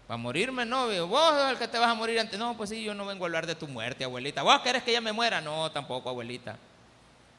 Para 0.06 0.18
morirme, 0.18 0.64
no, 0.64 0.86
vos 1.06 1.50
el 1.50 1.58
que 1.58 1.68
te 1.68 1.78
vas 1.78 1.88
a 1.88 1.94
morir 1.94 2.18
antes. 2.18 2.38
No, 2.38 2.56
pues 2.56 2.70
sí, 2.70 2.82
yo 2.82 2.94
no 2.94 3.06
vengo 3.06 3.24
a 3.24 3.26
hablar 3.26 3.46
de 3.46 3.54
tu 3.54 3.68
muerte, 3.68 4.04
abuelita. 4.04 4.42
¿Vos 4.42 4.60
querés 4.60 4.82
que 4.82 4.90
ella 4.90 5.00
me 5.00 5.12
muera? 5.12 5.40
No, 5.40 5.70
tampoco, 5.70 6.08
abuelita. 6.08 6.56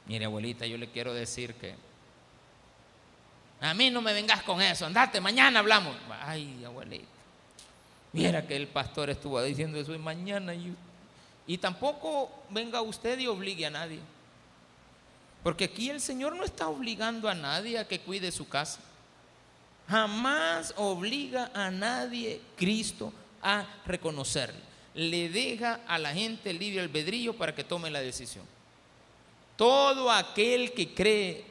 Mire, 0.06 0.26
abuelita, 0.26 0.66
yo 0.66 0.78
le 0.78 0.90
quiero 0.90 1.14
decir 1.14 1.54
que 1.56 1.76
a 3.60 3.74
mí 3.74 3.90
no 3.90 4.02
me 4.02 4.14
vengas 4.14 4.42
con 4.44 4.62
eso. 4.62 4.86
Andate, 4.86 5.22
mañana 5.22 5.60
hablamos. 5.60 5.96
Ay, 6.22 6.64
abuelita. 6.66 7.21
Mira 8.14 8.46
que 8.46 8.56
el 8.56 8.68
pastor 8.68 9.10
estuvo 9.10 9.42
diciendo 9.42 9.80
eso 9.80 9.94
y 9.94 9.98
mañana. 9.98 10.54
Y, 10.54 10.76
y 11.48 11.58
tampoco 11.58 12.30
venga 12.50 12.82
usted 12.82 13.18
y 13.20 13.28
obligue 13.28 13.66
a 13.66 13.70
nadie. 13.70 14.00
Porque 15.44 15.66
aquí 15.66 15.90
el 15.90 16.02
Señor 16.02 16.36
no 16.36 16.44
está 16.44 16.68
obligando 16.68 17.30
a 17.30 17.34
nadie 17.34 17.80
a 17.80 17.88
que 17.88 18.00
cuide 18.00 18.32
su 18.32 18.48
casa. 18.48 18.80
Jamás 19.90 20.74
obliga 20.78 21.52
a 21.54 21.72
nadie 21.72 22.42
Cristo 22.56 23.12
a 23.42 23.66
reconocerle. 23.86 24.60
Le 24.94 25.30
deja 25.30 25.80
a 25.88 25.98
la 25.98 26.14
gente 26.14 26.54
libre 26.54 26.82
albedrío 26.82 27.36
para 27.36 27.56
que 27.56 27.64
tome 27.64 27.90
la 27.90 28.02
decisión. 28.02 28.46
Todo 29.56 30.12
aquel 30.12 30.74
que 30.74 30.94
cree, 30.94 31.46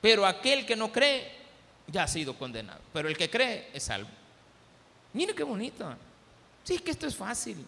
pero 0.00 0.26
aquel 0.26 0.66
que 0.66 0.76
no 0.76 0.92
cree, 0.92 1.32
ya 1.86 2.04
ha 2.04 2.08
sido 2.08 2.34
condenado. 2.34 2.80
Pero 2.92 3.08
el 3.08 3.16
que 3.16 3.30
cree 3.30 3.70
es 3.72 3.84
salvo. 3.84 4.21
Mire 5.12 5.34
qué 5.34 5.42
bonito. 5.42 5.94
Sí, 6.64 6.78
que 6.78 6.90
esto 6.90 7.06
es 7.06 7.16
fácil. 7.16 7.64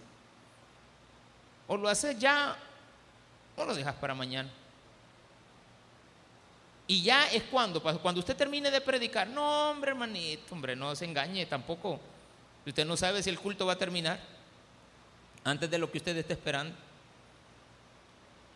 O 1.66 1.76
lo 1.76 1.88
haces 1.88 2.18
ya 2.18 2.57
o 3.57 3.64
lo 3.64 3.74
dejas 3.74 3.95
para 3.97 4.14
mañana. 4.14 4.51
Y 6.86 7.03
ya 7.03 7.26
es 7.28 7.45
cuando, 7.45 7.82
cuando 7.82 8.20
usted 8.20 8.36
termine 8.36 8.70
de 8.70 8.80
predicar, 8.80 9.26
no 9.26 9.70
hombre 9.70 9.92
hermanito, 9.92 10.55
hombre, 10.55 10.76
no 10.76 10.95
se 10.95 11.07
engañe 11.07 11.47
tampoco. 11.47 11.99
Usted 12.66 12.84
no 12.84 12.97
sabe 12.97 13.22
si 13.22 13.30
el 13.30 13.38
culto 13.38 13.64
va 13.64 13.74
a 13.74 13.78
terminar 13.78 14.20
antes 15.45 15.70
de 15.70 15.78
lo 15.78 15.90
que 15.90 15.99
usted 15.99 16.16
esté 16.16 16.34
esperando. 16.34 16.74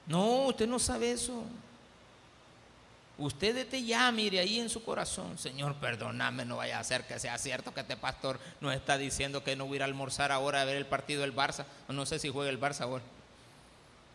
No, 0.06 0.46
usted 0.46 0.66
no 0.66 0.78
sabe 0.78 1.12
eso. 1.12 1.42
Usted 3.18 3.66
te 3.68 3.82
ya, 3.82 4.12
mire 4.12 4.38
ahí 4.38 4.60
en 4.60 4.70
su 4.70 4.84
corazón, 4.84 5.38
Señor, 5.38 5.74
perdóname, 5.74 6.44
no 6.44 6.58
vaya 6.58 6.78
a 6.78 6.84
ser 6.84 7.04
que 7.04 7.18
sea 7.18 7.36
cierto 7.36 7.74
que 7.74 7.80
este 7.80 7.96
pastor 7.96 8.38
nos 8.60 8.72
está 8.72 8.96
diciendo 8.96 9.42
que 9.42 9.56
no 9.56 9.66
voy 9.66 9.80
a 9.80 9.84
almorzar 9.84 10.30
ahora 10.30 10.62
a 10.62 10.64
ver 10.64 10.76
el 10.76 10.86
partido 10.86 11.22
del 11.22 11.34
Barça. 11.34 11.64
No 11.88 12.06
sé 12.06 12.20
si 12.20 12.28
juega 12.28 12.48
el 12.48 12.60
Barça 12.60 12.82
ahora. 12.82 13.02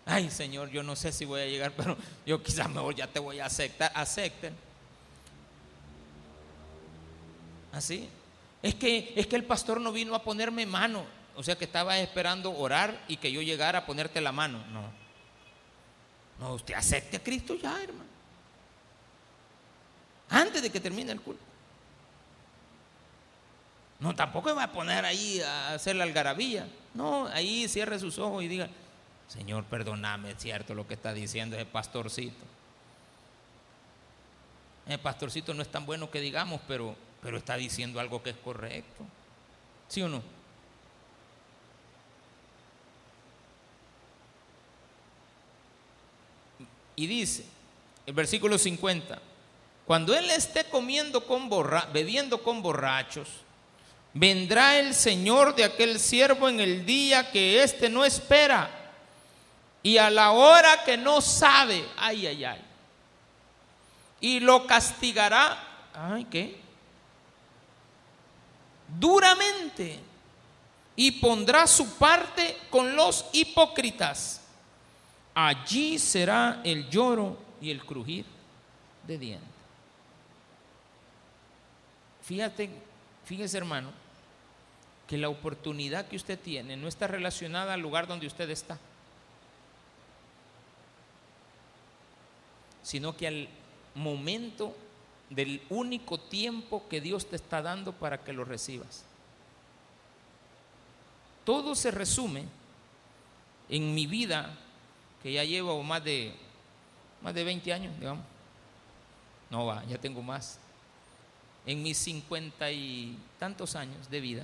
Ay, 0.05 0.29
Señor, 0.29 0.69
yo 0.69 0.83
no 0.83 0.95
sé 0.95 1.11
si 1.11 1.25
voy 1.25 1.41
a 1.41 1.45
llegar, 1.47 1.73
pero 1.77 1.97
yo 2.25 2.41
quizás 2.41 2.69
mejor 2.69 2.95
ya 2.95 3.07
te 3.07 3.19
voy 3.19 3.39
a 3.41 3.47
aceptar. 3.47 3.91
Acepten. 3.93 4.55
Así. 7.73 8.09
Es 8.61 8.75
que, 8.75 9.11
es 9.17 9.27
que 9.27 9.35
el 9.35 9.43
pastor 9.43 9.81
no 9.81 9.91
vino 9.91 10.15
a 10.15 10.23
ponerme 10.23 10.65
mano. 10.65 11.03
O 11.35 11.43
sea 11.43 11.57
que 11.57 11.65
estaba 11.65 11.99
esperando 11.99 12.55
orar 12.55 13.03
y 13.09 13.17
que 13.17 13.33
yo 13.33 13.41
llegara 13.41 13.79
a 13.79 13.85
ponerte 13.85 14.21
la 14.21 14.31
mano. 14.31 14.63
No. 14.71 15.03
No, 16.39 16.53
usted 16.53 16.73
acepte 16.73 17.17
a 17.17 17.23
Cristo 17.23 17.55
ya, 17.55 17.83
hermano. 17.83 18.12
Antes 20.29 20.61
de 20.61 20.71
que 20.71 20.79
termine 20.79 21.11
el 21.11 21.21
culto. 21.21 21.43
No, 23.99 24.13
tampoco 24.13 24.53
va 24.53 24.63
a 24.63 24.71
poner 24.71 25.05
ahí 25.05 25.39
a 25.41 25.73
hacer 25.73 25.95
la 25.95 26.03
algarabía. 26.03 26.67
No, 26.93 27.27
ahí 27.27 27.67
cierre 27.69 27.99
sus 27.99 28.19
ojos 28.19 28.43
y 28.43 28.47
diga, 28.47 28.69
Señor, 29.27 29.63
perdóname, 29.63 30.31
es 30.31 30.41
cierto 30.41 30.75
lo 30.75 30.85
que 30.87 30.95
está 30.95 31.13
diciendo 31.13 31.55
ese 31.55 31.65
pastorcito. 31.65 32.45
El 34.87 34.99
pastorcito 34.99 35.53
no 35.53 35.61
es 35.61 35.69
tan 35.69 35.85
bueno 35.85 36.11
que 36.11 36.19
digamos, 36.19 36.59
pero, 36.67 36.95
pero 37.21 37.37
está 37.37 37.55
diciendo 37.55 37.99
algo 37.99 38.21
que 38.21 38.31
es 38.31 38.35
correcto. 38.35 39.05
¿Sí 39.87 40.01
o 40.01 40.09
no? 40.09 40.21
Y 46.95 47.07
dice, 47.07 47.45
el 48.05 48.13
versículo 48.13 48.57
50, 48.57 49.19
cuando 49.85 50.15
él 50.15 50.29
esté 50.31 50.65
comiendo 50.65 51.25
con 51.25 51.49
borra 51.49 51.89
bebiendo 51.91 52.41
con 52.41 52.61
borrachos, 52.61 53.27
vendrá 54.13 54.79
el 54.79 54.93
Señor 54.93 55.55
de 55.55 55.65
aquel 55.65 55.99
siervo 55.99 56.47
en 56.49 56.59
el 56.59 56.85
día 56.85 57.31
que 57.31 57.63
éste 57.63 57.89
no 57.89 58.05
espera 58.05 58.69
y 59.81 59.97
a 59.97 60.09
la 60.09 60.31
hora 60.31 60.83
que 60.83 60.95
no 60.95 61.19
sabe, 61.19 61.85
ay, 61.97 62.27
ay, 62.27 62.45
ay, 62.45 62.61
y 64.21 64.39
lo 64.39 64.65
castigará, 64.65 65.89
ay, 65.93 66.25
¿qué? 66.25 66.61
Duramente 68.99 69.99
y 70.95 71.11
pondrá 71.11 71.67
su 71.67 71.95
parte 71.95 72.57
con 72.69 72.95
los 72.95 73.25
hipócritas 73.33 74.43
allí 75.33 75.97
será 75.97 76.61
el 76.63 76.89
lloro 76.89 77.37
y 77.61 77.71
el 77.71 77.83
crujir 77.85 78.25
de 79.07 79.17
dientes. 79.17 79.52
Fíjate, 82.23 82.69
fíjese 83.25 83.57
hermano, 83.57 83.91
que 85.07 85.17
la 85.17 85.29
oportunidad 85.29 86.07
que 86.07 86.15
usted 86.15 86.39
tiene 86.39 86.77
no 86.77 86.87
está 86.87 87.07
relacionada 87.07 87.73
al 87.73 87.81
lugar 87.81 88.07
donde 88.07 88.27
usted 88.27 88.49
está, 88.49 88.79
sino 92.81 93.15
que 93.15 93.27
al 93.27 93.49
momento 93.95 94.75
del 95.29 95.61
único 95.69 96.19
tiempo 96.19 96.87
que 96.89 97.01
Dios 97.01 97.29
te 97.29 97.35
está 97.35 97.61
dando 97.61 97.93
para 97.93 98.23
que 98.23 98.33
lo 98.33 98.45
recibas. 98.45 99.03
Todo 101.43 101.75
se 101.75 101.91
resume 101.91 102.45
en 103.69 103.93
mi 103.93 104.07
vida 104.07 104.57
que 105.21 105.33
ya 105.33 105.43
llevo 105.43 105.81
más 105.83 106.03
de, 106.03 106.33
más 107.21 107.33
de 107.33 107.43
20 107.43 107.73
años, 107.73 107.99
digamos. 107.99 108.25
No 109.49 109.65
va, 109.65 109.83
ya 109.85 109.97
tengo 109.97 110.21
más. 110.21 110.59
En 111.65 111.81
mis 111.81 111.97
cincuenta 111.97 112.69
y 112.71 113.17
tantos 113.39 113.75
años 113.75 114.09
de 114.09 114.19
vida, 114.19 114.43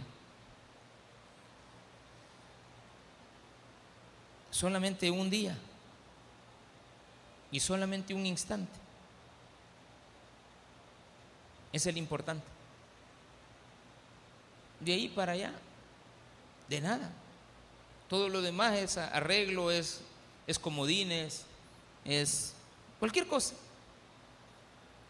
solamente 4.52 5.12
un 5.12 5.30
día 5.30 5.58
y 7.52 7.60
solamente 7.60 8.14
un 8.14 8.26
instante. 8.26 8.72
Es 11.74 11.86
el 11.86 11.98
importante. 11.98 12.46
De 14.80 14.94
ahí 14.94 15.10
para 15.10 15.34
allá, 15.34 15.52
de 16.70 16.82
nada. 16.82 17.12
Todo 18.08 18.30
lo 18.30 18.42
demás 18.42 18.76
es 18.78 18.98
arreglo, 18.98 19.72
es 19.72 20.02
es 20.50 20.58
comodines, 20.58 21.46
es 22.04 22.56
cualquier 22.98 23.28
cosa. 23.28 23.54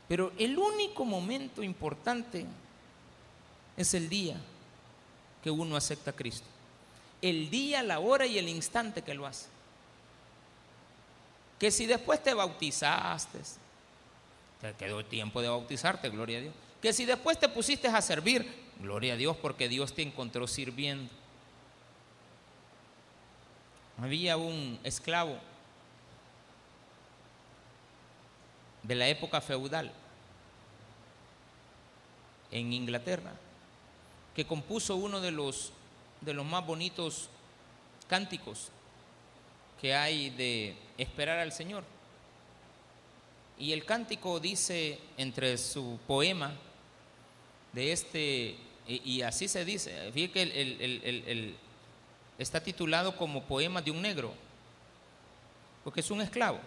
Pero 0.09 0.33
el 0.39 0.57
único 0.57 1.05
momento 1.05 1.61
importante 1.61 2.43
es 3.77 3.93
el 3.93 4.09
día 4.09 4.35
que 5.43 5.51
uno 5.51 5.75
acepta 5.77 6.09
a 6.09 6.15
Cristo. 6.15 6.47
El 7.21 7.51
día, 7.51 7.83
la 7.83 7.99
hora 7.99 8.25
y 8.25 8.39
el 8.39 8.49
instante 8.49 9.03
que 9.03 9.13
lo 9.13 9.27
hace. 9.27 9.45
Que 11.59 11.69
si 11.69 11.85
después 11.85 12.23
te 12.23 12.33
bautizaste, 12.33 13.37
te 14.59 14.73
quedó 14.73 15.05
tiempo 15.05 15.43
de 15.43 15.49
bautizarte, 15.49 16.09
gloria 16.09 16.39
a 16.39 16.41
Dios. 16.41 16.55
Que 16.81 16.91
si 16.91 17.05
después 17.05 17.39
te 17.39 17.47
pusiste 17.47 17.87
a 17.87 18.01
servir, 18.01 18.51
gloria 18.79 19.13
a 19.13 19.17
Dios 19.17 19.37
porque 19.37 19.69
Dios 19.69 19.93
te 19.93 20.01
encontró 20.01 20.47
sirviendo. 20.47 21.11
Había 24.01 24.37
un 24.37 24.79
esclavo 24.83 25.37
de 28.81 28.95
la 28.95 29.07
época 29.07 29.39
feudal 29.39 29.93
en 32.51 32.73
Inglaterra 32.73 33.31
que 34.35 34.45
compuso 34.45 34.95
uno 34.95 35.21
de 35.21 35.31
los, 35.31 35.71
de 36.21 36.33
los 36.33 36.45
más 36.45 36.65
bonitos 36.65 37.29
cánticos 38.07 38.69
que 39.81 39.95
hay 39.95 40.29
de 40.29 40.75
esperar 40.97 41.39
al 41.39 41.51
Señor. 41.51 41.83
Y 43.57 43.73
el 43.73 43.85
cántico 43.85 44.39
dice 44.39 44.99
entre 45.17 45.57
su 45.57 45.99
poema 46.07 46.53
de 47.73 47.91
este, 47.91 48.55
y, 48.87 49.21
así 49.21 49.47
se 49.47 49.65
dice, 49.65 50.11
fíjate 50.11 50.33
que 50.33 50.61
el 50.61 51.57
está 52.39 52.63
titulado 52.63 53.15
como 53.15 53.43
Poema 53.43 53.81
de 53.81 53.91
un 53.91 54.01
Negro, 54.01 54.33
porque 55.83 55.99
es 55.99 56.09
un 56.09 56.21
esclavo. 56.21 56.59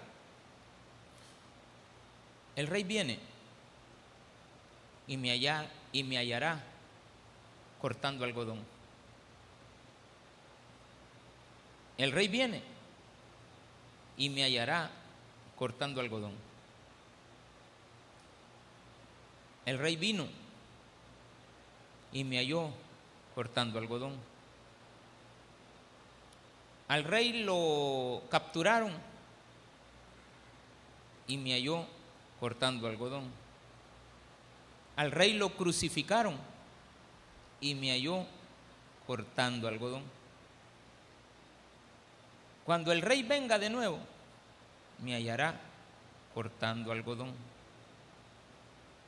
El 2.55 2.67
rey 2.67 2.85
viene 2.85 3.19
y 5.07 5.17
me, 5.17 5.37
y 5.93 6.03
me 6.05 6.19
hallará 6.19 6.63
cortando 7.81 8.25
algodón. 8.25 8.61
El 11.99 12.13
rey 12.13 12.29
viene 12.29 12.63
y 14.17 14.29
me 14.29 14.45
hallará 14.45 14.91
cortando 15.57 16.01
algodón. 16.01 16.33
El 19.65 19.79
rey 19.79 19.97
vino 19.97 20.27
y 22.13 22.25
me 22.25 22.39
halló 22.39 22.71
cortando 23.35 23.79
algodón. 23.79 24.17
Al 26.89 27.05
rey 27.05 27.45
lo 27.45 28.23
capturaron 28.29 28.93
y 31.27 31.37
me 31.37 31.53
halló 31.53 31.87
cortando 32.41 32.87
algodón. 32.89 33.42
Al 34.97 35.11
rey 35.11 35.33
lo 35.35 35.51
crucificaron 35.51 36.37
y 37.61 37.75
me 37.75 37.91
halló 37.91 38.27
cortando 39.07 39.69
algodón. 39.69 40.03
Cuando 42.65 42.93
el 42.93 43.03
rey 43.03 43.23
venga 43.23 43.59
de 43.59 43.71
nuevo, 43.71 43.99
me 45.03 45.15
hallará 45.15 45.59
cortando 46.35 46.93
algodón. 46.93 47.33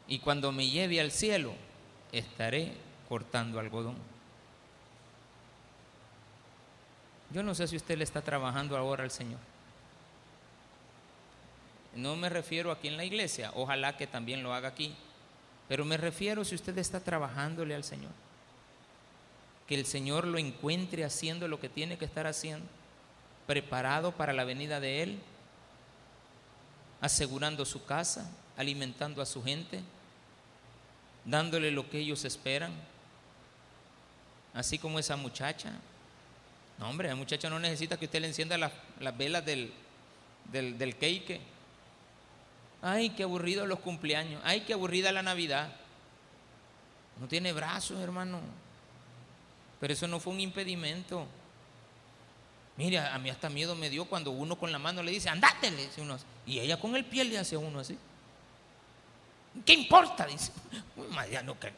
Y 0.06 0.18
cuando 0.18 0.52
me 0.52 0.68
lleve 0.68 1.00
al 1.00 1.10
cielo, 1.10 1.54
estaré 2.12 2.72
cortando 3.08 3.58
algodón. 3.58 3.96
Yo 7.30 7.42
no 7.42 7.54
sé 7.54 7.66
si 7.66 7.76
usted 7.76 7.98
le 7.98 8.04
está 8.04 8.22
trabajando 8.22 8.76
ahora 8.76 9.04
al 9.04 9.10
Señor. 9.10 9.40
No 11.94 12.16
me 12.16 12.28
refiero 12.28 12.70
aquí 12.70 12.88
en 12.88 12.96
la 12.96 13.04
iglesia, 13.04 13.52
ojalá 13.54 13.96
que 13.96 14.06
también 14.06 14.42
lo 14.42 14.52
haga 14.52 14.68
aquí, 14.68 14.94
pero 15.68 15.84
me 15.84 15.96
refiero 15.96 16.44
si 16.44 16.54
usted 16.54 16.76
está 16.78 17.00
trabajándole 17.00 17.74
al 17.74 17.84
Señor. 17.84 18.12
Que 19.66 19.74
el 19.74 19.86
Señor 19.86 20.26
lo 20.26 20.38
encuentre 20.38 21.04
haciendo 21.04 21.48
lo 21.48 21.60
que 21.60 21.68
tiene 21.68 21.96
que 21.96 22.04
estar 22.04 22.26
haciendo, 22.26 22.66
preparado 23.46 24.12
para 24.12 24.32
la 24.32 24.44
venida 24.44 24.80
de 24.80 25.02
Él, 25.02 25.18
asegurando 27.00 27.64
su 27.64 27.84
casa, 27.84 28.30
alimentando 28.56 29.22
a 29.22 29.26
su 29.26 29.42
gente, 29.42 29.80
dándole 31.24 31.70
lo 31.70 31.88
que 31.88 31.98
ellos 31.98 32.24
esperan, 32.24 32.72
así 34.52 34.78
como 34.78 34.98
esa 34.98 35.16
muchacha 35.16 35.72
no, 36.78 36.90
hombre, 36.90 37.08
el 37.08 37.16
muchacho 37.16 37.48
no 37.50 37.58
necesita 37.58 37.96
que 37.96 38.06
usted 38.06 38.20
le 38.20 38.28
encienda 38.28 38.58
las, 38.58 38.72
velas 39.16 39.44
del, 39.44 39.72
del, 40.50 40.76
del 40.76 40.96
cake. 40.96 41.40
Ay, 42.86 43.08
qué 43.10 43.22
aburrido 43.22 43.64
los 43.64 43.78
cumpleaños. 43.78 44.42
Ay, 44.44 44.60
qué 44.60 44.74
aburrida 44.74 45.10
la 45.10 45.22
Navidad. 45.22 45.70
No 47.18 47.26
tiene 47.26 47.54
brazos, 47.54 47.98
hermano. 47.98 48.40
Pero 49.80 49.94
eso 49.94 50.06
no 50.06 50.20
fue 50.20 50.34
un 50.34 50.40
impedimento. 50.40 51.26
Mira, 52.76 53.14
a 53.14 53.18
mí 53.18 53.30
hasta 53.30 53.48
miedo 53.48 53.74
me 53.74 53.88
dio 53.88 54.04
cuando 54.04 54.32
uno 54.32 54.56
con 54.56 54.70
la 54.70 54.78
mano 54.78 55.02
le 55.02 55.12
dice, 55.12 55.30
andate, 55.30 55.70
le 55.70 55.86
dice 55.86 56.02
uno 56.02 56.12
así. 56.12 56.26
Y 56.46 56.58
ella 56.58 56.78
con 56.78 56.94
el 56.94 57.06
pie 57.06 57.24
le 57.24 57.38
hace 57.38 57.56
uno 57.56 57.80
así. 57.80 57.96
¿Qué 59.64 59.72
importa? 59.72 60.26
Dice. 60.26 60.52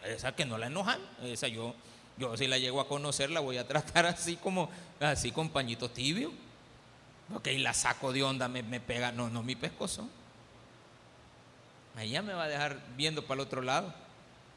esa 0.06 0.34
que 0.34 0.44
no 0.44 0.58
la 0.58 0.66
enojan, 0.66 0.98
esa 1.22 1.46
yo, 1.46 1.72
yo 2.18 2.36
si 2.36 2.48
la 2.48 2.58
llego 2.58 2.80
a 2.80 2.88
conocer 2.88 3.30
la 3.30 3.38
voy 3.38 3.58
a 3.58 3.68
tratar 3.68 4.06
así 4.06 4.34
como, 4.34 4.70
así 4.98 5.30
con 5.30 5.50
pañito 5.50 5.88
tibio. 5.88 6.32
Ok, 7.32 7.46
la 7.58 7.74
saco 7.74 8.12
de 8.12 8.24
onda, 8.24 8.48
me, 8.48 8.64
me 8.64 8.80
pega, 8.80 9.12
no, 9.12 9.30
no 9.30 9.44
mi 9.44 9.54
pescozo. 9.54 10.08
Ella 11.98 12.22
me 12.22 12.34
va 12.34 12.44
a 12.44 12.48
dejar 12.48 12.80
viendo 12.96 13.22
para 13.22 13.40
el 13.40 13.46
otro 13.46 13.62
lado. 13.62 13.92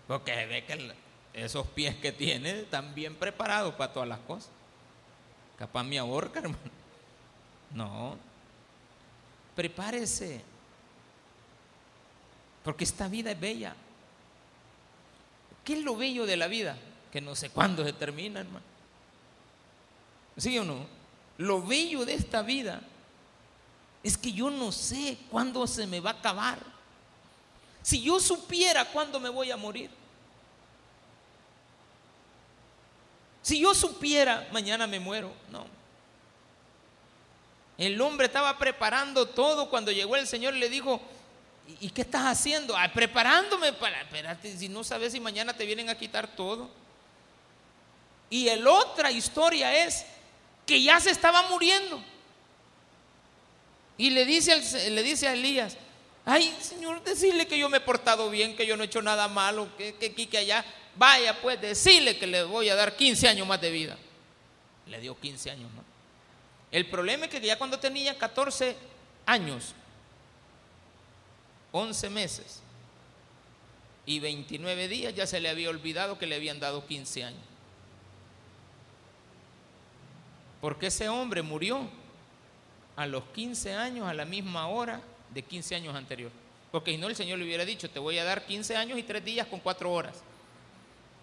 Porque 0.07 0.33
ve 0.45 0.65
que 0.65 0.93
esos 1.33 1.67
pies 1.67 1.95
que 1.95 2.11
tiene 2.11 2.61
están 2.61 2.93
bien 2.93 3.15
preparados 3.15 3.75
para 3.75 3.93
todas 3.93 4.09
las 4.09 4.19
cosas. 4.19 4.49
Capaz 5.57 5.83
me 5.83 5.99
ahorca, 5.99 6.39
hermano. 6.41 6.59
No. 7.73 8.17
Prepárese. 9.55 10.41
Porque 12.63 12.83
esta 12.83 13.07
vida 13.07 13.31
es 13.31 13.39
bella. 13.39 13.75
¿Qué 15.63 15.73
es 15.73 15.83
lo 15.83 15.95
bello 15.95 16.25
de 16.25 16.37
la 16.37 16.47
vida? 16.47 16.77
Que 17.11 17.21
no 17.21 17.35
sé 17.35 17.49
cuándo 17.49 17.85
se 17.85 17.93
termina, 17.93 18.39
hermano. 18.39 18.65
¿Sí 20.37 20.57
o 20.57 20.63
no? 20.63 20.85
Lo 21.37 21.61
bello 21.61 22.05
de 22.05 22.15
esta 22.15 22.41
vida 22.41 22.81
es 24.01 24.17
que 24.17 24.31
yo 24.31 24.49
no 24.49 24.71
sé 24.71 25.17
cuándo 25.29 25.65
se 25.67 25.85
me 25.87 25.99
va 25.99 26.11
a 26.11 26.13
acabar. 26.13 26.78
Si 27.81 28.01
yo 28.01 28.19
supiera 28.19 28.85
cuándo 28.85 29.19
me 29.19 29.29
voy 29.29 29.51
a 29.51 29.57
morir. 29.57 29.89
Si 33.41 33.59
yo 33.59 33.73
supiera, 33.73 34.47
mañana 34.51 34.85
me 34.85 34.99
muero. 34.99 35.31
No. 35.49 35.65
El 37.77 37.99
hombre 38.01 38.27
estaba 38.27 38.57
preparando 38.57 39.27
todo 39.27 39.69
cuando 39.69 39.91
llegó 39.91 40.15
el 40.15 40.27
Señor 40.27 40.53
le 40.53 40.67
dijo, 40.67 41.01
¿y 41.79 41.89
qué 41.91 42.01
estás 42.01 42.23
haciendo? 42.25 42.75
Ah, 42.75 42.91
preparándome 42.93 43.71
para, 43.73 44.01
espérate, 44.01 44.57
si 44.57 44.67
no 44.67 44.83
sabes 44.83 45.13
si 45.13 45.19
mañana 45.19 45.53
te 45.53 45.65
vienen 45.65 45.89
a 45.89 45.97
quitar 45.97 46.27
todo. 46.27 46.69
Y 48.29 48.49
el 48.49 48.67
otra 48.67 49.11
historia 49.11 49.85
es 49.85 50.05
que 50.65 50.83
ya 50.83 50.99
se 50.99 51.09
estaba 51.09 51.49
muriendo. 51.49 52.03
Y 53.97 54.11
le 54.11 54.25
dice, 54.25 54.89
le 54.91 55.01
dice 55.01 55.27
a 55.27 55.33
Elías, 55.33 55.77
ay 56.29 56.55
Señor, 56.61 57.03
decirle 57.03 57.47
que 57.47 57.57
yo 57.57 57.69
me 57.69 57.77
he 57.77 57.81
portado 57.81 58.29
bien, 58.29 58.55
que 58.55 58.65
yo 58.65 58.77
no 58.77 58.83
he 58.83 58.85
hecho 58.85 59.01
nada 59.01 59.27
malo, 59.27 59.67
que 59.77 59.95
aquí, 60.05 60.27
que 60.27 60.37
allá. 60.37 60.63
Vaya 60.95 61.39
pues, 61.41 61.59
decirle 61.59 62.17
que 62.17 62.27
le 62.27 62.43
voy 62.43 62.69
a 62.69 62.75
dar 62.75 62.95
15 62.95 63.27
años 63.27 63.47
más 63.47 63.59
de 63.61 63.71
vida. 63.71 63.97
Le 64.85 64.99
dio 64.99 65.19
15 65.19 65.51
años 65.51 65.71
más. 65.73 65.85
El 66.71 66.87
problema 66.87 67.25
es 67.25 67.31
que 67.31 67.41
ya 67.41 67.57
cuando 67.57 67.79
tenía 67.79 68.17
14 68.17 68.75
años, 69.25 69.73
11 71.71 72.09
meses 72.09 72.61
y 74.05 74.19
29 74.19 74.87
días, 74.87 75.15
ya 75.15 75.25
se 75.25 75.39
le 75.39 75.49
había 75.49 75.69
olvidado 75.69 76.19
que 76.19 76.27
le 76.27 76.35
habían 76.35 76.59
dado 76.59 76.85
15 76.85 77.23
años. 77.23 77.41
Porque 80.61 80.87
ese 80.87 81.09
hombre 81.09 81.41
murió 81.41 81.89
a 82.95 83.05
los 83.05 83.23
15 83.33 83.73
años, 83.73 84.07
a 84.07 84.13
la 84.13 84.25
misma 84.25 84.67
hora 84.67 85.01
de 85.33 85.41
15 85.41 85.75
años 85.75 85.95
anterior. 85.95 86.31
Porque 86.71 86.91
si 86.91 86.97
no, 86.97 87.07
el 87.07 87.15
Señor 87.15 87.39
le 87.39 87.45
hubiera 87.45 87.65
dicho, 87.65 87.89
te 87.89 87.99
voy 87.99 88.17
a 88.19 88.23
dar 88.23 88.45
15 88.45 88.75
años 88.75 88.97
y 88.99 89.03
3 89.03 89.23
días 89.23 89.47
con 89.47 89.59
4 89.59 89.91
horas. 89.91 90.23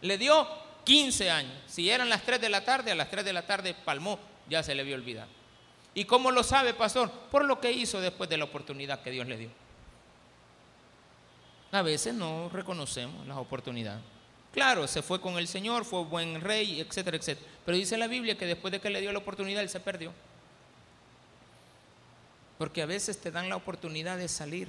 Le 0.01 0.19
dio 0.19 0.47
15 0.85 1.31
años. 1.31 1.53
Si 1.67 1.91
eran 1.91 2.09
las 2.09 2.23
3 2.23 2.41
de 2.41 2.49
la 2.49 2.65
tarde, 2.65 2.93
a 2.93 2.95
las 2.95 3.11
3 3.11 3.25
de 3.25 3.33
la 3.33 3.47
tarde 3.47 3.75
palmó, 3.75 4.19
ya 4.49 4.63
se 4.63 4.75
le 4.75 4.83
había 4.83 4.97
olvidado. 4.97 5.29
¿Y 5.95 6.05
cómo 6.05 6.31
lo 6.31 6.43
sabe, 6.43 6.75
pastor? 6.75 7.11
Por 7.31 7.45
lo 7.45 7.61
que 7.61 7.73
hizo 7.73 8.01
después 8.01 8.29
de 8.29 8.37
la 8.37 8.45
oportunidad 8.45 9.03
que 9.03 9.11
Dios 9.11 9.27
le 9.27 9.39
dio. 9.39 9.51
A 11.73 11.83
veces 11.83 12.15
no 12.15 12.49
reconocemos 12.53 13.27
las 13.27 13.39
oportunidades. 13.39 14.03
Claro, 14.53 14.87
se 14.87 15.03
fue 15.03 15.21
con 15.21 15.37
el 15.39 15.49
Señor, 15.49 15.85
fue 15.85 16.05
buen 16.05 16.41
rey, 16.41 16.81
etcétera, 16.81 17.17
etcétera. 17.17 17.47
Pero 17.65 17.77
dice 17.77 17.97
la 17.97 18.07
Biblia 18.07 18.39
que 18.39 18.47
después 18.47 18.73
de 18.73 18.81
que 18.81 18.91
le 18.91 19.01
dio 19.01 19.13
la 19.13 19.19
oportunidad, 19.19 19.63
él 19.63 19.69
se 19.69 19.81
perdió. 19.81 20.13
Porque 22.59 22.83
a 22.83 22.87
veces 22.87 23.19
te 23.19 23.31
dan 23.31 23.49
la 23.49 23.57
oportunidad 23.57 24.17
de 24.17 24.29
salir 24.29 24.69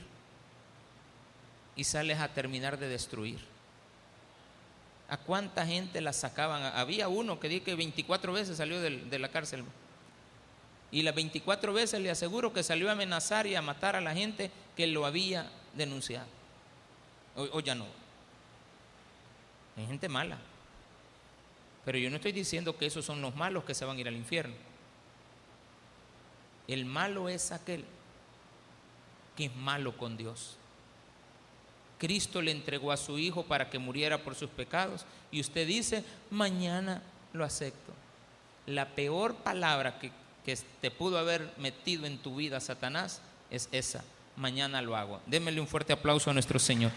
y 1.75 1.83
sales 1.83 2.19
a 2.19 2.33
terminar 2.33 2.77
de 2.77 2.89
destruir. 2.89 3.39
¿A 5.09 5.17
cuánta 5.17 5.65
gente 5.65 6.01
la 6.01 6.11
sacaban? 6.11 6.63
Había 6.75 7.07
uno 7.07 7.39
que 7.39 7.47
dije 7.47 7.63
que 7.63 7.75
24 7.75 8.33
veces 8.33 8.57
salió 8.57 8.81
de, 8.81 9.19
la 9.19 9.29
cárcel. 9.29 9.63
Y 10.91 11.01
las 11.03 11.15
24 11.15 11.71
veces 11.71 12.01
le 12.01 12.09
aseguro 12.09 12.51
que 12.51 12.63
salió 12.63 12.89
a 12.89 12.93
amenazar 12.93 13.47
y 13.47 13.55
a 13.55 13.61
matar 13.61 13.95
a 13.95 14.01
la 14.01 14.13
gente 14.13 14.51
que 14.75 14.87
lo 14.87 15.05
había 15.05 15.49
denunciado. 15.73 16.27
o 17.35 17.59
ya 17.61 17.75
no. 17.75 17.85
Hay 19.77 19.85
gente 19.85 20.09
mala. 20.09 20.37
Pero 21.85 21.99
yo 21.99 22.09
no 22.09 22.17
estoy 22.17 22.33
diciendo 22.33 22.77
que 22.77 22.87
esos 22.87 23.05
son 23.05 23.21
los 23.21 23.35
malos 23.35 23.63
que 23.63 23.73
se 23.73 23.85
van 23.85 23.95
a 23.95 23.99
ir 24.01 24.07
al 24.09 24.15
infierno. 24.15 24.55
El 26.67 26.85
malo 26.85 27.29
es 27.29 27.51
aquel 27.51 27.85
que 29.35 29.45
es 29.45 29.55
malo 29.55 29.95
con 29.95 30.17
Dios. 30.17 30.57
Cristo 31.99 32.41
le 32.41 32.51
entregó 32.51 32.91
a 32.91 32.97
su 32.97 33.17
Hijo 33.17 33.43
para 33.43 33.69
que 33.69 33.79
muriera 33.79 34.23
por 34.23 34.35
sus 34.35 34.49
pecados 34.49 35.05
y 35.31 35.39
usted 35.41 35.65
dice, 35.67 36.03
mañana 36.29 37.01
lo 37.33 37.43
acepto. 37.43 37.93
La 38.65 38.89
peor 38.89 39.35
palabra 39.35 39.99
que, 39.99 40.11
que 40.45 40.57
te 40.81 40.91
pudo 40.91 41.17
haber 41.17 41.53
metido 41.57 42.05
en 42.05 42.17
tu 42.17 42.35
vida, 42.35 42.59
Satanás, 42.59 43.21
es 43.49 43.69
esa, 43.71 44.03
mañana 44.35 44.81
lo 44.81 44.95
hago. 44.95 45.21
Démele 45.25 45.61
un 45.61 45.67
fuerte 45.67 45.93
aplauso 45.93 46.29
a 46.29 46.33
nuestro 46.33 46.59
Señor. 46.59 46.91